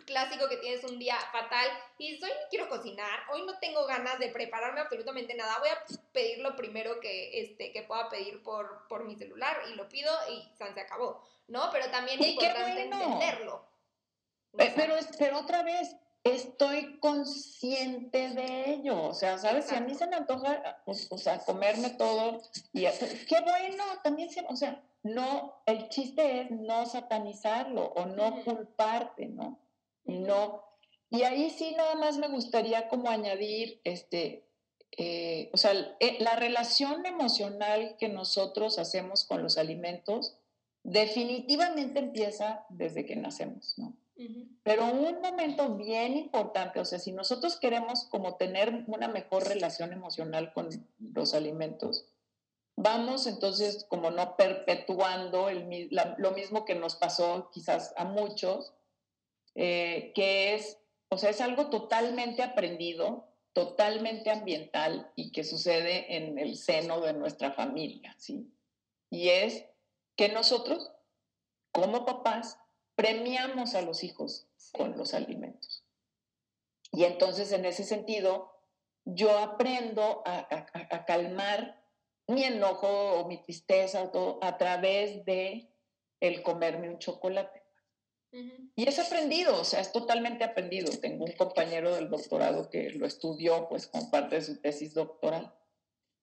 clásico 0.06 0.48
que 0.48 0.56
tienes 0.56 0.82
un 0.84 0.98
día 0.98 1.16
fatal 1.30 1.68
y 1.98 2.12
dices, 2.12 2.24
hoy 2.24 2.30
no 2.30 2.48
quiero 2.48 2.68
cocinar, 2.70 3.20
hoy 3.32 3.42
no 3.42 3.58
tengo 3.58 3.84
ganas 3.84 4.18
de 4.18 4.28
prepararme 4.28 4.80
absolutamente 4.80 5.34
nada, 5.34 5.58
voy 5.58 5.68
a 5.68 5.84
pedir 6.12 6.38
lo 6.38 6.56
primero 6.56 7.00
que, 7.00 7.42
este, 7.42 7.70
que 7.70 7.82
pueda 7.82 8.08
pedir 8.08 8.42
por, 8.42 8.88
por 8.88 9.04
mi 9.04 9.14
celular 9.14 9.58
y 9.70 9.74
lo 9.74 9.90
pido 9.90 10.10
y 10.30 10.50
se 10.56 10.80
acabó, 10.80 11.22
¿no? 11.48 11.68
Pero 11.70 11.90
también 11.90 12.18
es 12.18 12.28
importante 12.28 12.82
entenderlo. 12.82 13.68
Pero, 14.56 14.96
pero 15.18 15.38
otra 15.38 15.62
vez, 15.62 15.94
estoy 16.24 16.98
consciente 17.00 18.30
de 18.30 18.70
ello. 18.72 19.02
O 19.02 19.14
sea, 19.14 19.38
¿sabes? 19.38 19.66
Si 19.66 19.74
a 19.74 19.80
mí 19.80 19.94
se 19.94 20.06
me 20.06 20.16
antoja, 20.16 20.82
pues, 20.84 21.08
o 21.10 21.18
sea, 21.18 21.38
comerme 21.40 21.90
todo, 21.90 22.40
y 22.72 22.82
qué 22.82 23.40
bueno, 23.40 23.84
también 24.02 24.30
se, 24.30 24.44
o 24.48 24.56
sea, 24.56 24.82
no, 25.02 25.62
el 25.66 25.88
chiste 25.88 26.42
es 26.42 26.50
no 26.50 26.86
satanizarlo 26.86 27.86
o 27.94 28.06
no 28.06 28.44
culparte, 28.44 29.26
¿no? 29.26 29.58
Y 30.04 30.18
no, 30.18 30.64
y 31.10 31.22
ahí 31.22 31.50
sí 31.50 31.74
nada 31.76 31.96
más 31.96 32.18
me 32.18 32.28
gustaría 32.28 32.88
como 32.88 33.10
añadir, 33.10 33.80
este, 33.84 34.46
eh, 34.96 35.50
o 35.52 35.56
sea, 35.56 35.72
eh, 35.98 36.18
la 36.20 36.36
relación 36.36 37.04
emocional 37.04 37.96
que 37.98 38.08
nosotros 38.08 38.78
hacemos 38.78 39.24
con 39.24 39.42
los 39.42 39.58
alimentos 39.58 40.36
definitivamente 40.82 41.98
empieza 41.98 42.64
desde 42.68 43.04
que 43.04 43.16
nacemos, 43.16 43.74
¿no? 43.76 43.94
Pero 44.62 44.86
un 44.86 45.20
momento 45.20 45.76
bien 45.76 46.16
importante, 46.16 46.80
o 46.80 46.84
sea, 46.84 46.98
si 46.98 47.12
nosotros 47.12 47.58
queremos 47.58 48.04
como 48.04 48.36
tener 48.36 48.84
una 48.86 49.08
mejor 49.08 49.46
relación 49.46 49.92
emocional 49.92 50.52
con 50.52 50.68
los 50.98 51.34
alimentos, 51.34 52.06
vamos 52.76 53.26
entonces 53.26 53.86
como 53.88 54.10
no 54.10 54.36
perpetuando 54.36 55.48
el, 55.48 55.88
lo 56.18 56.30
mismo 56.32 56.64
que 56.64 56.74
nos 56.74 56.96
pasó 56.96 57.50
quizás 57.52 57.94
a 57.96 58.04
muchos, 58.04 58.74
eh, 59.54 60.12
que 60.14 60.54
es, 60.54 60.78
o 61.08 61.18
sea, 61.18 61.30
es 61.30 61.40
algo 61.40 61.70
totalmente 61.70 62.42
aprendido, 62.42 63.26
totalmente 63.52 64.30
ambiental 64.30 65.10
y 65.16 65.32
que 65.32 65.44
sucede 65.44 66.16
en 66.16 66.38
el 66.38 66.56
seno 66.56 67.00
de 67.00 67.12
nuestra 67.14 67.52
familia, 67.52 68.14
¿sí? 68.18 68.52
Y 69.10 69.30
es 69.30 69.64
que 70.16 70.28
nosotros, 70.28 70.92
como 71.72 72.04
papás, 72.04 72.58
premiamos 73.00 73.74
a 73.74 73.80
los 73.80 74.04
hijos 74.04 74.46
con 74.72 74.98
los 74.98 75.14
alimentos. 75.14 75.86
Y 76.92 77.04
entonces 77.04 77.50
en 77.52 77.64
ese 77.64 77.82
sentido, 77.82 78.52
yo 79.06 79.38
aprendo 79.38 80.22
a, 80.26 81.06
calmar 81.06 81.82
mi 82.28 82.44
enojo 82.44 82.88
o 82.88 83.26
mi 83.26 83.38
tristeza 83.38 84.12
todo, 84.12 84.38
a 84.42 84.58
través 84.58 85.24
de 85.24 85.72
el 86.20 86.42
comerme 86.42 86.90
un 86.90 86.98
chocolate. 86.98 87.62
Y 88.76 88.86
es 88.86 88.98
aprendido, 88.98 89.58
o 89.58 89.64
sea, 89.64 89.80
es 89.80 89.92
totalmente 89.92 90.44
aprendido. 90.44 90.92
Tengo 91.00 91.24
un 91.24 91.32
compañero 91.32 91.94
del 91.94 92.10
doctorado 92.10 92.68
que 92.68 92.90
lo 92.90 93.06
estudió, 93.06 93.66
pues, 93.70 93.86
como 93.86 94.10
parte 94.10 94.36
de 94.36 94.42
su 94.42 94.60
tesis 94.60 94.92
doctoral. 94.92 95.54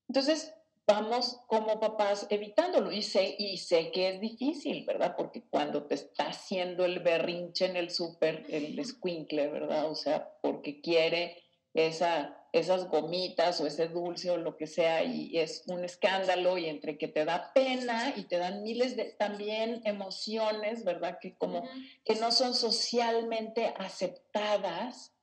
Entonces, 0.08 0.54
vamos 0.88 1.42
como 1.48 1.80
papás 1.80 2.26
evitándolo. 2.30 2.92
Y 2.92 3.04
sé, 3.04 3.36
y 3.38 3.58
sé 3.58 3.92
que 3.92 4.10
es 4.10 4.22
difícil, 4.22 4.86
¿verdad? 4.86 5.16
Porque 5.18 5.44
cuando 5.50 5.86
te 5.86 5.96
está 5.96 6.30
haciendo 6.30 6.86
el 6.86 7.00
berrinche 7.00 7.66
en 7.66 7.76
el 7.76 7.92
súper, 7.92 8.46
el 8.50 8.84
squinkle, 8.84 9.50
¿verdad? 9.50 9.92
O 9.92 9.96
sea, 9.96 10.32
porque 10.42 10.82
quiere 10.82 11.44
esa, 11.74 12.48
esas 12.54 12.88
gomitas 12.88 13.60
o 13.60 13.68
ese 13.68 13.90
dulce 13.90 14.32
o 14.32 14.38
lo 14.38 14.56
que 14.56 14.66
sea 14.66 15.04
y 15.04 15.38
es 15.38 15.64
un 15.68 15.84
escándalo 15.84 16.58
y 16.58 16.68
entre 16.68 16.98
que 16.98 17.08
te 17.08 17.26
da 17.26 17.52
pena 17.54 18.14
y 18.16 18.24
te 18.24 18.38
dan 18.38 18.64
miles 18.64 18.96
de 18.96 19.06
también 19.20 19.82
emociones, 19.84 20.86
¿verdad? 20.86 21.20
Que 21.22 21.36
como 21.36 21.68
que 22.06 22.16
no 22.16 22.32
son 22.32 22.56
socialmente 22.56 23.74
aceptadas, 23.78 25.14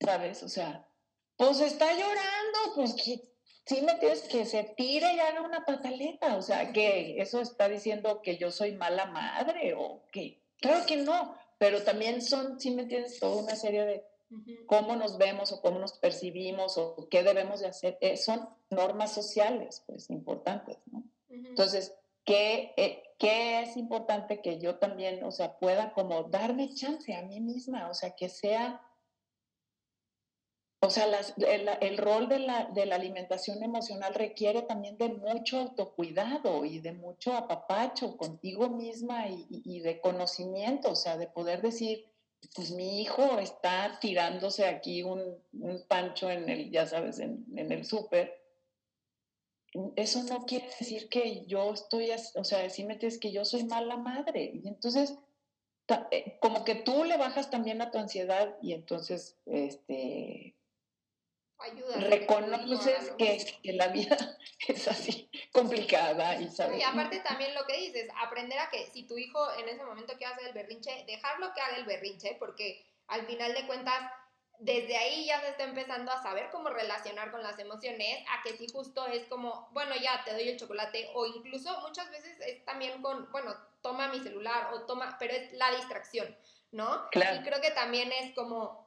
¿sabes? 0.00 0.42
O 0.42 0.48
sea, 0.48 0.86
pues 1.36 1.60
está 1.60 1.90
llorando, 1.92 2.74
pues 2.74 2.94
que 2.94 3.33
sí 3.66 3.82
me 3.82 3.94
tienes 3.94 4.22
que 4.22 4.44
se 4.44 4.64
tire 4.64 5.14
y 5.14 5.20
haga 5.20 5.42
una 5.42 5.64
pataleta, 5.64 6.36
o 6.36 6.42
sea, 6.42 6.72
que 6.72 7.20
eso 7.20 7.40
está 7.40 7.68
diciendo 7.68 8.20
que 8.22 8.36
yo 8.36 8.50
soy 8.50 8.72
mala 8.72 9.06
madre 9.06 9.74
o 9.74 10.02
que, 10.12 10.40
claro 10.60 10.84
que 10.86 10.96
no, 10.96 11.34
pero 11.58 11.82
también 11.82 12.22
son, 12.22 12.60
sí 12.60 12.70
me 12.70 12.84
tienes 12.84 13.18
toda 13.18 13.42
una 13.42 13.56
serie 13.56 13.84
de 13.84 14.04
cómo 14.66 14.96
nos 14.96 15.16
vemos 15.16 15.52
o 15.52 15.60
cómo 15.60 15.78
nos 15.78 15.92
percibimos 15.98 16.76
o 16.76 17.08
qué 17.08 17.22
debemos 17.22 17.60
de 17.60 17.68
hacer, 17.68 17.98
eh, 18.00 18.16
son 18.16 18.48
normas 18.70 19.12
sociales, 19.12 19.82
pues, 19.86 20.10
importantes, 20.10 20.78
¿no? 20.90 21.04
Entonces, 21.28 21.94
¿qué, 22.24 22.72
eh, 22.76 23.02
¿qué 23.18 23.62
es 23.62 23.76
importante 23.76 24.40
que 24.40 24.58
yo 24.58 24.76
también, 24.76 25.22
o 25.24 25.30
sea, 25.30 25.58
pueda 25.58 25.92
como 25.92 26.24
darme 26.24 26.74
chance 26.74 27.14
a 27.14 27.22
mí 27.22 27.40
misma, 27.40 27.88
o 27.88 27.94
sea, 27.94 28.10
que 28.10 28.28
sea 28.28 28.80
o 30.84 30.90
sea, 30.90 31.06
el, 31.80 31.98
rol 31.98 32.28
de 32.28 32.40
la, 32.40 32.94
alimentación 32.94 33.62
emocional 33.62 34.14
requiere 34.14 34.62
también 34.62 34.98
de 34.98 35.08
mucho 35.08 35.60
autocuidado 35.60 36.64
y 36.66 36.78
de 36.80 36.92
mucho 36.92 37.32
apapacho 37.34 38.16
contigo 38.18 38.68
misma 38.68 39.28
y, 39.28 39.80
de 39.80 40.00
conocimiento, 40.00 40.90
o 40.90 40.94
sea, 40.94 41.16
de 41.16 41.26
poder 41.26 41.62
decir, 41.62 42.04
pues 42.54 42.70
mi 42.72 43.00
hijo 43.00 43.38
está 43.38 43.98
tirándose 43.98 44.66
aquí 44.66 45.02
un, 45.02 45.42
pancho 45.88 46.30
en 46.30 46.48
el, 46.50 46.70
ya 46.70 46.86
sabes, 46.86 47.18
en, 47.18 47.46
el 47.56 47.86
súper. 47.86 48.42
Eso 49.96 50.22
no 50.24 50.44
quiere 50.44 50.66
decir 50.66 51.08
que 51.08 51.46
yo 51.46 51.72
estoy, 51.72 52.10
o 52.34 52.44
sea, 52.44 52.68
si 52.68 52.84
metes 52.84 53.18
que 53.18 53.32
yo 53.32 53.44
soy 53.44 53.64
mala 53.64 53.96
madre. 53.96 54.52
Y 54.54 54.68
entonces, 54.68 55.18
eh, 56.10 56.38
como 56.40 56.64
que 56.64 56.74
tú 56.74 57.04
le 57.04 57.16
bajas 57.16 57.50
también 57.50 57.80
a 57.80 57.90
tu 57.90 57.98
ansiedad 57.98 58.56
y 58.60 58.74
entonces, 58.74 59.38
este, 59.46 60.54
ayuda. 61.58 61.96
Reconoces 61.96 63.12
que, 63.18 63.72
la 63.72 63.88
vida 63.88 64.16
es 64.68 64.88
así 64.88 65.30
complicada 65.52 66.40
y 66.40 66.48
sabes. 66.48 66.78
Y 66.78 66.82
aparte 66.82 67.20
también 67.20 67.54
lo 67.54 67.64
que 67.66 67.76
dices, 67.76 68.08
aprender 68.16 68.58
a 68.58 68.70
que 68.70 68.86
si 68.92 69.06
tu 69.06 69.16
hijo 69.18 69.40
en 69.58 69.68
ese 69.68 69.84
momento 69.84 70.14
quiere 70.16 70.34
hacer 70.34 70.48
el 70.48 70.54
berrinche, 70.54 71.04
dejarlo 71.06 71.52
que 71.54 71.60
haga 71.60 71.76
el 71.76 71.84
berrinche, 71.84 72.36
porque 72.38 72.84
al 73.06 73.26
final 73.26 73.54
de 73.54 73.66
cuentas, 73.66 74.10
desde 74.58 74.96
ahí 74.96 75.26
ya 75.26 75.40
se 75.40 75.48
está 75.48 75.64
empezando 75.64 76.12
a 76.12 76.22
saber 76.22 76.50
cómo 76.50 76.70
relacionar 76.70 77.30
con 77.30 77.42
las 77.42 77.58
emociones, 77.58 78.24
a 78.30 78.42
que 78.42 78.56
si 78.56 78.68
justo 78.68 79.06
es 79.06 79.24
como, 79.26 79.68
bueno, 79.72 79.94
ya 79.96 80.22
te 80.24 80.32
doy 80.32 80.48
el 80.48 80.58
chocolate, 80.58 81.10
o 81.14 81.26
incluso 81.26 81.80
muchas 81.80 82.10
veces 82.10 82.38
es 82.40 82.64
también 82.64 83.02
con, 83.02 83.30
bueno, 83.30 83.54
toma 83.82 84.08
mi 84.08 84.20
celular 84.20 84.72
o 84.72 84.82
toma, 84.86 85.16
pero 85.18 85.34
es 85.34 85.52
la 85.52 85.70
distracción, 85.72 86.36
¿no? 86.72 87.08
Claro. 87.10 87.40
Y 87.40 87.44
creo 87.44 87.60
que 87.60 87.72
también 87.72 88.10
es 88.12 88.34
como 88.34 88.83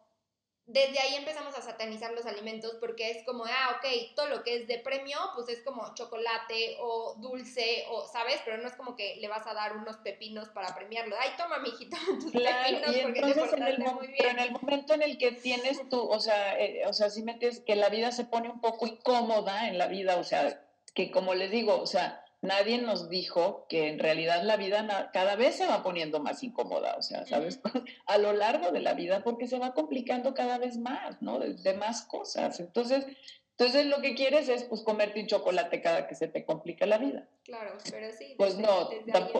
desde 0.68 1.00
ahí 1.00 1.16
empezamos 1.16 1.58
a 1.58 1.62
satanizar 1.62 2.12
los 2.12 2.26
alimentos 2.26 2.76
porque 2.82 3.10
es 3.10 3.26
como, 3.26 3.46
ah, 3.46 3.78
ok, 3.78 4.16
todo 4.16 4.28
lo 4.28 4.44
que 4.44 4.58
es 4.58 4.68
de 4.68 4.80
premio, 4.80 5.18
pues 5.34 5.48
es 5.48 5.64
como 5.64 5.94
chocolate 5.96 6.76
o 6.82 7.16
dulce 7.20 7.86
o, 7.90 8.06
¿sabes? 8.06 8.42
Pero 8.44 8.58
no 8.58 8.68
es 8.68 8.76
como 8.76 8.98
que 8.98 9.16
le 9.16 9.30
vas 9.30 9.48
a 9.48 9.54
dar 9.54 9.78
unos 9.78 9.96
pepinos 9.98 10.50
para 10.50 10.76
premiarlo. 10.76 11.16
Ay, 11.18 11.30
toma, 11.38 11.60
mijito, 11.60 11.96
tus 12.20 12.34
pepinos 12.34 12.96
porque 13.02 13.22
te 13.22 13.56
en 13.56 13.64
el, 13.64 13.80
muy 13.80 14.08
bien. 14.08 14.18
Pero 14.18 14.30
en 14.30 14.40
el 14.40 14.52
momento 14.52 14.94
en 14.94 15.04
el 15.04 15.18
que 15.18 15.32
tienes 15.32 15.88
tú, 15.90 16.02
o 16.02 16.20
sea, 16.20 16.60
eh, 16.60 16.86
o 16.86 16.92
sea, 16.92 17.10
si 17.10 17.24
metes 17.24 17.62
que 17.62 17.78
la 17.78 17.88
vida 17.88 18.12
se 18.12 18.26
pone 18.26 18.50
un 18.50 18.60
poco 18.60 18.88
incómoda 18.88 19.70
en 19.70 19.78
la 19.78 19.88
vida, 19.88 20.18
o 20.18 20.26
sea, 20.26 20.62
que 20.94 21.12
como 21.12 21.34
les 21.34 21.50
digo, 21.50 21.80
o 21.80 21.88
sea, 21.88 22.26
nadie 22.42 22.80
nos 22.80 23.10
dijo 23.10 23.66
que 23.68 23.88
en 23.88 24.00
realidad 24.00 24.44
la 24.44 24.58
vida 24.58 25.10
cada 25.12 25.36
vez 25.36 25.56
se 25.56 25.68
va 25.68 25.84
poniendo 25.84 26.20
más 26.20 26.44
incómoda, 26.44 26.96
o 26.98 27.02
sea, 27.02 27.26
¿sabes? 27.26 27.60
A 28.06 28.18
lo 28.18 28.34
largo 28.34 28.72
de 28.72 28.82
la 28.82 28.94
vida, 28.94 29.24
porque 29.24 29.48
se 29.48 29.60
va 29.60 29.74
complicando 29.74 30.34
cada 30.34 30.58
vez 30.58 30.78
más, 30.78 31.22
¿no? 31.22 31.40
De, 31.40 31.74
más 31.74 32.04
cosas. 32.04 32.60
Entonces, 32.60 33.06
entonces 33.52 33.88
lo 33.88 34.02
que 34.02 34.16
quieres 34.16 34.50
es 34.50 34.64
pues 34.64 34.82
comerte 34.82 35.20
un 35.20 35.28
chocolate 35.28 35.82
cada 35.82 36.08
que 36.08 36.16
se 36.16 36.28
te 36.28 36.46
complica 36.46 36.86
la 36.86 36.98
vida. 36.98 37.28
Claro, 37.44 37.78
pero 37.90 38.12
sí. 38.12 38.36
Pues 38.38 38.58
no, 38.58 38.90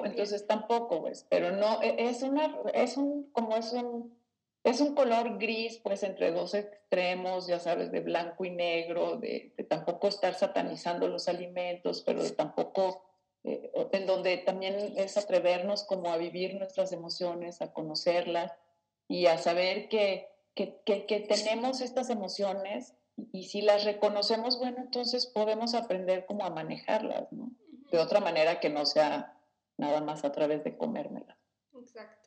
entonces 0.04 0.48
tampoco, 0.48 1.02
pues, 1.02 1.26
pero 1.30 1.52
no, 1.52 1.82
e, 1.82 1.96
es 2.10 2.24
una, 2.24 2.56
es 2.74 2.98
un, 2.98 3.32
como 3.32 3.56
es 3.58 3.74
un 3.74 4.18
es 4.68 4.82
un 4.82 4.96
color 4.96 5.38
gris, 5.38 5.78
pues 5.78 6.04
entre 6.04 6.32
dos 6.32 6.54
extremos, 6.54 7.48
ya 7.48 7.58
sabes, 7.58 7.90
de 7.90 8.02
blanco 8.02 8.44
y 8.44 8.50
negro, 8.50 9.16
de, 9.16 9.54
tampoco 9.70 10.10
estar 10.10 10.34
satanizando 10.34 11.08
los 11.08 11.30
alimentos, 11.30 12.04
pero 12.06 12.22
de 12.22 12.32
tampoco, 12.32 13.02
eh, 13.46 13.72
en 13.94 14.06
donde 14.06 14.38
también 14.40 14.76
es 14.98 15.16
atrevernos 15.16 15.86
como 15.86 16.12
a 16.12 16.18
vivir 16.18 16.56
nuestras 16.56 16.92
emociones, 16.92 17.62
a 17.62 17.72
conocerlas 17.72 18.52
y 19.08 19.28
a 19.28 19.38
saber 19.38 19.88
que, 19.88 20.28
que, 20.54 20.82
que, 20.84 21.26
tenemos 21.30 21.80
estas 21.80 22.10
emociones 22.10 22.94
y, 23.32 23.46
si 23.46 23.62
las 23.62 23.86
reconocemos, 23.86 24.60
bueno, 24.60 24.80
entonces 24.80 25.28
podemos 25.28 25.76
aprender 25.76 26.26
como 26.26 26.44
a 26.44 26.50
manejarlas, 26.50 27.32
¿no? 27.32 27.52
De 27.90 28.00
otra 28.00 28.20
manera 28.20 28.60
que 28.60 28.70
no 28.70 28.86
sea 28.86 29.40
nada 29.78 30.02
más 30.02 30.26
a 30.26 30.34
través 30.34 30.66
de 30.66 30.76
comérmelas. 30.76 31.38
Exacto. 31.74 32.27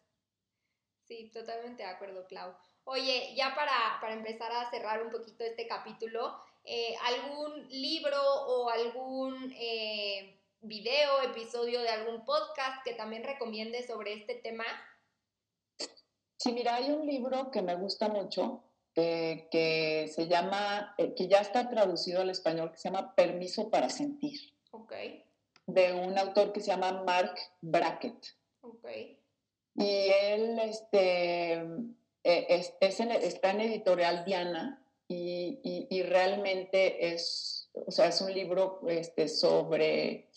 Sí, 1.10 1.28
totalmente 1.34 1.82
de 1.82 1.88
acuerdo, 1.88 2.24
Clau. 2.28 2.54
Oye, 2.84 3.34
ya 3.34 3.52
para, 3.56 3.98
para 4.00 4.12
empezar 4.12 4.52
a 4.52 4.70
cerrar 4.70 5.02
un 5.02 5.10
poquito 5.10 5.42
este 5.42 5.66
capítulo, 5.66 6.40
eh, 6.62 6.94
¿algún 7.02 7.68
libro 7.68 8.22
o 8.22 8.70
algún 8.70 9.52
eh, 9.58 10.40
video, 10.60 11.20
episodio 11.22 11.80
de 11.80 11.88
algún 11.88 12.24
podcast 12.24 12.84
que 12.84 12.94
también 12.94 13.24
recomiende 13.24 13.84
sobre 13.84 14.12
este 14.12 14.36
tema? 14.36 14.62
Sí, 16.36 16.52
mira, 16.52 16.76
hay 16.76 16.92
un 16.92 17.04
libro 17.04 17.50
que 17.50 17.60
me 17.60 17.74
gusta 17.74 18.06
mucho, 18.08 18.62
eh, 18.94 19.48
que 19.50 20.06
se 20.14 20.28
llama, 20.28 20.94
que 20.96 21.26
ya 21.26 21.40
está 21.40 21.68
traducido 21.68 22.20
al 22.20 22.30
español, 22.30 22.70
que 22.70 22.78
se 22.78 22.88
llama 22.88 23.16
Permiso 23.16 23.68
para 23.68 23.90
Sentir. 23.90 24.38
Ok. 24.70 24.92
De 25.66 25.92
un 25.92 26.16
autor 26.16 26.52
que 26.52 26.60
se 26.60 26.68
llama 26.68 27.02
Mark 27.02 27.34
Brackett. 27.60 28.28
Ok. 28.60 28.86
Y 29.76 30.08
él 30.22 30.58
este, 30.58 31.52
eh, 32.24 32.62
está 32.80 33.50
en 33.50 33.60
editorial 33.60 34.24
Diana 34.24 34.84
y, 35.08 36.02
realmente 36.02 37.12
es, 37.12 37.70
o 37.74 37.90
sea, 37.90 38.06
es 38.06 38.20
un 38.20 38.32
libro 38.32 38.80
este, 38.88 39.28
sobre 39.28 40.30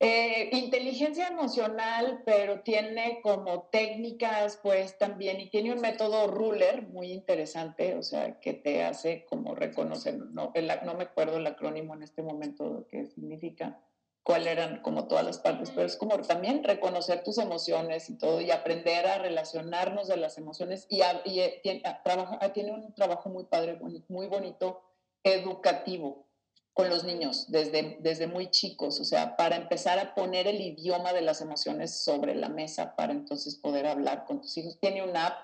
eh, 0.00 0.50
inteligencia 0.52 1.28
emocional, 1.28 2.22
pero 2.24 2.60
tiene 2.60 3.20
como 3.22 3.68
técnicas, 3.68 4.58
pues 4.62 4.98
también, 4.98 5.40
y 5.40 5.50
tiene 5.50 5.72
un 5.72 5.80
método 5.80 6.26
ruler 6.26 6.82
muy 6.88 7.12
interesante, 7.12 7.94
o 7.94 8.02
sea, 8.02 8.40
que 8.40 8.54
te 8.54 8.82
hace 8.82 9.24
como 9.26 9.54
reconocer, 9.54 10.16
no, 10.16 10.52
no 10.84 10.94
me 10.94 11.04
acuerdo 11.04 11.36
el 11.36 11.46
acrónimo 11.46 11.94
en 11.94 12.02
este 12.02 12.22
momento 12.22 12.86
qué 12.90 13.06
significa, 13.06 13.80
cuáles 14.24 14.48
eran 14.48 14.80
como 14.80 15.06
todas 15.06 15.24
las 15.24 15.38
partes, 15.38 15.70
pero 15.70 15.86
es 15.86 15.96
como 15.96 16.18
también 16.22 16.64
reconocer 16.64 17.22
tus 17.22 17.36
emociones 17.36 18.08
y 18.08 18.16
todo 18.16 18.40
y 18.40 18.50
aprender 18.50 19.06
a 19.06 19.18
relacionarnos 19.18 20.08
de 20.08 20.16
las 20.16 20.38
emociones 20.38 20.86
y, 20.88 21.02
eh, 21.02 21.60
tiene, 21.62 21.82
trabaja, 22.02 22.52
tiene, 22.54 22.72
un 22.72 22.94
trabajo 22.94 23.28
muy 23.28 23.44
padre, 23.44 23.78
muy 24.08 24.26
bonito, 24.26 24.82
educativo 25.22 26.26
con 26.72 26.88
los 26.88 27.04
niños 27.04 27.50
desde, 27.50 27.98
desde 28.00 28.26
muy 28.26 28.50
chicos, 28.50 28.98
o 28.98 29.04
sea, 29.04 29.36
para 29.36 29.56
empezar 29.56 29.98
a 29.98 30.14
poner 30.14 30.48
el 30.48 30.60
idioma 30.60 31.12
de 31.12 31.20
las 31.20 31.42
emociones 31.42 32.02
sobre 32.02 32.34
la 32.34 32.48
mesa 32.48 32.96
para 32.96 33.12
entonces 33.12 33.56
poder 33.56 33.86
hablar 33.86 34.24
con 34.24 34.40
tus 34.40 34.56
hijos. 34.56 34.80
Tiene 34.80 35.02
una 35.02 35.26
app 35.26 35.38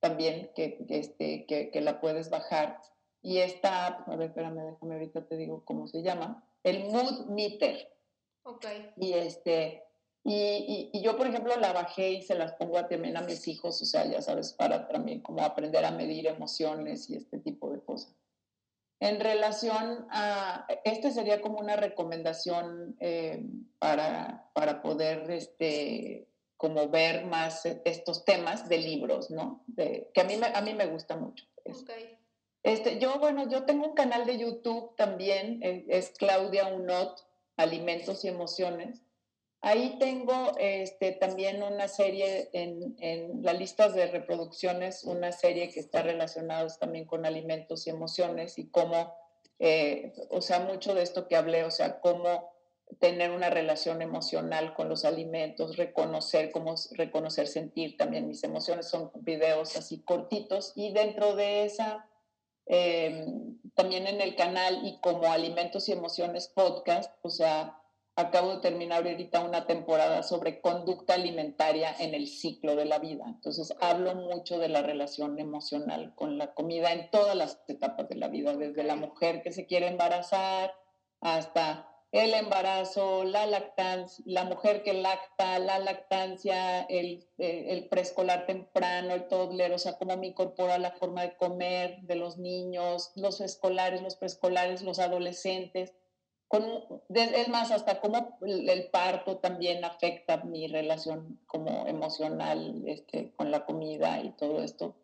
también 0.00 0.50
que, 0.56 0.84
este, 0.88 1.46
que, 1.46 1.70
que 1.70 1.80
la 1.80 2.00
puedes 2.00 2.30
bajar 2.30 2.80
y 3.22 3.38
esta 3.38 3.86
app, 3.86 4.08
a 4.08 4.16
ver, 4.16 4.30
espérame, 4.30 4.72
déjame 4.72 4.94
ahorita 4.94 5.24
te 5.26 5.36
digo 5.36 5.64
cómo 5.64 5.86
se 5.86 6.02
llama, 6.02 6.44
el 6.64 6.84
Mood 6.90 7.26
Meter 7.28 7.97
Okay. 8.48 8.90
Y 8.96 9.12
este, 9.12 9.84
Y, 10.24 10.90
y, 10.92 11.02
yo, 11.02 11.16
por 11.16 11.26
ejemplo, 11.26 11.56
la 11.56 11.72
bajé 11.72 12.10
y 12.10 12.22
se 12.22 12.34
las 12.34 12.52
pongo 12.54 12.84
también 12.86 13.16
a 13.16 13.22
mis 13.22 13.48
hijos, 13.48 13.80
o 13.80 13.84
sea, 13.84 14.04
ya 14.04 14.20
sabes, 14.20 14.52
para 14.52 14.88
también 14.88 15.20
como 15.20 15.42
aprender 15.42 15.84
a 15.84 15.90
medir 15.90 16.26
emociones 16.26 17.08
y 17.08 17.16
este 17.16 17.38
tipo 17.38 17.70
de 17.70 17.80
cosas. 17.80 18.14
En 19.00 19.20
relación 19.20 20.06
a, 20.10 20.66
este 20.84 21.12
sería 21.12 21.40
como 21.40 21.58
una 21.58 21.76
recomendación 21.76 22.96
eh, 23.00 23.42
para, 23.78 24.50
para 24.54 24.82
poder, 24.82 25.30
este, 25.30 26.28
como 26.56 26.88
ver 26.88 27.24
más 27.24 27.64
estos 27.84 28.24
temas 28.24 28.68
de 28.68 28.78
libros, 28.78 29.30
¿no? 29.30 29.62
De, 29.66 30.10
que 30.12 30.20
a 30.20 30.24
mí, 30.24 30.36
me, 30.36 30.48
a 30.48 30.60
mí 30.60 30.74
me 30.74 30.86
gusta 30.86 31.16
mucho. 31.16 31.46
Okay. 31.64 32.18
Este, 32.64 32.98
yo, 32.98 33.18
bueno, 33.18 33.48
yo 33.48 33.64
tengo 33.64 33.86
un 33.86 33.94
canal 33.94 34.26
de 34.26 34.36
YouTube 34.36 34.96
también, 34.96 35.62
eh, 35.62 35.86
es 35.88 36.10
Claudia 36.18 36.66
Unot, 36.66 37.27
Alimentos 37.58 38.24
y 38.24 38.28
Emociones. 38.28 39.02
Ahí 39.60 39.96
tengo 39.98 40.52
este, 40.58 41.12
también 41.12 41.62
una 41.62 41.88
serie 41.88 42.48
en, 42.52 42.96
en 43.00 43.42
las 43.42 43.58
listas 43.58 43.92
de 43.92 44.06
reproducciones, 44.06 45.02
una 45.02 45.32
serie 45.32 45.68
que 45.70 45.80
está 45.80 46.02
relacionada 46.02 46.68
también 46.78 47.04
con 47.04 47.26
alimentos 47.26 47.86
y 47.86 47.90
emociones 47.90 48.56
y 48.58 48.70
cómo, 48.70 49.12
eh, 49.58 50.12
o 50.30 50.40
sea, 50.40 50.60
mucho 50.60 50.94
de 50.94 51.02
esto 51.02 51.26
que 51.26 51.34
hablé, 51.34 51.64
o 51.64 51.72
sea, 51.72 51.98
cómo 52.00 52.52
tener 53.00 53.32
una 53.32 53.50
relación 53.50 54.00
emocional 54.00 54.74
con 54.74 54.88
los 54.88 55.04
alimentos, 55.04 55.76
reconocer 55.76 56.52
cómo 56.52 56.76
reconocer, 56.92 57.48
sentir 57.48 57.96
también 57.96 58.28
mis 58.28 58.44
emociones, 58.44 58.88
son 58.88 59.10
videos 59.16 59.76
así 59.76 60.02
cortitos 60.02 60.72
y 60.74 60.92
dentro 60.92 61.34
de 61.34 61.64
esa 61.64 62.08
Em, 62.68 63.58
también 63.74 64.06
en 64.06 64.20
el 64.20 64.36
canal 64.36 64.86
y 64.86 65.00
como 65.00 65.24
Alimentos 65.32 65.88
y 65.88 65.92
Emociones 65.92 66.48
Podcast, 66.48 67.10
o 67.22 67.30
sea, 67.30 67.80
acabo 68.14 68.56
de 68.56 68.60
terminar 68.60 69.06
ahorita 69.06 69.40
una 69.40 69.66
temporada 69.66 70.22
sobre 70.22 70.60
conducta 70.60 71.14
alimentaria 71.14 71.94
en 71.98 72.14
el 72.14 72.26
ciclo 72.26 72.76
de 72.76 72.84
la 72.84 72.98
vida. 72.98 73.24
Entonces, 73.26 73.74
hablo 73.80 74.14
mucho 74.16 74.58
de 74.58 74.68
la 74.68 74.82
relación 74.82 75.38
emocional 75.38 76.14
con 76.14 76.36
la 76.36 76.52
comida 76.52 76.92
en 76.92 77.10
todas 77.10 77.36
las 77.36 77.62
etapas 77.68 78.08
de 78.08 78.16
la 78.16 78.28
vida, 78.28 78.54
desde 78.56 78.82
la 78.82 78.96
mujer 78.96 79.42
que 79.42 79.52
se 79.52 79.66
quiere 79.66 79.86
embarazar 79.86 80.74
hasta 81.20 81.88
el 82.10 82.32
embarazo, 82.32 83.24
la 83.24 83.46
lactancia, 83.46 84.24
la 84.26 84.44
mujer 84.44 84.82
que 84.82 84.94
lacta, 84.94 85.58
la 85.58 85.78
lactancia, 85.78 86.82
el, 86.82 87.28
eh, 87.36 87.66
el 87.68 87.88
preescolar 87.88 88.46
temprano, 88.46 89.12
el 89.12 89.28
toddler, 89.28 89.72
o 89.72 89.78
sea, 89.78 89.98
cómo 89.98 90.16
me 90.16 90.28
incorpora 90.28 90.78
la 90.78 90.92
forma 90.92 91.22
de 91.22 91.36
comer 91.36 92.00
de 92.02 92.14
los 92.14 92.38
niños, 92.38 93.12
los 93.14 93.40
escolares, 93.42 94.02
los 94.02 94.16
preescolares, 94.16 94.82
los 94.82 94.98
adolescentes. 94.98 95.92
Con, 96.48 96.64
es 97.14 97.48
más, 97.48 97.70
hasta 97.70 98.00
cómo 98.00 98.38
el 98.40 98.88
parto 98.88 99.36
también 99.36 99.84
afecta 99.84 100.38
mi 100.38 100.66
relación 100.66 101.38
como 101.46 101.86
emocional 101.86 102.84
este, 102.86 103.32
con 103.36 103.50
la 103.50 103.66
comida 103.66 104.18
y 104.22 104.30
todo 104.30 104.62
esto. 104.62 104.96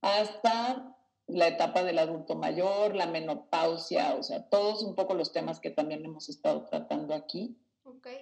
Hasta 0.00 0.96
la 1.32 1.48
etapa 1.48 1.82
del 1.82 1.98
adulto 1.98 2.34
mayor, 2.36 2.94
la 2.94 3.06
menopausia, 3.06 4.14
o 4.14 4.22
sea, 4.22 4.48
todos 4.48 4.82
un 4.82 4.94
poco 4.94 5.14
los 5.14 5.32
temas 5.32 5.60
que 5.60 5.70
también 5.70 6.04
hemos 6.04 6.28
estado 6.28 6.64
tratando 6.64 7.14
aquí. 7.14 7.56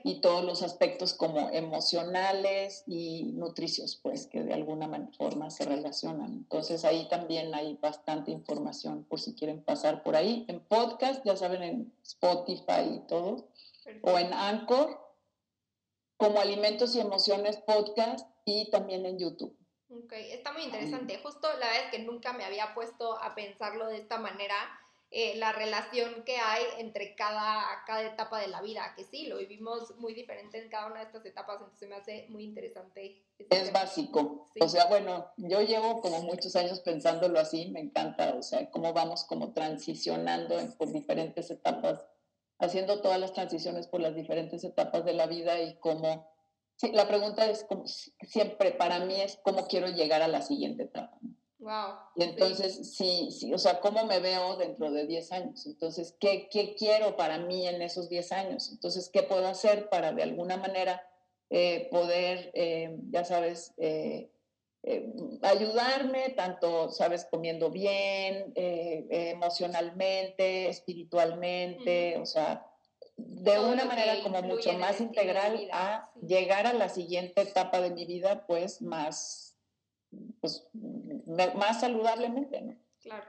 Y 0.03 0.21
todos 0.21 0.45
los 0.45 0.63
aspectos 0.63 1.15
como 1.15 1.51
emocionales 1.51 2.85
y 2.87 3.33
nutricios, 3.35 3.97
pues 4.03 4.27
que 4.27 4.43
de 4.43 4.55
alguna 4.55 4.89
forma 5.17 5.51
se 5.51 5.65
relacionan. 5.65 6.33
Entonces 6.33 6.85
ahí 6.85 7.07
también 7.09 7.55
hay 7.55 7.77
bastante 7.77 8.31
información 8.31 9.05
por 9.05 9.21
si 9.21 9.35
quieren 9.35 9.63
pasar 9.63 10.03
por 10.03 10.17
ahí. 10.17 10.47
En 10.49 10.61
podcast, 10.61 11.25
ya 11.25 11.37
saben, 11.37 11.63
en 11.63 11.93
Spotify 12.03 12.95
y 12.95 13.07
todo. 13.07 13.49
O 14.03 14.19
en 14.19 14.33
Anchor, 14.33 14.99
como 16.17 16.41
Alimentos 16.41 16.95
y 16.97 17.01
Emociones 17.01 17.59
Podcast 17.59 18.27
y 18.45 18.71
también 18.71 19.07
en 19.07 19.19
YouTube. 19.19 19.58
Ok, 19.91 20.13
está 20.13 20.53
muy 20.53 20.65
interesante. 20.65 21.19
Justo 21.23 21.49
la 21.59 21.71
vez 21.71 21.91
que 21.91 22.01
nunca 22.01 22.33
me 22.33 22.45
había 22.45 22.75
puesto 22.75 23.21
a 23.23 23.35
pensarlo 23.35 23.87
de 23.87 23.97
esta 23.97 24.19
manera, 24.19 24.55
eh, 25.11 25.37
la 25.37 25.53
relación 25.53 26.23
que 26.25 26.37
hay 26.37 26.63
entre 26.77 27.15
cada, 27.15 27.65
cada 27.87 28.03
etapa 28.03 28.39
de 28.39 28.49
la 28.49 28.61
vida, 28.61 28.93
que 28.95 29.05
sí, 29.05 29.27
lo 29.27 29.39
vivimos 29.39 29.97
muy 29.97 30.13
diferente 30.13 30.63
en 30.63 30.69
cada 30.69 30.89
una 30.89 31.01
de 31.01 31.07
estas 31.07 31.25
etapas, 31.25 31.57
entonces 31.61 31.89
me 31.89 31.95
hace 31.95 32.27
muy 32.29 32.45
interesante. 32.45 33.23
Este 33.39 33.57
es 33.57 33.73
básico. 33.73 34.51
O 34.61 34.69
sea, 34.69 34.85
bueno, 34.87 35.33
yo 35.39 35.63
llevo 35.63 36.03
como 36.03 36.21
muchos 36.21 36.55
años 36.57 36.81
pensándolo 36.81 37.41
así, 37.41 37.71
me 37.71 37.81
encanta, 37.81 38.35
o 38.35 38.43
sea, 38.43 38.71
cómo 38.71 38.93
vamos 38.93 39.25
como 39.25 39.55
transicionando 39.55 40.59
por 40.77 40.93
diferentes 40.93 41.51
etapas, 41.51 42.03
haciendo 42.59 43.01
todas 43.01 43.19
las 43.19 43.33
transiciones 43.33 43.87
por 43.87 44.01
las 44.01 44.15
diferentes 44.15 44.63
etapas 44.63 45.07
de 45.07 45.15
la 45.15 45.27
vida 45.27 45.59
y 45.63 45.77
cómo 45.77 46.38
Sí, 46.79 46.93
la 46.93 47.09
pregunta 47.09 47.51
es 47.51 47.65
como, 47.65 47.85
siempre 47.87 48.71
para 48.71 49.01
mí 49.01 49.21
es 49.21 49.41
cómo 49.43 49.67
quiero 49.67 49.89
llegar 49.89 50.23
a 50.23 50.29
la 50.29 50.43
siguiente 50.43 50.85
etapa. 50.85 51.19
Wow. 51.59 51.95
Y 52.15 52.23
entonces, 52.23 52.95
sí. 52.95 53.31
sí, 53.33 53.53
o 53.53 53.59
sea, 53.59 53.81
¿cómo 53.81 54.05
me 54.05 54.21
veo 54.21 54.57
dentro 54.57 54.93
de 54.93 55.05
10 55.05 55.33
años? 55.33 55.67
Entonces, 55.67 56.15
¿qué, 56.21 56.49
¿qué, 56.49 56.77
quiero 56.77 57.17
para 57.17 57.39
mí 57.39 57.67
en 57.67 57.83
esos 57.83 58.09
10 58.09 58.31
años? 58.31 58.71
Entonces, 58.71 59.11
¿qué 59.13 59.25
puedo 59.25 59.49
hacer 59.49 59.89
para 59.89 60.13
de 60.13 60.23
alguna 60.23 60.57
manera 60.57 61.03
eh, 61.51 61.89
poder, 61.91 62.53
eh, 62.55 62.97
ya 63.11 63.25
sabes, 63.25 63.75
eh, 63.79 64.31
ayudarme, 65.43 66.31
tanto, 66.31 66.91
sabes, 66.91 67.27
comiendo 67.29 67.71
bien, 67.71 68.53
emocionalmente, 68.55 70.69
espiritualmente, 70.69 72.17
o 72.19 72.25
sea, 72.25 72.68
de 73.19 73.59
una 73.59 73.85
manera 73.85 74.23
como 74.23 74.41
mucho 74.43 74.73
más 74.75 75.01
integral 75.01 75.69
a 75.73 76.11
llegar 76.23 76.67
a 76.67 76.73
la 76.73 76.89
siguiente 76.89 77.43
etapa 77.43 77.81
de 77.81 77.91
mi 77.91 78.07
vida, 78.07 78.47
pues 78.47 78.81
más, 78.81 79.59
pues, 80.41 80.69
más 81.55 81.81
saludablemente, 81.81 82.61
¿no? 82.61 82.77
Claro. 83.03 83.27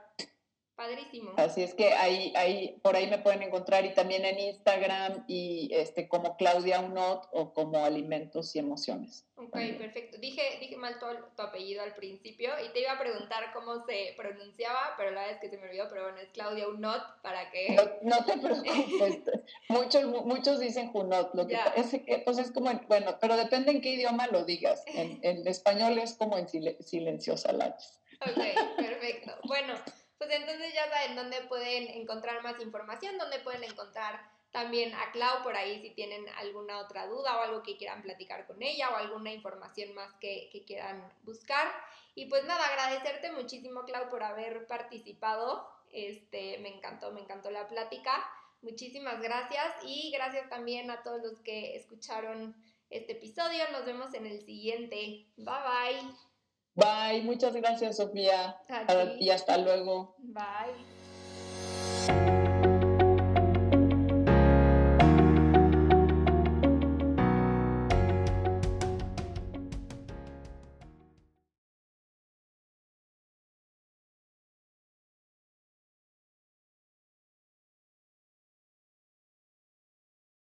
Padrísimo. 0.80 1.34
Así 1.36 1.62
es 1.62 1.74
que 1.74 1.92
ahí, 1.92 2.32
ahí, 2.38 2.80
por 2.82 2.96
ahí 2.96 3.10
me 3.10 3.18
pueden 3.18 3.44
encontrar 3.44 3.84
y 3.84 3.94
también 3.94 4.24
en 4.24 4.40
Instagram 4.40 5.26
y 5.28 5.70
este 5.74 6.08
como 6.08 6.38
Claudia 6.38 6.80
Unot 6.80 7.28
o 7.34 7.54
como 7.54 7.84
Alimentos 7.84 8.56
y 8.56 8.60
Emociones. 8.60 9.26
Ok, 9.36 9.58
perfecto. 9.78 10.18
Dije, 10.20 10.42
dije 10.62 10.78
mal 10.78 10.98
tu, 10.98 11.06
tu, 11.36 11.42
apellido 11.42 11.84
al 11.84 11.96
principio 11.96 12.52
y 12.66 12.70
te 12.72 12.80
iba 12.80 12.94
a 12.94 12.98
preguntar 12.98 13.52
cómo 13.52 13.84
se 13.84 14.14
pronunciaba, 14.16 14.94
pero 14.96 15.12
la 15.12 15.24
verdad 15.24 15.36
es 15.36 15.42
que 15.42 15.50
se 15.50 15.58
me 15.58 15.68
olvidó, 15.68 15.90
pero 15.90 16.04
bueno, 16.04 16.18
es 16.20 16.30
Claudia 16.30 16.70
Unot 16.70 17.22
para 17.24 17.52
que... 17.52 17.76
No, 18.02 18.24
te 18.24 18.38
preocupes. 18.38 19.20
muchos, 19.68 20.06
muchos 20.06 20.62
dicen 20.62 20.92
Unot, 20.94 21.36
lo 21.36 21.46
que 21.46 21.60
es 21.76 21.90
que 21.90 22.22
pues 22.24 22.38
es 22.38 22.52
como, 22.52 22.72
bueno, 22.88 23.18
pero 23.20 23.36
depende 23.36 23.72
en 23.72 23.82
qué 23.82 23.90
idioma 23.96 24.28
lo 24.28 24.46
digas. 24.46 24.82
En, 24.88 25.20
en 25.24 25.46
español 25.46 25.98
es 25.98 26.14
como 26.14 26.38
en 26.38 26.48
silenciosa 26.48 27.52
la 27.52 27.76
Ok, 28.22 28.76
perfecto. 28.78 29.32
Bueno, 29.44 29.74
pues 30.20 30.30
entonces 30.32 30.74
ya 30.74 30.88
saben 30.90 31.16
dónde 31.16 31.42
pueden 31.44 31.88
encontrar 31.88 32.44
más 32.44 32.60
información, 32.60 33.18
dónde 33.18 33.40
pueden 33.40 33.64
encontrar 33.64 34.30
también 34.52 34.94
a 34.94 35.12
Clau 35.12 35.44
por 35.44 35.56
ahí 35.56 35.82
si 35.82 35.92
tienen 35.92 36.28
alguna 36.38 36.80
otra 36.80 37.08
duda 37.08 37.38
o 37.38 37.42
algo 37.42 37.64
que 37.64 37.78
quieran 37.78 38.02
platicar 38.02 38.46
con 38.46 38.62
ella 38.62 38.90
o 38.90 38.96
alguna 38.96 39.32
información 39.32 39.94
más 39.96 40.14
que, 40.20 40.50
quieran 40.68 41.02
buscar. 41.24 41.72
Y 42.16 42.26
pues 42.26 42.44
nada, 42.46 42.66
agradecerte 42.68 43.32
muchísimo 43.32 43.86
Clau 43.86 44.10
por 44.10 44.24
haber 44.24 44.68
participado. 44.68 45.70
Este, 45.92 46.58
me 46.60 46.70
encantó, 46.70 47.12
me 47.12 47.22
encantó 47.22 47.50
la 47.50 47.68
plática. 47.68 48.30
Muchísimas 48.62 49.22
gracias 49.22 49.74
y 49.86 50.12
gracias 50.12 50.50
también 50.50 50.92
a 50.92 51.02
todos 51.02 51.22
los 51.24 51.40
que 51.40 51.78
escucharon 51.78 52.56
este 52.90 53.14
episodio. 53.14 53.70
Nos 53.72 53.86
vemos 53.86 54.14
en 54.14 54.26
el 54.26 54.42
siguiente. 54.42 55.28
Bye 55.38 55.46
bye. 55.46 56.29
Bye, 56.80 57.24
muchas 57.24 57.54
gracias 57.54 57.98
Sofía. 57.98 58.56
Y 59.20 59.30
hasta 59.30 59.58
luego. 59.58 60.16
Bye. 60.20 60.99